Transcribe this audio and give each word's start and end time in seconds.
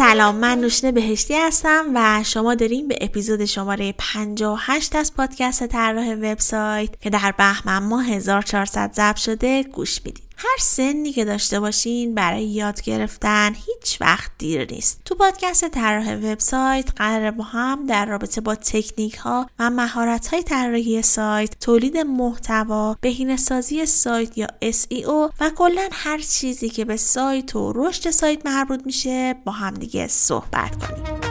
سلام 0.00 0.36
من 0.36 0.58
نوشین 0.58 0.90
بهشتی 0.90 1.34
هستم 1.34 1.84
و 1.94 2.22
شما 2.24 2.54
داریم 2.54 2.88
به 2.88 2.98
اپیزود 3.00 3.44
شماره 3.44 3.94
58 3.98 4.96
از 4.96 5.14
پادکست 5.14 5.66
طراح 5.66 6.14
وبسایت 6.14 7.00
که 7.00 7.10
در 7.10 7.34
بهمن 7.38 7.78
ماه 7.78 8.06
1400 8.06 8.92
ضبط 8.92 9.16
شده 9.16 9.62
گوش 9.62 10.00
می‌دید. 10.04 10.29
هر 10.42 10.56
سنی 10.60 11.12
که 11.12 11.24
داشته 11.24 11.60
باشین 11.60 12.14
برای 12.14 12.44
یاد 12.44 12.82
گرفتن 12.82 13.54
هیچ 13.54 14.00
وقت 14.00 14.30
دیر 14.38 14.72
نیست. 14.72 15.00
تو 15.04 15.14
پادکست 15.14 15.68
طراح 15.68 16.14
وبسایت 16.14 16.90
قرار 16.96 17.30
با 17.30 17.44
هم 17.44 17.86
در 17.86 18.06
رابطه 18.06 18.40
با 18.40 18.54
تکنیک 18.54 19.14
ها 19.14 19.46
و 19.58 19.70
مهارت 19.70 20.28
های 20.28 20.42
طراحی 20.42 21.02
سایت 21.02 21.60
تولید 21.60 21.96
محتوا 21.96 22.96
بهینه 23.00 23.36
سازی 23.36 23.86
سایت 23.86 24.38
یا 24.38 24.46
SEO 24.62 25.32
و 25.40 25.50
کلا 25.56 25.88
هر 25.92 26.18
چیزی 26.18 26.68
که 26.68 26.84
به 26.84 26.96
سایت 26.96 27.56
و 27.56 27.72
رشد 27.76 28.10
سایت 28.10 28.46
مربوط 28.46 28.86
میشه 28.86 29.34
با 29.44 29.52
هم 29.52 29.74
دیگه 29.74 30.08
صحبت 30.08 30.70
کنیم. 30.86 31.29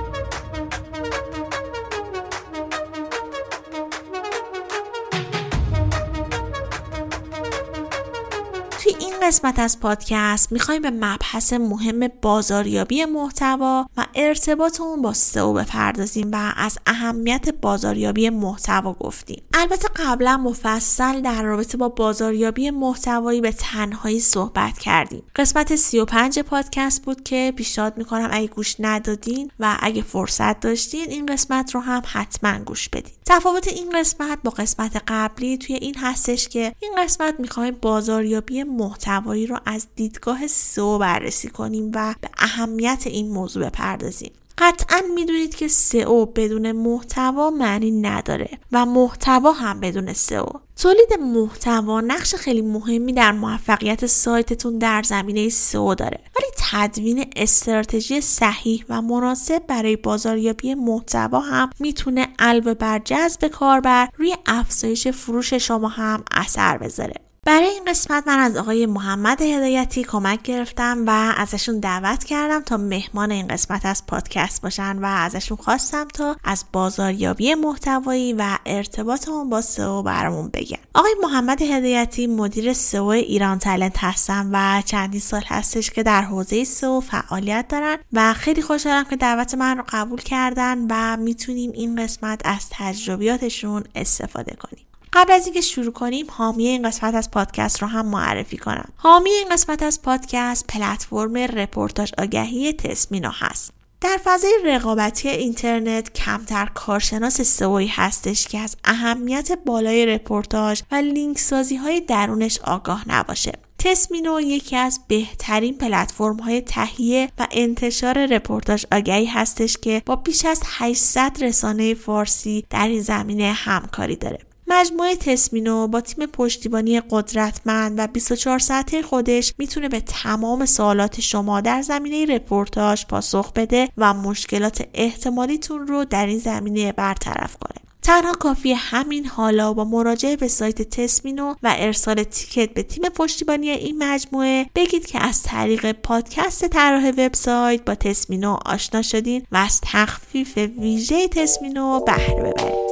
قسمت 9.30 9.60
از 9.60 9.80
پادکست 9.80 10.52
می‌خوایم 10.52 10.82
به 10.82 10.90
مبحث 10.90 11.54
مهم 11.54 12.08
بازاریابی 12.22 13.06
محتوا 13.06 13.90
و 13.98 14.06
ارتباط 14.16 14.82
اون 14.82 15.02
با 15.02 15.14
سئو 15.14 15.54
بپردازیم 15.54 16.32
و 16.32 16.54
از 16.58 16.78
اهمیت 16.88 17.50
بازاریابی 17.50 18.30
محتوا 18.30 18.94
گفتیم. 18.94 19.42
البته 19.54 19.88
قبلا 19.96 20.38
مفصل 20.38 21.22
در 21.22 21.44
رابطه 21.44 21.78
با 21.78 21.90
بازاریابی 21.90 22.72
محتوایی 22.72 23.42
به 23.42 23.52
تنهایی 23.52 24.20
صحبت 24.20 24.78
کردیم. 24.78 25.24
قسمت 25.36 25.76
35 25.76 26.40
پادکست 26.40 27.02
بود 27.02 27.24
که 27.24 27.54
پیشنهاد 27.56 27.98
می‌کنم 27.98 28.30
اگه 28.32 28.48
گوش 28.48 28.76
ندادین 28.80 29.52
و 29.60 29.78
اگه 29.80 30.02
فرصت 30.02 30.60
داشتین 30.60 31.06
این 31.10 31.26
قسمت 31.26 31.76
رو 31.76 31.82
هم 31.82 32.02
حتما 32.06 32.60
گوش 32.60 32.90
بدین. 32.90 33.14
تفاوت 33.26 33.68
این 33.68 33.90
قسمت 34.00 34.40
با 34.44 34.52
قسمت 34.52 35.02
قبلی 35.08 35.58
توی 35.58 35.76
این 35.76 35.96
هستش 35.98 36.48
که 36.48 36.76
این 36.80 36.92
قسمت 36.98 37.40
می‌خوایم 37.40 37.78
بازاریابی 37.82 38.64
محتوا 38.64 39.19
محتوایی 39.20 39.48
رو 39.48 39.58
از 39.66 39.88
دیدگاه 39.96 40.48
سو 40.48 40.98
بررسی 40.98 41.50
کنیم 41.50 41.92
و 41.96 42.16
به 42.22 42.30
اهمیت 42.38 43.04
این 43.06 43.32
موضوع 43.32 43.66
بپردازیم. 43.66 44.32
قطعا 44.58 45.02
می‌دونید 45.16 45.56
که 45.56 45.68
سئو 45.68 46.26
بدون 46.26 46.72
محتوا 46.72 47.50
معنی 47.50 47.92
نداره 47.92 48.50
و 48.72 48.86
محتوا 48.86 49.52
هم 49.52 49.80
بدون 49.80 50.14
سئو. 50.14 50.46
تولید 50.76 51.14
محتوا 51.20 52.02
نقش 52.02 52.36
خیلی 52.36 52.62
مهمی 52.62 53.14
در 53.14 53.32
موفقیت 53.32 54.06
سایتتون 54.06 54.78
در 54.78 55.04
زمینه 55.04 55.50
سئو 55.50 55.96
داره. 55.96 56.20
ولی 56.38 56.48
تدوین 56.58 57.26
استراتژی 57.36 58.22
صحیح 58.22 58.86
و 58.90 59.02
مناسب 59.02 59.68
برای 59.68 59.96
بازاریابی 59.96 60.74
محتوا 60.74 61.40
هم 61.40 61.70
می‌تونه 61.80 62.28
علاوه 62.40 62.74
بر 62.74 63.00
جذب 63.00 63.48
کاربر 63.48 64.10
روی 64.18 64.36
افزایش 64.46 65.08
فروش 65.08 65.54
شما 65.54 65.88
هم 65.88 66.24
اثر 66.32 66.78
بذاره. 66.78 67.29
برای 67.46 67.68
این 67.68 67.86
قسمت 67.88 68.28
من 68.28 68.40
از 68.40 68.58
آقای 68.58 68.86
محمد 68.86 69.42
هدایتی 69.42 70.04
کمک 70.04 70.42
گرفتم 70.42 71.04
و 71.08 71.34
ازشون 71.38 71.80
دعوت 71.80 72.24
کردم 72.24 72.62
تا 72.62 72.78
مهمان 72.78 73.32
این 73.32 73.48
قسمت 73.48 73.86
از 73.86 74.06
پادکست 74.08 74.62
باشن 74.62 75.00
و 75.00 75.06
ازشون 75.06 75.58
خواستم 75.58 76.08
تا 76.08 76.36
از 76.44 76.66
بازاریابی 76.74 77.56
محتوایی 77.56 78.34
و 78.34 78.58
ارتباطمون 78.66 79.50
با 79.50 79.62
سئو 79.62 80.04
برامون 80.04 80.50
بگن. 80.54 80.78
آقای 80.94 81.16
محمد 81.24 81.62
هدایتی 81.62 82.28
مدیر 82.28 82.74
سئو 82.74 83.08
ایران 83.08 83.60
تالنت 83.60 84.04
هستن 84.04 84.50
و 84.54 84.82
چندین 84.82 85.22
سال 85.22 85.44
هستش 85.48 85.90
که 85.90 86.04
در 86.04 86.22
حوزه 86.22 86.64
سئو 86.64 87.02
فعالیت 87.02 87.66
دارن 87.70 87.98
و 88.14 88.34
خیلی 88.34 88.62
خوشحالم 88.62 89.04
که 89.04 89.16
دعوت 89.16 89.54
من 89.56 89.78
رو 89.78 89.84
قبول 89.90 90.22
کردن 90.22 90.88
و 90.90 91.18
می‌تونیم 91.18 91.72
این 91.72 92.04
قسمت 92.04 92.42
از 92.46 92.66
تجربیاتشون 92.72 93.84
استفاده 93.96 94.56
کنیم. 94.56 94.89
قبل 95.14 95.34
از 95.34 95.46
اینکه 95.46 95.62
شروع 95.62 95.94
کنیم 95.94 96.26
حامی 96.30 96.68
این 96.68 96.88
قسمت 96.88 97.16
از 97.16 97.32
پادکست 97.32 97.82
رو 97.82 97.88
هم 97.88 98.06
معرفی 98.06 98.58
کنم. 98.58 98.90
حامی 98.96 99.30
این 99.30 99.50
قسمت 99.52 99.84
از 99.84 100.02
پادکست 100.02 100.68
پلتفرم 100.68 101.38
رپورتاج 101.38 102.12
آگهی 102.18 102.74
تسمینا 102.74 103.32
هست. 103.36 103.74
در 104.02 104.18
فضای 104.24 104.54
رقابتی 104.66 105.30
اینترنت 105.30 106.14
کمتر 106.14 106.66
کارشناس 106.66 107.42
سئویی 107.42 107.88
هستش 107.88 108.48
که 108.48 108.60
از 108.60 108.78
اهمیت 108.84 109.52
بالای 109.66 110.06
رپورتاج 110.06 110.82
و 110.92 110.96
لینک 110.96 111.40
سازی 111.40 111.76
های 111.76 112.02
درونش 112.02 112.60
آگاه 112.60 113.04
نباشه. 113.08 113.52
تسمینو 113.80 114.42
یکی 114.42 114.76
از 114.76 115.00
بهترین 115.08 115.78
پلتفرم 115.78 116.38
های 116.38 116.62
تهیه 116.62 117.30
و 117.40 117.48
انتشار 117.52 118.26
رپورتاج 118.26 118.86
آگهی 118.92 119.26
هستش 119.26 119.78
که 119.78 120.02
با 120.06 120.16
بیش 120.16 120.46
از 120.46 120.62
800 120.66 121.38
رسانه 121.42 121.94
فارسی 121.94 122.66
در 122.70 122.88
این 122.88 123.02
زمینه 123.02 123.52
همکاری 123.52 124.16
داره. 124.16 124.49
مجموعه 124.70 125.16
تسمینو 125.16 125.88
با 125.88 126.02
تیم 126.02 126.26
پشتیبانی 126.26 127.02
قدرتمند 127.10 128.00
و 128.00 128.08
24 128.08 128.60
ساعته 128.60 129.02
خودش 129.02 129.54
می‌تونه 129.58 129.90
به 129.90 130.00
تمام 130.00 130.66
سوالات 130.66 131.22
شما 131.22 131.62
در 131.62 131.82
زمینه 131.82 132.36
رپورتاج 132.36 133.06
پاسخ 133.06 133.54
بده 133.54 133.90
و 133.98 134.14
مشکلات 134.14 134.88
احتمالیتون 134.94 135.88
رو 135.88 136.06
در 136.06 136.26
این 136.26 136.40
زمینه 136.40 136.92
برطرف 136.92 137.58
کنه. 137.58 137.90
تنها 138.04 138.32
کافیه 138.32 138.74
همین 138.74 139.26
حالا 139.26 139.74
با 139.74 139.86
مراجعه 139.86 140.36
به 140.36 140.48
سایت 140.48 140.82
تسمینو 140.82 141.56
و 141.64 141.76
ارسال 141.78 142.24
تیکت 142.24 142.74
به 142.74 142.84
تیم 142.84 143.10
پشتیبانی 143.10 143.70
این 143.70 144.04
مجموعه 144.04 144.66
بگید 144.76 145.06
که 145.06 145.20
از 145.24 145.44
طریق 145.44 145.92
پادکست 145.92 146.68
طراح 146.68 147.10
وبسایت 147.10 147.86
با 147.86 147.96
تسمینو 147.96 148.58
آشنا 148.66 149.02
شدین 149.02 149.46
و 149.52 149.58
از 149.58 149.82
تخفیف 149.84 150.58
ویژه 150.58 151.28
تسمینو 151.28 152.00
بهره 152.00 152.36
ببرید 152.36 152.89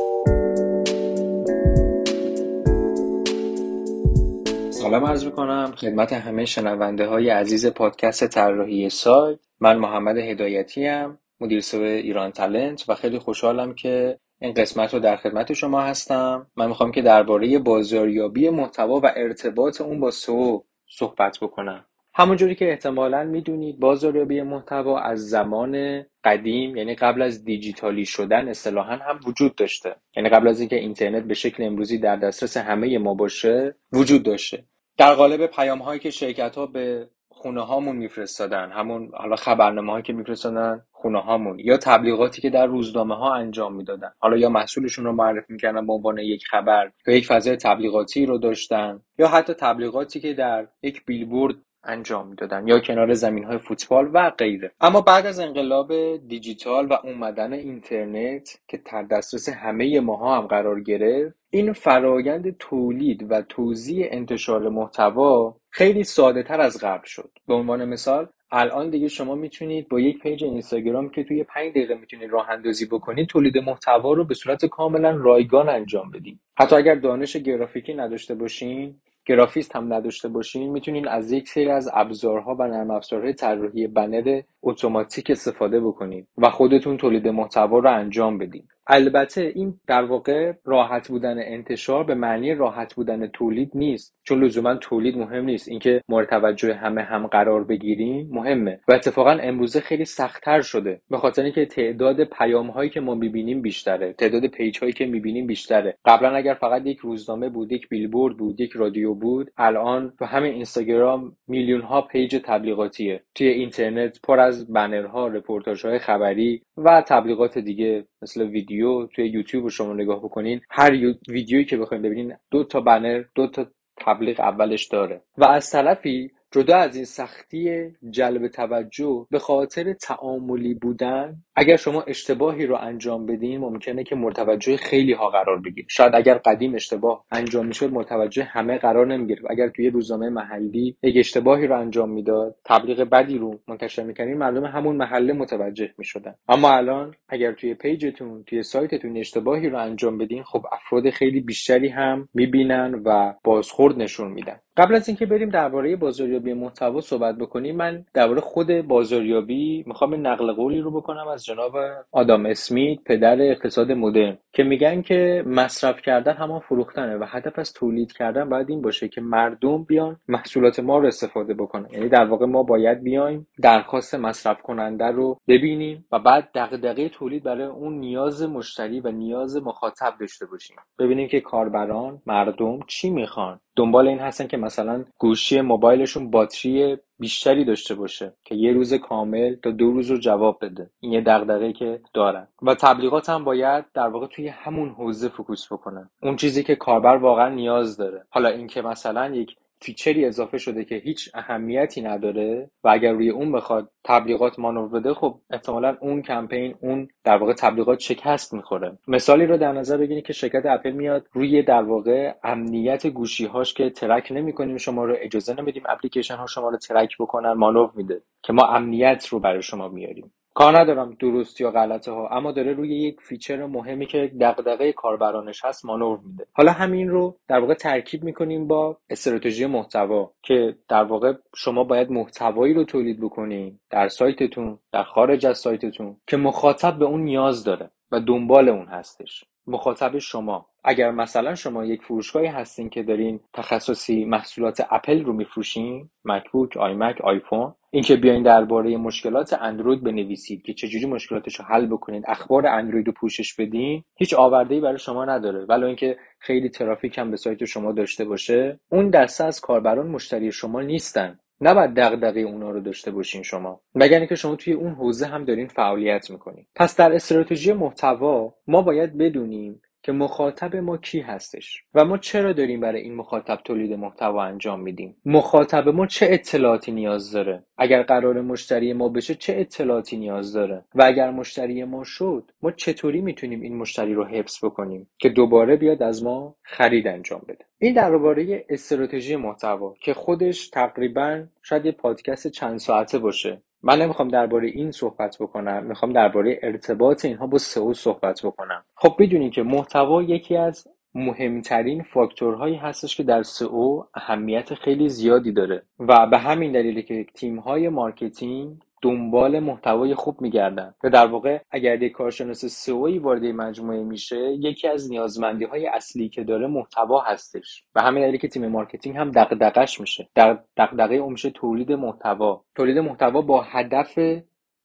سلام 4.87 5.05
عرض 5.05 5.25
می‌کنم. 5.25 5.73
خدمت 5.77 6.13
همه 6.13 6.45
شنونده 6.45 7.07
های 7.07 7.29
عزیز 7.29 7.67
پادکست 7.67 8.27
طراحی 8.27 8.89
سایت. 8.89 9.39
من 9.59 9.77
محمد 9.77 10.17
هدایتی 10.17 10.87
ام 10.87 11.19
مدیر 11.39 11.61
سو 11.61 11.81
ایران 11.81 12.31
تالنت 12.31 12.89
و 12.89 12.95
خیلی 12.95 13.19
خوشحالم 13.19 13.75
که 13.75 14.19
این 14.41 14.53
قسمت 14.53 14.93
رو 14.93 14.99
در 14.99 15.15
خدمت 15.15 15.53
شما 15.53 15.81
هستم. 15.81 16.47
من 16.55 16.67
می‌خوام 16.67 16.91
که 16.91 17.01
درباره 17.01 17.59
بازاریابی 17.59 18.49
محتوا 18.49 18.99
و 18.99 19.11
ارتباط 19.15 19.81
اون 19.81 19.99
با 19.99 20.11
سو 20.11 20.63
صحبت 20.89 21.37
بکنم. 21.41 21.85
همونجوری 22.13 22.55
که 22.55 22.69
احتمالا 22.69 23.23
می‌دونید 23.23 23.79
بازاریابی 23.79 24.41
محتوا 24.41 24.99
از 24.99 25.29
زمان 25.29 26.03
قدیم 26.23 26.75
یعنی 26.75 26.95
قبل 26.95 27.21
از 27.21 27.45
دیجیتالی 27.45 28.05
شدن 28.05 28.47
اصطلاحا 28.47 28.95
هم 28.95 29.19
وجود 29.27 29.55
داشته. 29.55 29.95
یعنی 30.15 30.29
قبل 30.29 30.47
از 30.47 30.59
اینکه 30.59 30.75
اینترنت 30.75 31.23
به 31.23 31.33
شکل 31.33 31.63
امروزی 31.63 31.97
در 31.97 32.15
دسترس 32.15 32.57
همه 32.57 32.97
ما 32.97 33.13
باشه 33.13 33.75
وجود 33.93 34.23
داشته. 34.23 34.63
در 34.97 35.13
قالب 35.13 35.45
پیام 35.45 35.79
هایی 35.79 35.99
که 35.99 36.11
شرکت 36.11 36.55
ها 36.55 36.65
به 36.65 37.09
خونه 37.29 37.61
هامون 37.61 37.95
میفرستادن 37.95 38.71
همون 38.71 39.11
حالا 39.13 39.35
خبرنامه 39.35 39.91
هایی 39.91 40.03
که 40.03 40.13
میفرستادن 40.13 40.81
خونه 40.91 41.21
هامون 41.21 41.59
یا 41.59 41.77
تبلیغاتی 41.77 42.41
که 42.41 42.49
در 42.49 42.65
روزنامه 42.65 43.15
ها 43.15 43.35
انجام 43.35 43.75
می‌دادن 43.75 44.11
حالا 44.19 44.37
یا 44.37 44.49
محصولشون 44.49 45.05
رو 45.05 45.11
معرفی 45.11 45.53
می‌کردن 45.53 45.87
به 45.87 45.93
عنوان 45.93 46.17
یک 46.17 46.45
خبر 46.47 46.91
یا 47.07 47.15
یک 47.15 47.27
فضای 47.27 47.55
تبلیغاتی 47.55 48.25
رو 48.25 48.37
داشتن 48.37 49.01
یا 49.19 49.27
حتی 49.27 49.53
تبلیغاتی 49.53 50.19
که 50.19 50.33
در 50.33 50.67
یک 50.83 51.05
بیلبورد 51.05 51.55
انجام 51.87 52.27
می‌دادن 52.27 52.67
یا 52.67 52.79
کنار 52.79 53.13
زمین 53.13 53.43
های 53.43 53.57
فوتبال 53.57 54.09
و 54.13 54.29
غیره. 54.29 54.71
اما 54.81 55.01
بعد 55.01 55.25
از 55.25 55.39
انقلاب 55.39 56.17
دیجیتال 56.27 56.85
و 56.85 56.93
اومدن 57.03 57.53
اینترنت 57.53 58.59
که 58.67 58.79
در 58.91 59.03
دسترس 59.03 59.49
همه 59.49 59.99
ماها 59.99 60.37
هم 60.37 60.47
قرار 60.47 60.81
گرفت 60.81 61.35
این 61.49 61.73
فرایند 61.73 62.57
تولید 62.57 63.31
و 63.31 63.41
توزیع 63.41 64.07
انتشار 64.11 64.69
محتوا 64.69 65.55
خیلی 65.69 66.03
ساده 66.03 66.43
تر 66.43 66.61
از 66.61 66.77
قبل 66.83 67.05
شد. 67.05 67.29
به 67.47 67.53
عنوان 67.53 67.85
مثال 67.85 68.27
الان 68.51 68.89
دیگه 68.89 69.07
شما 69.07 69.35
می‌تونید 69.35 69.89
با 69.89 69.99
یک 69.99 70.19
پیج 70.19 70.43
اینستاگرام 70.43 71.09
که 71.09 71.23
توی 71.23 71.43
5 71.43 71.69
دقیقه 71.71 71.95
می‌تونید 71.95 72.31
راه 72.31 72.49
اندازی 72.49 72.85
بکنید 72.85 73.27
تولید 73.27 73.57
محتوا 73.57 74.13
رو 74.13 74.23
به 74.23 74.33
صورت 74.33 74.65
کاملا 74.65 75.11
رایگان 75.11 75.69
انجام 75.69 76.11
بدید 76.11 76.39
حتی 76.57 76.75
اگر 76.75 76.95
دانش 76.95 77.37
گرافیکی 77.37 77.93
نداشته 77.93 78.35
باشین 78.35 78.95
گرافیست 79.27 79.75
هم 79.75 79.93
نداشته 79.93 80.27
باشین 80.29 80.71
می‌تونین 80.71 81.07
از 81.07 81.31
یک 81.31 81.49
سری 81.49 81.69
از 81.69 81.89
ابزارها 81.93 82.55
و 82.55 82.67
نرم 82.67 82.91
افزارهای 82.91 83.33
طراحی 83.33 83.87
بنر 83.87 84.41
اتوماتیک 84.67 85.29
استفاده 85.29 85.79
بکنید 85.79 86.27
و 86.37 86.49
خودتون 86.49 86.97
تولید 86.97 87.27
محتوا 87.27 87.79
رو 87.79 87.91
انجام 87.93 88.37
بدین 88.37 88.67
البته 88.89 89.51
این 89.55 89.79
در 89.87 90.03
واقع 90.03 90.53
راحت 90.65 91.07
بودن 91.07 91.37
انتشار 91.39 92.03
به 92.03 92.15
معنی 92.15 92.55
راحت 92.55 92.93
بودن 92.93 93.27
تولید 93.27 93.71
نیست 93.73 94.15
چون 94.23 94.43
لزوما 94.43 94.75
تولید 94.75 95.17
مهم 95.17 95.45
نیست. 95.45 95.69
اینکه 95.69 96.01
مورد 96.09 96.29
توجه 96.29 96.73
همه 96.73 97.01
هم 97.01 97.27
قرار 97.27 97.63
بگیریم 97.63 98.29
مهمه. 98.31 98.79
و 98.87 98.93
اتفاقا 98.93 99.31
امروزه 99.31 99.79
خیلی 99.79 100.05
سختتر 100.05 100.61
شده. 100.61 101.01
به 101.09 101.17
خاطر 101.17 101.43
اینکه 101.43 101.65
تعداد 101.65 102.23
پیام 102.23 102.67
هایی 102.67 102.89
که 102.89 102.99
ما 102.99 103.15
می‌بینیم 103.15 103.61
بیشتره. 103.61 104.13
تعداد 104.13 104.47
پیج 104.47 104.79
هایی 104.79 104.93
که 104.93 105.05
می‌بینیم 105.05 105.47
بیشتره. 105.47 105.97
قبلا 106.05 106.35
اگر 106.35 106.53
فقط 106.53 106.85
یک 106.85 106.97
روزنامه 106.97 107.49
بود 107.49 107.71
یک 107.71 107.89
بیلبورد 107.89 108.37
بود 108.37 108.61
یک 108.61 108.71
رادیو 108.71 109.13
بود 109.13 109.51
الان 109.57 110.13
تو 110.19 110.25
همین 110.25 110.53
اینستاگرام 110.53 111.37
میلیون 111.47 111.81
ها 111.81 112.01
پیج 112.01 112.41
تبلیغاتیه. 112.45 113.23
توی 113.35 113.47
اینترنت 113.47 114.19
پر 114.23 114.39
از 114.39 114.56
بنرها 114.65 115.27
رپورتاج 115.27 115.85
های 115.85 115.99
خبری 115.99 116.61
و 116.77 117.03
تبلیغات 117.07 117.57
دیگه 117.57 118.05
مثل 118.21 118.41
ویدیو 118.41 119.07
توی 119.07 119.27
یوتیوب 119.27 119.67
شما 119.69 119.93
نگاه 119.93 120.19
بکنین. 120.19 120.61
هر 120.69 120.91
ویدیویی 121.29 121.65
که 121.65 121.77
بخواید 121.77 122.03
ببینین 122.03 122.33
دو 122.51 122.63
تا 122.63 122.81
بنر 122.81 123.23
دو 123.35 123.47
تا 123.47 123.65
تبلیغ 123.97 124.39
اولش 124.39 124.87
داره. 124.87 125.21
و 125.37 125.45
از 125.45 125.71
طرفی 125.71 126.31
جدا 126.51 126.77
از 126.77 126.95
این 126.95 127.05
سختی 127.05 127.91
جلب 128.09 128.47
توجه 128.47 129.27
به 129.31 129.39
خاطر 129.39 129.93
تعاملی 129.93 130.73
بودن 130.73 131.35
اگر 131.55 131.75
شما 131.75 132.01
اشتباهی 132.01 132.65
رو 132.65 132.75
انجام 132.75 133.25
بدین 133.25 133.59
ممکنه 133.59 134.03
که 134.03 134.15
مرتوجه 134.15 134.77
خیلی 134.77 135.13
ها 135.13 135.29
قرار 135.29 135.59
بگیرید 135.59 135.89
شاید 135.89 136.15
اگر 136.15 136.37
قدیم 136.37 136.75
اشتباه 136.75 137.25
انجام 137.31 137.65
می‌شد 137.65 137.93
مرتوجه 137.93 138.43
همه 138.43 138.77
قرار 138.77 139.07
نمی‌گرفت. 139.07 139.45
اگر 139.49 139.69
توی 139.69 139.89
روزنامه 139.89 140.29
محلی 140.29 140.97
یک 141.03 141.17
اشتباهی 141.17 141.67
رو 141.67 141.79
انجام 141.79 142.09
می‌داد 142.09 142.55
تبلیغ 142.65 143.01
بدی 143.01 143.37
رو 143.37 143.59
منتشر 143.67 144.03
می‌کنین 144.03 144.37
مردم 144.37 144.65
همون 144.65 144.95
محله 144.95 145.33
متوجه 145.33 145.93
می‌شدن. 145.97 146.35
اما 146.49 146.71
الان 146.71 147.15
اگر 147.29 147.53
توی 147.53 147.73
پیجتون 147.73 148.43
توی 148.43 148.63
سایتتون 148.63 149.17
اشتباهی 149.17 149.69
رو 149.69 149.77
انجام 149.77 150.17
بدین 150.17 150.43
خب 150.43 150.65
افراد 150.71 151.09
خیلی 151.09 151.41
بیشتری 151.41 151.87
هم 151.87 152.29
می‌بینن 152.33 153.01
و 153.05 153.33
بازخورد 153.43 153.97
نشون 153.97 154.31
میدن. 154.31 154.59
قبل 154.77 154.95
از 154.95 155.07
اینکه 155.07 155.25
بریم 155.25 155.49
درباره 155.49 155.95
بازاریابی 155.95 156.53
محتوا 156.53 157.01
صحبت 157.01 157.35
بکنیم 157.37 157.75
من 157.75 158.05
درباره 158.13 158.41
خود 158.41 158.71
بازاریابی 158.71 159.83
می‌خوام 159.87 160.27
نقل 160.27 160.51
قولی 160.53 160.81
رو 160.81 160.91
بکنم 160.91 161.27
از 161.27 161.45
جناب 161.45 161.75
آدام 162.11 162.45
اسمیت 162.45 162.99
پدر 163.05 163.41
اقتصاد 163.41 163.91
مدرن 163.91 164.37
که 164.53 164.63
میگن 164.63 165.01
که 165.01 165.43
مصرف 165.47 166.01
کردن 166.01 166.33
همان 166.33 166.59
فروختنه 166.59 167.17
و 167.17 167.25
هدف 167.27 167.59
از 167.59 167.73
تولید 167.73 168.13
کردن 168.13 168.49
باید 168.49 168.69
این 168.69 168.81
باشه 168.81 169.07
که 169.07 169.21
مردم 169.21 169.83
بیان 169.83 170.19
محصولات 170.27 170.79
ما 170.79 170.97
رو 170.97 171.07
استفاده 171.07 171.53
بکنن. 171.53 171.87
یعنی 171.91 172.09
در 172.09 172.25
واقع 172.25 172.45
ما 172.45 172.63
باید 172.63 173.03
بیایم 173.03 173.47
درخواست 173.61 174.15
مصرف 174.15 174.61
کننده 174.61 175.05
رو 175.05 175.39
ببینیم 175.47 176.05
و 176.11 176.19
بعد 176.19 176.49
دغدغه 176.55 177.09
تولید 177.09 177.43
برای 177.43 177.65
اون 177.65 177.93
نیاز 177.93 178.43
مشتری 178.43 178.99
و 178.99 179.11
نیاز 179.11 179.57
مخاطب 179.57 180.13
داشته 180.19 180.45
باشیم. 180.45 180.77
ببینیم 180.99 181.27
که 181.27 181.41
کاربران 181.41 182.21
مردم 182.25 182.79
چی 182.87 183.09
می‌خوان. 183.09 183.59
دنبال 183.75 184.07
این 184.07 184.19
هستن 184.19 184.47
که 184.47 184.57
مثلا 184.67 185.05
گوشی 185.19 185.61
موبایلشون 185.61 186.31
باتری 186.31 186.97
بیشتری 187.19 187.65
داشته 187.65 187.95
باشه 187.95 188.33
که 188.45 188.55
یه 188.55 188.71
روز 188.73 188.93
کامل 188.93 189.55
تا 189.55 189.71
دو 189.71 189.91
روز 189.91 190.11
رو 190.11 190.17
جواب 190.17 190.57
بده. 190.61 190.89
این 190.99 191.11
یه 191.13 191.21
دغدغه 191.21 191.73
که 191.73 192.01
دارن. 192.13 192.47
و 192.61 192.75
تبلیغات 192.75 193.29
هم 193.29 193.43
باید 193.43 193.85
در 193.93 194.07
واقع 194.07 194.27
توی 194.27 194.47
همون 194.47 194.89
حوزه 194.89 195.29
فوکوس 195.29 195.73
بکنن. 195.73 196.09
اون 196.23 196.35
چیزی 196.35 196.63
که 196.63 196.75
کاربر 196.75 197.15
واقعا 197.15 197.49
نیاز 197.49 197.97
داره. 197.97 198.25
حالا 198.29 198.49
اینکه 198.49 198.81
مثلا 198.81 199.35
یک 199.35 199.55
feature 199.81 200.20
ی 200.20 200.25
اضافه 200.25 200.57
شده 200.57 200.85
که 200.85 200.95
هیچ 200.95 201.29
اهمیتی 201.33 202.01
نداره 202.01 202.71
و 202.83 202.89
اگر 202.89 203.13
روی 203.13 203.29
اون 203.29 203.51
بخواد 203.51 203.91
تبلیغات 204.05 204.59
مانور 204.59 204.89
بده 204.89 205.13
خب 205.13 205.41
احتمالا 205.49 205.97
اون 206.01 206.21
کمپین 206.21 206.75
اون 206.81 207.07
در 207.23 207.37
واقع 207.37 207.53
تبلیغات 207.53 207.99
شکست 207.99 208.53
می‌خوره. 208.53 208.97
مثالی 209.07 209.45
رو 209.45 209.57
در 209.57 209.71
نظر 209.71 209.97
بگیرید 209.97 210.25
که 210.25 210.33
شرکت 210.33 210.65
اپل 210.65 210.91
میاد 210.91 211.27
روی 211.33 211.63
در 211.63 211.83
واقع 211.83 212.33
امنیت 212.43 213.07
گوشی 213.07 213.45
هاش 213.45 213.73
که 213.73 213.89
ترک 213.89 214.31
نمی‌کنیم 214.31 214.77
شما 214.77 215.05
رو 215.05 215.15
اجازه 215.19 215.55
نمیدیم 215.61 215.83
اپلیکیشن 215.89 216.35
ها 216.35 216.47
شما 216.47 216.69
رو 216.69 216.77
ترک 216.77 217.17
بکنن 217.19 217.51
مانور 217.53 217.91
میده 217.95 218.21
که 218.43 218.53
ما 218.53 218.67
امنیت 218.67 219.27
رو 219.27 219.39
برای 219.39 219.61
شما 219.61 219.87
میاریم 219.89 220.33
کار 220.57 220.79
ندارم 220.79 221.15
درست 221.19 221.61
یا 221.61 221.71
غلطه 221.71 222.11
ها 222.11 222.29
اما 222.31 222.51
داره 222.51 222.73
روی 222.73 222.95
یک 222.95 223.21
feature 223.21 223.65
مهمی 223.65 224.05
که 224.05 224.31
دغدغه 224.41 224.93
کاربرانش 224.93 225.65
هست 225.65 225.85
مانور 225.85 226.19
میده. 226.25 226.45
حالا 226.53 226.71
همین 226.71 227.09
رو 227.09 227.37
در 227.47 227.59
واقع 227.59 227.73
ترکیب 227.73 228.23
می‌کنیم 228.23 228.67
با 228.67 228.97
استراتژی 229.09 229.65
محتوا 229.65 230.31
که 230.43 230.75
در 230.89 231.03
واقع 231.03 231.33
شما 231.55 231.83
باید 231.83 232.11
محتوایی 232.11 232.73
رو 232.73 232.83
تولید 232.83 233.21
بکنین 233.21 233.79
در 233.89 234.07
سایتتون 234.07 234.79
در 234.91 235.03
خارج 235.03 235.45
از 235.45 235.57
سایتتون 235.57 236.17
که 236.27 236.37
مخاطب 236.37 236.99
به 236.99 237.05
اون 237.05 237.21
نیاز 237.21 237.63
داره 237.63 237.89
و 238.11 238.19
دنبال 238.19 238.69
اون 238.69 238.87
هستش. 238.87 239.45
مخاطب 239.67 240.17
شما. 240.19 240.65
اگر 240.83 241.11
مثلا 241.11 241.55
شما 241.55 241.85
یک 241.85 242.03
فروشگاهی 242.03 242.47
هستین 242.47 242.89
که 242.89 243.03
دارین 243.03 243.39
تخصصی 243.53 244.25
محصولات 244.25 244.87
اپل 244.89 245.25
رو 245.25 245.33
میفروشین 245.33 246.09
مکبوک 246.25 246.77
آیمک 246.77 247.21
آیفون 247.21 247.73
اینکه 247.91 248.15
بیاین 248.15 248.43
درباره 248.43 248.97
مشکلات 248.97 249.53
اندروید 249.53 250.03
بنویسید 250.03 250.63
که 250.63 250.73
چجوری 250.73 251.05
مشکلاتش 251.05 251.59
رو 251.59 251.65
حل 251.65 251.85
بکنید 251.85 252.23
اخبار 252.27 252.67
اندروید 252.67 253.07
رو 253.07 253.13
پوشش 253.13 253.55
بدین 253.55 254.03
هیچ 254.17 254.33
آورده‌ای 254.33 254.81
برای 254.81 254.99
شما 254.99 255.25
نداره. 255.25 255.65
ولی 255.65 255.85
اینکه 255.85 256.17
خیلی 256.39 256.69
ترافیک 256.69 257.17
هم 257.17 257.31
به 257.31 257.37
سایت 257.37 257.65
شما 257.65 257.91
داشته 257.91 258.25
باشه. 258.25 258.79
اون 258.91 259.09
دسته 259.09 259.43
از 259.43 259.61
کاربران 259.61 260.07
مشتری 260.07 260.51
شما 260.51 260.81
نیستن. 260.81 261.39
نباید 261.61 261.93
دغدغه 261.93 262.39
اونا 262.39 262.71
رو 262.71 262.79
داشته 262.79 263.11
باشین 263.11 263.43
شما. 263.43 263.81
مگر 263.95 264.19
اینکه 264.19 264.35
شما 264.35 264.55
توی 264.55 264.73
اون 264.73 264.93
حوزه 264.93 265.25
هم 265.25 265.45
دارین 265.45 265.67
فعالیت 265.67 266.29
می‌کنین. 266.29 266.65
پس 266.75 266.95
در 266.95 267.13
استراتژی 267.15 267.73
محتوا 267.73 268.53
ما 268.67 268.81
باید 268.81 269.17
بدونیم 269.17 269.81
که 270.07 270.13
مخاطب 270.13 270.75
ما 270.75 270.97
کی 270.97 271.19
هستش 271.19 271.83
و 271.93 272.05
ما 272.05 272.17
چرا 272.17 272.53
داریم 272.53 272.79
برای 272.79 273.01
این 273.01 273.15
مخاطب 273.15 273.59
تولید 273.65 273.93
محتوا 273.93 274.43
انجام 274.43 274.79
میدیم؟ 274.79 275.15
مخاطب 275.25 275.89
ما 275.89 276.07
چه 276.07 276.27
اطلاعاتی 276.29 276.91
نیاز 276.91 277.31
داره؟ 277.31 277.63
اگر 277.77 278.03
قرار 278.03 278.41
مشتری 278.41 278.93
ما 278.93 279.09
بشه 279.09 279.35
چه 279.35 279.53
اطلاعاتی 279.57 280.17
نیاز 280.17 280.53
داره؟ 280.53 280.85
و 280.95 281.03
اگر 281.03 281.31
مشتری 281.31 281.83
ما 281.83 282.03
شد 282.03 282.51
ما 282.61 282.71
چطوری 282.71 283.21
می‌تونیم 283.21 283.61
این 283.61 283.77
مشتری 283.77 284.13
رو 284.13 284.25
حفظ 284.25 284.65
بکنیم 284.65 285.09
که 285.17 285.29
دوباره 285.29 285.75
بیاد 285.75 286.03
از 286.03 286.23
ما 286.23 286.55
خرید 286.63 287.07
انجام 287.07 287.41
بده؟ 287.47 287.65
این 287.79 287.93
درباره 287.93 288.65
استراتژی 288.69 289.35
محتوا 289.35 289.93
که 290.01 290.13
خودش 290.13 290.69
تقریبا 290.69 291.43
شاید 291.61 291.85
یه 291.85 291.91
پادکست 291.91 292.47
چند 292.47 292.79
ساعته 292.79 293.19
باشه. 293.19 293.61
من 293.83 294.01
نمی‌خوام 294.01 294.27
درباره 294.27 294.67
این 294.67 294.91
صحبت 294.91 295.37
بکنم 295.39 295.83
می‌خوام 295.83 296.13
درباره 296.13 296.59
ارتباط 296.63 297.25
اینها 297.25 297.47
با 297.47 297.57
سئو 297.57 297.93
صحبت 297.93 298.41
بکنم. 298.43 298.83
خب 298.95 299.15
بدونید 299.19 299.53
که 299.53 299.63
محتوا 299.63 300.23
یکی 300.23 300.57
از 300.57 300.87
مهمترین 301.15 302.03
فاکتورهایی 302.03 302.75
هستش 302.75 303.15
که 303.15 303.23
در 303.23 303.43
سئو 303.43 304.03
اهمیت 304.13 304.73
خیلی 304.73 305.09
زیادی 305.09 305.51
داره 305.51 305.83
و 305.99 306.27
به 306.27 306.37
همین 306.37 306.71
دلیلی 306.71 307.03
که 307.03 307.25
تیم 307.33 307.59
های 307.59 307.89
marketing 307.89 308.77
دنبال 309.01 309.59
محتوای 309.59 310.15
خوب 310.15 310.41
میگردن. 310.41 310.93
و 311.03 311.09
در 311.09 311.27
واقع 311.27 311.59
اگر 311.71 312.03
یک 312.03 312.11
کارشناس 312.11 312.65
سئویی 312.65 313.19
وارد 313.19 313.45
مجموعه 313.45 314.03
میشه 314.03 314.51
یکی 314.59 314.87
از 314.87 315.09
نیازمندی 315.09 315.65
های 315.65 315.87
اصلی 315.87 316.29
که 316.29 316.43
داره 316.43 316.67
محتوا 316.67 317.19
هستش. 317.21 317.83
و 317.95 318.01
همین 318.01 318.23
دلیل 318.23 318.37
که 318.37 318.47
تیم 318.47 318.67
marketing 318.67 319.17
هم 319.17 319.31
دغدغش 319.31 319.99
میشه. 319.99 320.29
در 320.35 320.59
دغدغه 320.77 321.19
میشه 321.19 321.49
تولید 321.49 321.91
محتوا. 321.91 322.65
تولید 322.75 322.97
محتوا 322.97 323.41
با 323.41 323.61
هدف 323.61 324.19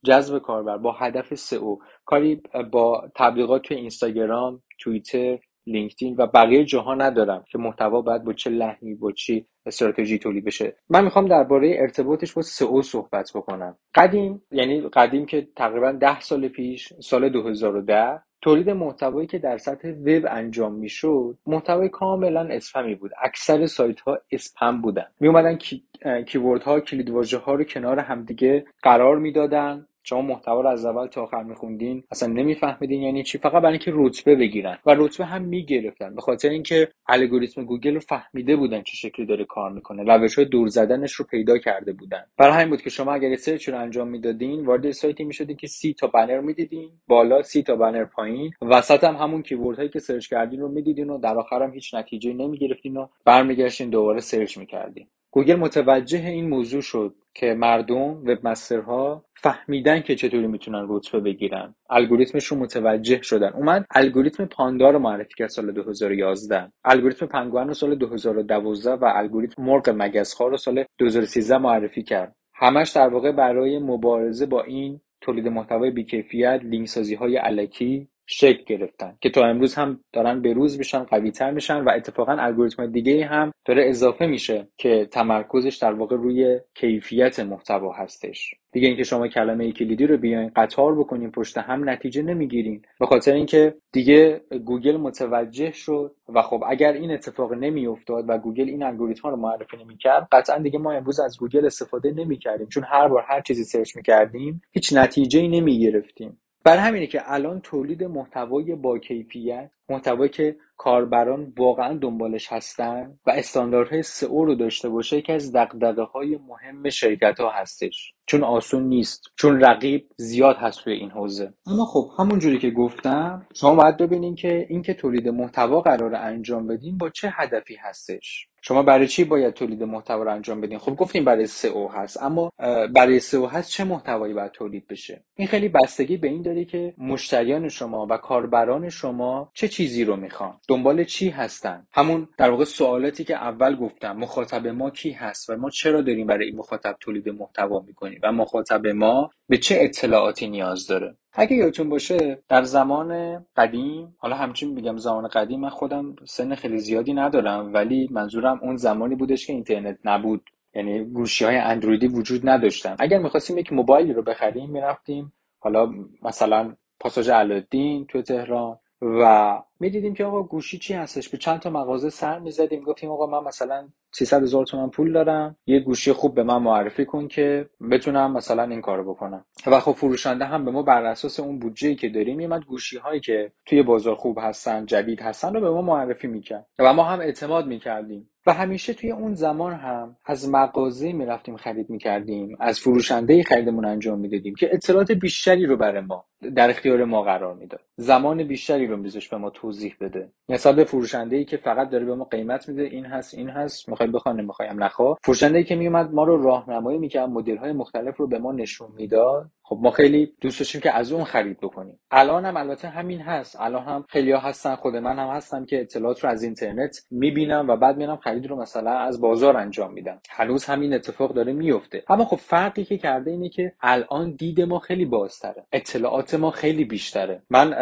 جذب 0.05 0.39
کاربر 0.39 0.79
با 0.79 0.93
هدف 0.93 1.35
سئو. 1.35 1.77
کاری 2.05 2.43
با 2.73 3.11
تبلیغات 3.17 3.63
توی 3.63 3.77
اینستاگرام 3.77 4.63
توییتر 4.79 5.39
لینکدین 5.67 6.17
و 6.19 6.27
بقیه 6.27 6.65
جاها 6.65 6.95
ندارم 6.95 7.45
که 7.51 7.59
محتوا 7.59 8.03
باید 8.03 8.25
با 8.25 8.33
چه 8.33 8.51
لحنی 8.51 8.95
با 8.95 9.13
چی 9.13 9.47
استراتژی 9.67 10.19
تولید 10.19 10.45
بشه. 10.45 10.77
من 10.89 11.05
می‌خوام 11.05 11.29
درباره 11.29 11.77
ارتباطش 11.79 12.33
با 12.33 12.43
سئو 12.43 12.83
صحبت 12.83 13.31
بکنم. 13.35 13.77
قدیم 13.95 14.43
یعنی 14.51 14.81
قدیم 14.81 15.27
که 15.27 15.49
تقریبا 15.57 15.93
ده 15.93 16.21
سال 16.21 16.49
پیش 16.49 16.93
سال 17.01 17.29
2010 17.29 18.23
تولید 18.43 18.71
محتوایی 18.71 19.27
که 19.27 19.39
در 19.39 19.59
سطح 19.59 19.89
وب 19.89 20.27
انجام 20.29 20.75
می‌شد 20.75 21.39
محتوای 21.47 21.89
کاملا 21.89 22.41
اسپمی 22.41 22.95
بود. 22.95 23.11
اکثر 23.23 23.67
سایت 23.67 24.01
ها 24.01 24.19
اسپم 24.33 24.81
بودن. 24.81 25.07
می 25.21 25.29
اومدن 25.29 25.57
کی، 25.57 25.85
کیورد 26.27 26.63
ها 26.63 26.81
کلید 26.81 27.09
ها 27.35 27.55
رو 27.55 27.65
کنار 27.65 27.99
همدیگه 27.99 28.65
قرار 28.83 29.19
می‌دادن. 29.19 29.87
شما 30.05 30.23
محتوا 30.23 30.61
رو 30.61 30.69
از 30.69 30.85
اول 30.85 31.07
تا 31.07 31.23
آخر 31.23 31.43
میخوندین 31.43 32.05
اصلا 32.11 32.33
نمیفهمیدین 32.33 33.03
یعنی 33.03 33.23
چی 33.23 33.39
فقط 33.39 33.63
برای 33.63 33.73
اینکه 33.73 33.93
رتبه 33.95 34.37
بگیرن. 34.37 34.79
و 34.87 34.95
رتبه 34.99 35.25
هم 35.25 35.43
می‌گرفتن 35.43 36.15
به 36.15 36.21
خاطر 36.21 36.49
اینکه 36.49 36.89
الگوریتم 37.09 37.65
گوگل 37.65 37.95
رو 37.95 38.01
فهمیده 38.01 38.57
بودن 38.57 38.83
چه 38.83 38.97
شکلی 38.97 39.27
داره 39.27 39.45
کار 39.45 39.73
می‌کنه 39.73 40.03
روش 40.03 40.35
های 40.35 40.45
دور 40.45 40.69
زدنش 40.69 41.13
رو 41.13 41.25
پیدا 41.25 41.59
کرده 41.59 41.93
بودن. 41.93 42.25
برای 42.37 42.55
همین 42.55 42.71
بود 42.71 42.83
که 42.83 42.91
شما 42.91 43.13
اگر 43.13 43.37
search 43.37 43.69
رو 43.69 43.79
انجام 43.79 44.09
می‌دادین 44.09 44.67
وارد 44.67 44.91
سایتی 44.91 45.25
می‌شدین 45.25 45.57
که 45.57 45.67
سی 45.67 45.95
تا 45.95 46.07
بنر 46.07 46.41
می‌دیدین 46.41 46.91
بالا 47.07 47.43
سی 47.43 47.63
تا 47.63 47.77
بنر 47.77 48.05
پایین 48.05 48.51
وسط 48.63 49.05
هم 49.05 49.17
همون 49.17 49.43
keyword 49.43 49.77
هایی 49.77 49.89
که 49.89 49.99
search 49.99 50.29
کردین 50.29 50.61
رو 50.61 50.69
می‌دیدین 50.69 51.11
و 51.11 51.19
در 51.19 51.39
آخر 51.39 51.63
هم 51.63 51.75
هیچ 51.75 51.95
نتیجه 51.95 52.33
نمی‌گرفتین 52.33 52.97
و 52.97 53.07
برمیگشتین 53.25 53.91
دوباره 53.91 54.21
search 54.21 54.59
می‌کردین. 54.59 55.07
گوگل 55.35 55.57
متوجه 55.57 56.27
این 56.27 56.49
موضوع 56.49 56.81
شد 56.81 57.15
که 57.35 57.55
مردم 57.55 58.23
وب‌مسترها 58.27 59.25
فهمیدن 59.35 60.01
که 60.01 60.15
چطوری 60.15 60.47
می‌تونن 60.47 60.87
رتبه 60.89 61.21
بگیرن. 61.21 61.75
الگوریتمش 61.91 62.47
رو 62.47 62.57
متوجه 62.57 63.23
شدن. 63.23 63.53
اومد 63.53 63.87
الگوریتم 63.91 64.45
پاندا 64.45 64.91
رو 64.91 64.99
معرفی 64.99 65.35
کرد 65.39 65.49
سال 65.49 65.73
2011 65.73 66.73
الگوریتم 66.85 67.27
پنگوئن 67.27 67.69
رو 67.69 67.75
سال 67.75 67.95
2012 67.95 68.91
و 68.91 69.13
الگوریتم 69.15 69.63
مرغ 69.63 69.95
مگسخوار 69.97 70.51
رو 70.51 70.57
سال 70.57 70.85
2013 70.99 71.59
معرفی 71.59 72.03
کرد. 72.03 72.37
همش 72.55 72.91
در 72.91 73.09
واقع 73.09 73.33
برای 73.33 73.79
مبارزه 73.79 74.47
با 74.47 74.63
این 74.63 75.01
تولید 75.21 75.49
محتوای 75.49 75.91
بیکیفیت 75.91 76.61
لینک 76.65 76.89
سازی 76.89 77.15
های 77.15 77.37
الکی 77.37 78.09
شکل 78.35 78.65
گرفتن 78.67 79.17
که 79.21 79.31
تا 79.31 79.47
امروز 79.47 79.75
هم 79.75 80.01
دارن 80.13 80.43
به 80.43 80.53
روز 80.53 80.79
میشن 80.79 81.03
قوی 81.03 81.31
تر 81.31 81.51
میشن 81.51 81.85
و 81.85 81.91
اتفاقا 81.97 82.33
الگوریتم 82.33 82.87
دیگه 82.87 83.27
هم 83.27 83.53
داره 83.65 83.89
اضافه 83.89 84.27
میشه 84.27 84.69
که 84.77 85.09
تمرکزش 85.11 85.77
در 85.77 85.93
واقع 85.93 86.17
روی 86.17 86.61
کیفیت 86.75 87.41
محتوا 87.41 87.93
هستش. 87.93 88.55
دیگه 88.73 88.89
اینکه 88.89 89.03
شما 89.03 89.29
کلمه 89.29 89.73
کلیدی 89.73 90.07
رو 90.07 90.17
بیاین 90.17 90.51
قطار 90.57 90.99
بکنین 90.99 91.31
پشت 91.31 91.59
هم 91.59 91.89
نتیجه 91.89 92.23
نمی‌گیرین. 92.23 92.83
به 93.01 93.07
خاطر 93.07 93.33
اینکه 93.33 93.75
دیگه 93.93 94.41
گوگل 94.65 94.97
متوجه 94.97 95.73
شد 95.73 96.15
و 96.35 96.43
خب 96.43 96.65
اگر 96.69 96.93
این 96.93 97.11
اتفاق 97.11 97.53
نمیافتاد 97.53 98.25
و 98.29 98.39
گوگل 98.39 98.69
این 98.69 98.83
الگوریتم 98.83 99.29
رو 99.29 99.37
معرفی 99.37 99.77
نمی‌کرد 99.77 100.29
قطعا 100.33 100.59
دیگه 100.59 100.79
ما 100.79 100.93
امروز 100.93 101.21
از 101.21 101.39
گوگل 101.39 101.67
استفاده 101.67 102.11
نمی‌کردیم. 102.11 102.69
چون 102.69 102.85
هر 102.87 103.09
بار 103.09 103.25
هر 103.29 103.41
چیزی 103.41 103.65
search 103.65 103.97
می‌کردیم 103.97 104.63
هیچ 104.73 104.93
نتیجه 104.93 105.41
ای 105.41 105.49
نمی‌گرفتیم. 105.49 106.39
برای 106.65 106.81
همینه 106.81 107.07
که 107.07 107.23
الان 107.33 107.61
تولید 107.61 108.05
محتوای 108.05 108.75
با 108.75 108.99
کیفیت 108.99 109.71
محتوایی 109.89 110.31
که 110.31 110.57
کاربران 110.77 111.53
واقعا 111.59 111.99
دنبالش 111.99 112.53
هستن 112.53 113.19
و 113.27 113.31
استانداردهای 113.31 114.03
سئو 114.03 114.45
رو 114.45 114.55
داشته 114.55 114.89
باشه 114.89 115.17
یکی 115.17 115.33
از 115.33 115.53
دغدغه 115.53 116.03
های 116.03 116.39
مهم 116.49 116.91
شرکت 116.91 117.41
ها 117.41 117.51
هستش. 117.51 118.13
چون 118.27 118.45
آسون 118.45 118.83
نیست 118.83 119.23
چون 119.37 119.61
رقیب 119.61 120.09
زیاد 120.17 120.57
هست 120.57 120.85
توی 120.85 120.93
این 120.93 121.11
حوزه. 121.11 121.55
اما 121.67 121.85
خب 121.85 122.11
همون 122.19 122.39
جوری 122.39 122.59
که 122.59 122.71
گفتم 122.71 123.47
شما 123.55 123.75
باید 123.75 123.97
ببینین 123.97 124.35
که 124.35 124.67
اینکه 124.69 124.95
تولید 124.95 125.29
محتوا 125.29 125.81
قرار 125.81 126.15
انجام 126.15 126.67
بدین 126.67 126.99
با 126.99 127.11
چه 127.11 127.29
هدفی 127.33 127.75
هستش. 127.75 128.49
شما 128.65 128.83
برای 128.83 129.09
چی 129.09 129.25
باید 129.25 129.55
تولید 129.55 129.83
محتوا 129.83 130.23
رو 130.23 130.33
انجام 130.33 130.61
بدین؟ 130.61 130.79
خب 130.79 130.97
گفتیم 130.97 131.25
برای 131.25 131.47
سئو 131.47 131.89
هست 131.89 132.23
اما 132.23 132.53
برای 132.95 133.21
سئو 133.21 133.47
هست 133.47 133.71
چه 133.71 133.85
محتوایی 133.85 134.35
باید 134.35 134.53
تولید 134.53 134.87
بشه؟ 134.87 135.25
این 135.37 135.49
خیلی 135.49 135.69
بستگی 135.69 136.17
به 136.17 136.29
این 136.29 136.43
داره 136.43 136.65
که 136.65 136.95
مشتریان 136.99 137.69
شما 137.69 138.07
و 138.11 138.17
کاربران 138.17 138.89
شما 138.89 139.51
چه 139.55 139.69
چیزی 139.73 140.05
رو 140.05 140.17
می‌خوان؟ 140.17 140.55
دنبال 140.69 141.05
چی 141.05 141.29
هستن؟ 141.29 141.87
همون 141.93 142.29
در 142.39 142.51
واقع 142.51 142.65
سوالاتی 142.65 143.25
که 143.25 143.37
اول 143.37 143.77
گفتم 143.77 144.17
مخاطب 144.17 144.67
ما 144.67 144.91
کی 144.91 145.11
هست 145.11 145.51
و 145.51 145.57
ما 145.57 145.71
چرا 145.71 146.01
داریم 146.01 146.27
برای 146.27 146.47
این 146.47 146.57
مخاطب 146.57 146.97
تولید 147.01 147.29
محتوا 147.29 147.81
می‌کنیم 147.87 148.21
و 148.23 148.33
مخاطب 148.33 148.87
ما 148.87 149.31
به 149.49 149.59
چه 149.59 149.77
اطلاعاتی 149.81 150.49
نیاز 150.49 150.87
داره؟ 150.87 151.17
اگه 151.33 151.57
یادتون 151.57 151.89
باشه 151.89 152.43
در 152.49 152.63
زمان 152.63 153.41
قدیم 153.57 154.15
حالا 154.19 154.37
همچین 154.37 154.71
میگم 154.75 154.97
زمان 154.97 155.29
قدیم 155.29 155.61
من 155.61 155.69
خودم 155.69 156.17
سن 156.25 156.55
خیلی 156.55 156.79
زیادی 156.79 157.15
ندارم 157.15 157.75
ولی 157.75 158.09
منظورم 158.11 158.61
اون 158.63 158.77
زمانی 158.77 159.15
بودش 159.15 159.47
که 159.47 159.53
اینترنت 159.53 159.99
نبود. 160.05 160.51
یعنی 160.75 161.05
گوشی 161.05 161.45
های 161.45 161.57
اندرویدی 161.57 162.09
وجود 162.09 162.49
نداشتن. 162.49 162.97
اگر 162.99 163.19
می‌خواستیم 163.19 163.59
یک 163.59 163.73
موبایلی 163.73 164.13
رو 164.13 164.23
بخریم 164.23 164.71
می‌رفتیم 164.71 165.33
حالا 165.59 165.93
مثلا 166.23 166.75
پاساژ 167.01 167.29
علادین 167.29 168.07
تو 168.07 168.23
تهران 168.23 168.79
و 169.03 169.63
می‌دیدیم 169.81 170.15
که 170.15 170.25
آقا 170.25 170.43
گوشی 170.43 170.79
چی 170.79 170.95
هستش؟ 170.95 171.29
به 171.29 171.39
چند 171.39 171.61
تا 171.61 171.71
مغازه 171.71 172.11
سر 172.11 172.39
می‌زدیم. 172.39 172.81
گفتیم 172.81 173.11
آقا 173.11 173.27
من 173.27 173.49
مثلا 173.49 173.89
300 174.13 174.43
هزار 174.43 174.67
تومن 174.67 174.91
پول 174.91 175.13
دارم. 175.13 175.57
یه 175.67 175.81
گوشی 175.81 176.13
خوب 176.13 176.35
به 176.35 176.43
من 176.43 176.63
معرفی 176.63 177.05
کن 177.05 177.29
که 177.29 177.69
بتونم 177.91 178.33
مثلا 178.33 178.63
این 178.63 178.81
کارو 178.81 179.15
بکنم. 179.15 179.45
و 179.67 179.81
خب 179.81 179.93
فروشنده 179.93 180.45
هم 180.45 180.65
به 180.65 180.71
ما 180.71 180.83
بر 180.83 181.05
اساس 181.05 181.41
اون 181.41 181.59
بودجه 181.59 181.95
که 181.95 182.09
داریم 182.09 182.37
میمد 182.37 182.65
گوشی 182.65 182.99
هایی 182.99 183.21
که 183.21 183.53
توی 183.67 183.83
بازار 183.83 184.15
خوب 184.15 184.39
هستن 184.41 184.87
جدید 184.87 185.21
هستن 185.21 185.55
رو 185.55 185.61
به 185.61 185.71
ما 185.71 185.83
معرفی 185.83 186.27
می‌کرد. 186.27 186.67
و 186.79 186.95
ما 186.95 187.05
هم 187.05 187.21
اعتماد 187.21 187.67
می‌کردیم. 187.67 188.29
و 188.47 188.53
همیشه 188.53 188.95
توی 188.95 189.11
اون 189.11 189.35
زمان 189.35 189.73
هم 189.73 190.17
از 190.27 190.49
مغازه 190.49 191.13
می‌رفتیم 191.13 191.57
خرید 191.57 191.91
می‌کردیم 191.91 192.57
از 192.61 192.81
فروشنده 192.81 193.43
خریدمون 193.43 193.85
انجام 193.85 194.19
می‌دادیم 194.19 194.55
که 194.55 194.71
اطلاعات 194.73 195.13
بیشتری 195.13 195.67
رو 195.67 195.77
برای 195.77 196.01
ما 196.01 196.25
در 196.55 196.71
اختیار 196.71 197.05
ما 197.05 197.23
قرار 197.23 197.55
می‌داد. 197.55 197.81
زمان 197.97 198.45
بیشتری 198.45 198.87
رو 198.87 198.97
میذاش 198.97 199.29
به 199.29 199.37
ما 199.37 199.51
توضیح 199.51 199.97
بده. 200.01 200.33
مثال 200.49 200.77
به 200.77 200.85
فروشنده 200.85 201.37
ای 201.37 201.45
که 201.45 201.57
فقط 201.57 201.91
داره 201.91 202.05
به 202.05 202.15
ما 202.15 202.25
قیمت 202.25 202.69
میده 202.69 202.83
این 202.83 203.07
هست 203.07 203.35
این 203.35 203.49
هست 203.49 203.89
می‌خوای 203.89 204.09
بخوام 204.09 204.41
نمی‌خوایم 204.41 204.83
نخوا 204.85 205.17
فروشنده 205.23 205.59
ای 205.59 205.65
که 205.65 205.77
میومد 205.77 206.13
ما 206.13 206.25
رو 206.25 206.43
راهنمایی 206.43 206.99
می‌کرد 206.99 207.29
مدل 207.29 207.57
های 207.57 207.73
مختلف 207.73 208.17
رو 208.17 208.27
به 208.27 208.39
ما 208.39 208.53
نشون 208.53 208.89
می‌داد. 208.97 209.51
خب 209.73 209.79
ما 209.83 209.91
خیلی 209.91 210.33
دوست 210.41 210.59
داشتیم 210.59 210.81
که 210.81 210.91
از 210.91 211.13
اون 211.13 211.25
خرید 211.25 211.61
بکنیم. 211.61 212.01
الان 212.11 212.45
هم 212.45 212.57
البته 212.57 212.89
همین 212.89 213.21
هست. 213.21 213.61
الان 213.61 213.85
هم 213.85 214.05
خیلی 214.09 214.33
ها 214.33 214.39
هستن 214.39 214.75
خود 214.75 214.97
من 214.97 215.19
هم 215.19 215.29
هستم 215.29 215.65
که 215.65 215.81
اطلاعات 215.81 216.25
رو 216.25 216.31
از 216.31 216.43
اینترنت 216.43 216.97
می‌بینم 217.11 217.69
و 217.69 217.77
بعد 217.77 217.97
میرم 217.97 218.17
خرید 218.17 218.47
رو 218.47 218.57
مثلا 218.57 218.99
از 218.99 219.21
بازار 219.21 219.57
انجام 219.57 219.93
میدم. 219.93 220.21
هنوز 220.31 220.65
همین 220.65 220.95
اتفاق 220.95 221.35
داره 221.35 221.53
میفته 221.53 222.05
اما 222.09 222.25
خب 222.25 222.37
فرقی 222.37 222.85
که 222.85 222.99
کرده 222.99 223.31
اینه 223.31 223.49
که 223.49 223.73
الان 223.81 224.35
دید 224.35 224.61
ما 224.61 224.79
خیلی 224.79 225.05
بازتره. 225.05 225.65
اطلاعات 225.73 226.35
ما 226.35 226.51
خیلی 226.51 226.85
بیشتره. 226.85 227.43
من 227.51 227.73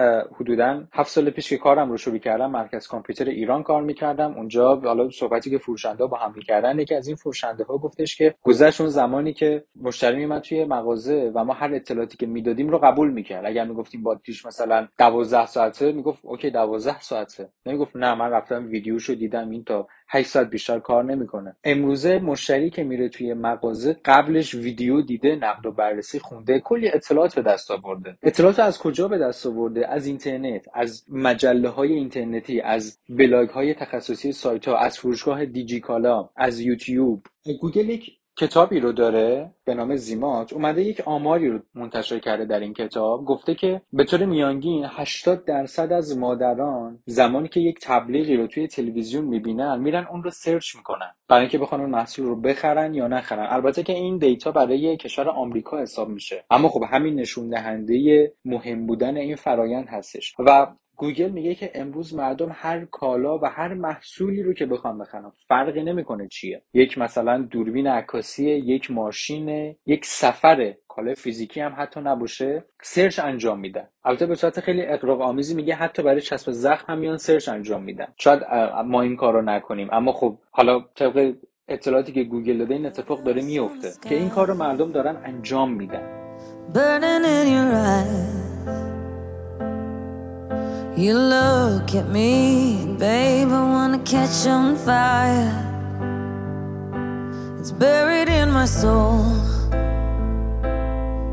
حدودا 0.40 0.84
هفت 0.92 1.10
سال 1.10 1.30
پیش 1.30 1.48
که 1.48 1.56
کارم 1.56 1.90
رو 1.90 1.96
شروع 1.96 2.18
کردم 2.18 2.50
مرکز 2.50 2.86
کامپیوتر 2.86 3.24
ایران 3.24 3.62
کار 3.62 3.82
می‌کردم. 3.82 4.34
اونجا 4.34 4.76
حالا 4.76 5.10
صحبتی 5.10 5.50
که 5.50 5.58
فروشنده 5.58 6.06
با 6.06 6.16
هم 6.16 6.32
می‌کردن 6.36 6.78
یکی 6.78 6.94
از 6.94 7.06
این 7.06 7.16
فروشنده 7.16 7.64
ها 7.64 7.78
گفتش 7.78 8.16
که 8.16 8.34
گذشت 8.42 8.80
اون 8.80 8.90
زمانی 8.90 9.32
که 9.32 9.64
مشتری 9.82 10.16
میومد 10.16 10.42
توی 10.42 10.64
مغازه 10.64 11.32
و 11.34 11.44
ما 11.44 11.52
هر 11.52 11.68
اطلاعاتی 11.80 12.16
که 12.16 12.26
می‌دادیم 12.26 12.68
رو 12.68 12.78
قبول 12.78 13.10
می‌کرد. 13.10 13.46
اگر 13.46 13.64
می‌گفتیم 13.64 14.02
باتریش 14.02 14.46
مثلا 14.46 14.88
12 14.98 15.46
ساعته 15.46 15.92
می‌گفت 15.92 16.20
okay 16.24 16.50
12 16.50 17.00
ساعته. 17.00 17.48
نمی‌گفت 17.66 17.96
نه 17.96 18.14
من 18.14 18.30
رفتم 18.30 18.68
ویدیوشو 18.68 19.14
دیدم 19.14 19.50
این 19.50 19.64
تا 19.64 19.88
8 20.08 20.28
ساعت 20.28 20.50
بیشتر 20.50 20.78
کار 20.78 21.04
نمی‌کنه. 21.04 21.56
امروزه 21.64 22.18
مشتری 22.18 22.70
که 22.70 22.84
میره 22.84 23.08
توی 23.08 23.34
مغازه 23.34 23.96
قبلش 24.04 24.54
ویدیو 24.54 25.02
دیده 25.02 25.36
نقد 25.36 25.66
و 25.66 25.72
بررسی 25.72 26.18
خونده 26.18 26.60
کلی 26.60 26.88
اطلاعات 26.88 27.34
به 27.34 27.42
دست 27.42 27.70
آورده. 27.70 28.16
اطلاعات 28.22 28.60
از 28.60 28.78
کجا 28.78 29.08
به 29.08 29.18
دست 29.18 29.46
آورده؟ 29.46 29.88
از 29.88 30.06
اینترنت 30.06 30.66
از 30.74 31.04
مجله 31.08 31.68
های 31.68 31.92
اینترنتی 31.92 32.60
از 32.60 32.98
بلاگ 33.08 33.48
های 33.48 33.74
تخصصی 33.74 34.32
سایت 34.32 34.68
ها 34.68 34.76
از 34.78 34.98
فروشگاه 34.98 35.44
دیجیکالا 35.44 36.30
از 36.36 36.60
یوتیوب. 36.60 37.26
گوگل 37.60 37.88
یک 37.88 38.19
کتابی 38.40 38.80
رو 38.80 38.92
داره 38.92 39.50
به 39.64 39.74
نام 39.74 39.96
ZMOT. 39.96 40.52
اومده 40.52 40.82
یک 40.82 41.00
آماری 41.00 41.48
رو 41.48 41.60
منتشر 41.74 42.18
کرده 42.18 42.44
در 42.44 42.60
این 42.60 42.74
کتاب. 42.74 43.24
گفته 43.24 43.54
که 43.54 43.82
به 43.92 44.04
طور 44.04 44.24
میانگین 44.24 44.84
80 44.88 45.44
درصد 45.44 45.92
از 45.92 46.18
مادران 46.18 46.98
زمانی 47.06 47.48
که 47.48 47.60
یک 47.60 47.78
تبلیغی 47.82 48.36
رو 48.36 48.46
توی 48.46 48.68
تلویزیون 48.68 49.24
می‌بینن 49.24 49.78
میرن 49.80 50.06
اون 50.10 50.22
رو 50.22 50.30
سرچ 50.30 50.76
می‌کنن. 50.76 51.10
برای 51.28 51.40
اینکه 51.40 51.58
بخوان 51.58 51.80
اون 51.80 51.90
محصول 51.90 52.26
رو 52.26 52.40
بخرن 52.40 52.94
یا 52.94 53.08
نخرن. 53.08 53.46
البته 53.50 53.82
که 53.82 53.92
این 53.92 54.18
data 54.18 54.52
برای 54.52 54.96
کشور 54.96 55.28
آمریکا 55.28 55.78
حساب 55.78 56.08
میشه. 56.08 56.44
اما 56.50 56.68
خب 56.68 56.84
همین 56.90 57.14
نشون 57.14 57.48
دهنده 57.48 58.32
مهم 58.44 58.86
بودن 58.86 59.16
این 59.16 59.36
فرایند 59.36 59.88
هستش. 59.88 60.34
و 60.38 60.66
گوگل 61.00 61.28
میگه 61.28 61.54
که 61.54 61.70
امروز 61.74 62.14
مردم 62.14 62.50
هر 62.54 62.84
کالا 62.84 63.38
و 63.38 63.44
هر 63.44 63.74
محصولی 63.74 64.42
رو 64.42 64.54
که 64.54 64.66
بخوان 64.66 64.98
بخرن 64.98 65.32
فرقی 65.48 65.82
نمی‌کنه 65.82 66.28
چیه. 66.28 66.62
یک 66.74 66.98
مثلا 66.98 67.38
دوربین 67.38 67.86
عکاسی 67.86 68.44
یک 68.50 68.90
ماشین 68.90 69.76
یک 69.86 70.04
سفر 70.04 70.74
کالای 70.88 71.14
فیزیکی 71.14 71.60
هم 71.60 71.74
حتی 71.78 72.00
نباشه. 72.00 72.64
سرچ 72.82 73.18
انجام 73.18 73.60
میدن. 73.60 73.88
البته 74.04 74.26
به 74.26 74.34
صورت 74.34 74.60
خیلی 74.60 74.86
اغراق 74.86 75.20
آمیزی 75.20 75.54
میگه 75.54 75.74
حتی 75.74 76.02
برای 76.02 76.20
چسب 76.20 76.50
زخم 76.52 76.92
هم 76.92 76.98
میان 76.98 77.16
سرچ 77.16 77.48
انجام 77.48 77.82
میدن. 77.82 78.08
شاید 78.16 78.42
ما 78.86 79.02
این 79.02 79.16
کار 79.16 79.32
رو 79.34 79.42
نکنیم. 79.42 79.88
اما 79.92 80.12
خب 80.12 80.38
حالا 80.50 80.84
طبق 80.94 81.34
اطلاعاتی 81.68 82.12
که 82.12 82.24
گوگل 82.24 82.58
داده 82.58 82.74
این 82.74 82.86
اتفاق 82.86 83.22
داره 83.22 83.42
میفته 83.42 84.08
که 84.08 84.14
این 84.14 84.30
کار 84.30 84.46
رو 84.46 84.54
مردم 84.54 84.92
دارن 84.92 85.16
انجام 85.24 85.72
میدن. 85.72 86.02
You 91.00 91.14
look 91.14 91.94
at 91.94 92.10
me, 92.10 92.94
babe, 92.98 93.48
I 93.48 93.62
wanna 93.74 94.00
catch 94.00 94.46
on 94.46 94.76
fire. 94.76 95.50
It's 97.58 97.72
buried 97.72 98.28
in 98.28 98.50
my 98.52 98.66
soul, 98.66 99.24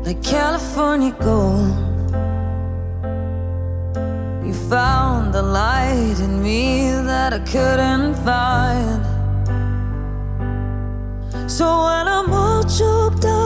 like 0.06 0.22
California 0.22 1.14
gold. 1.20 1.76
You 4.46 4.54
found 4.70 5.34
the 5.34 5.42
light 5.42 6.18
in 6.18 6.42
me 6.42 6.90
that 7.10 7.34
I 7.34 7.40
couldn't 7.40 8.14
find. 8.24 9.04
So 11.46 11.66
when 11.84 12.08
I'm 12.08 12.32
all 12.32 12.62
choked 12.62 13.26
up, 13.26 13.37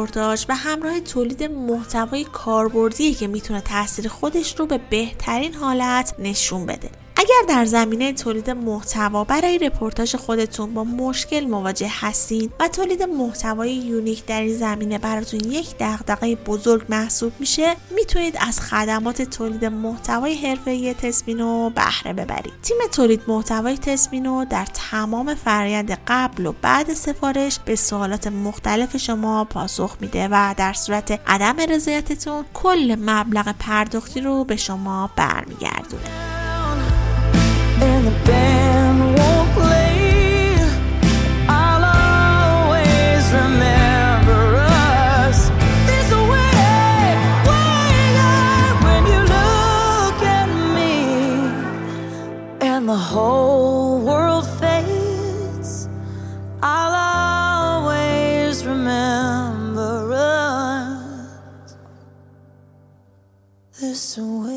رپورتاژ 0.00 0.46
به 0.46 0.54
همراه 0.54 1.00
تولید 1.00 1.42
محتوای 1.42 2.24
کاربردی 2.24 3.14
که 3.14 3.26
می‌تونه 3.26 3.60
تاثیر 3.60 4.08
خودش 4.08 4.60
رو 4.60 4.66
به 4.66 4.80
بهترین 4.90 5.54
حالت 5.54 6.14
نشون 6.18 6.66
بده. 6.66 6.90
اگر 7.20 7.42
در 7.48 7.64
زمینه 7.64 8.12
تولید 8.12 8.50
محتوا 8.50 9.24
برای 9.24 9.58
رپورتاج 9.58 10.16
خودتون 10.16 10.74
با 10.74 10.84
مشکل 10.84 11.40
مواجه 11.40 11.88
هستید 11.90 12.52
و 12.60 12.68
تولید 12.68 13.02
محتوای 13.02 13.74
unique 13.74 14.26
در 14.26 14.40
این 14.40 14.56
زمینه 14.56 14.98
براتون 14.98 15.40
یک 15.40 15.74
دغدغه 15.80 16.34
بزرگ 16.34 16.86
محسوب 16.88 17.32
میشه 17.40 17.76
می‌تونید 17.96 18.36
از 18.40 18.60
خدمات 18.60 19.22
تولید 19.22 19.64
محتوای 19.64 20.34
حرفه‌ای 20.34 20.94
تسمینو 20.94 21.70
بهره 21.70 22.12
ببرید. 22.12 22.52
تیم 22.62 22.76
تولید 22.92 23.22
محتوای 23.28 23.78
تسمینو 23.78 24.44
در 24.44 24.66
تمام 24.90 25.34
فرآیند 25.34 25.98
قبل 26.08 26.46
و 26.46 26.52
بعد 26.62 26.94
سفارش 26.94 27.58
به 27.58 27.76
سوالات 27.76 28.26
مختلف 28.26 28.96
شما 28.96 29.44
پاسخ 29.44 29.96
میده 30.00 30.28
و 30.30 30.54
در 30.56 30.72
صورت 30.72 31.20
عدم 31.26 31.56
رضایتتون 31.70 32.44
کل 32.54 32.96
مبلغ 33.00 33.54
پرداختی 33.58 34.20
رو 34.20 34.44
به 34.44 34.56
شما 34.56 35.10
برمیگردونه. 35.16 36.39
The 38.10 38.16
band 38.26 38.98
won't 39.18 39.50
play. 39.52 40.56
I'll 41.48 41.84
always 41.84 43.22
remember 43.40 44.42
us 44.58 45.38
this 45.88 46.10
way. 46.30 47.14
When 48.84 49.02
you 49.12 49.20
look 49.36 50.18
at 50.40 50.48
me 50.76 50.94
and 52.68 52.88
the 52.88 53.02
whole 53.12 54.00
world 54.00 54.46
fades. 54.58 55.88
I'll 56.62 56.96
always 57.82 58.64
remember 58.66 60.12
us 60.12 61.76
this 63.80 64.18
way. 64.18 64.49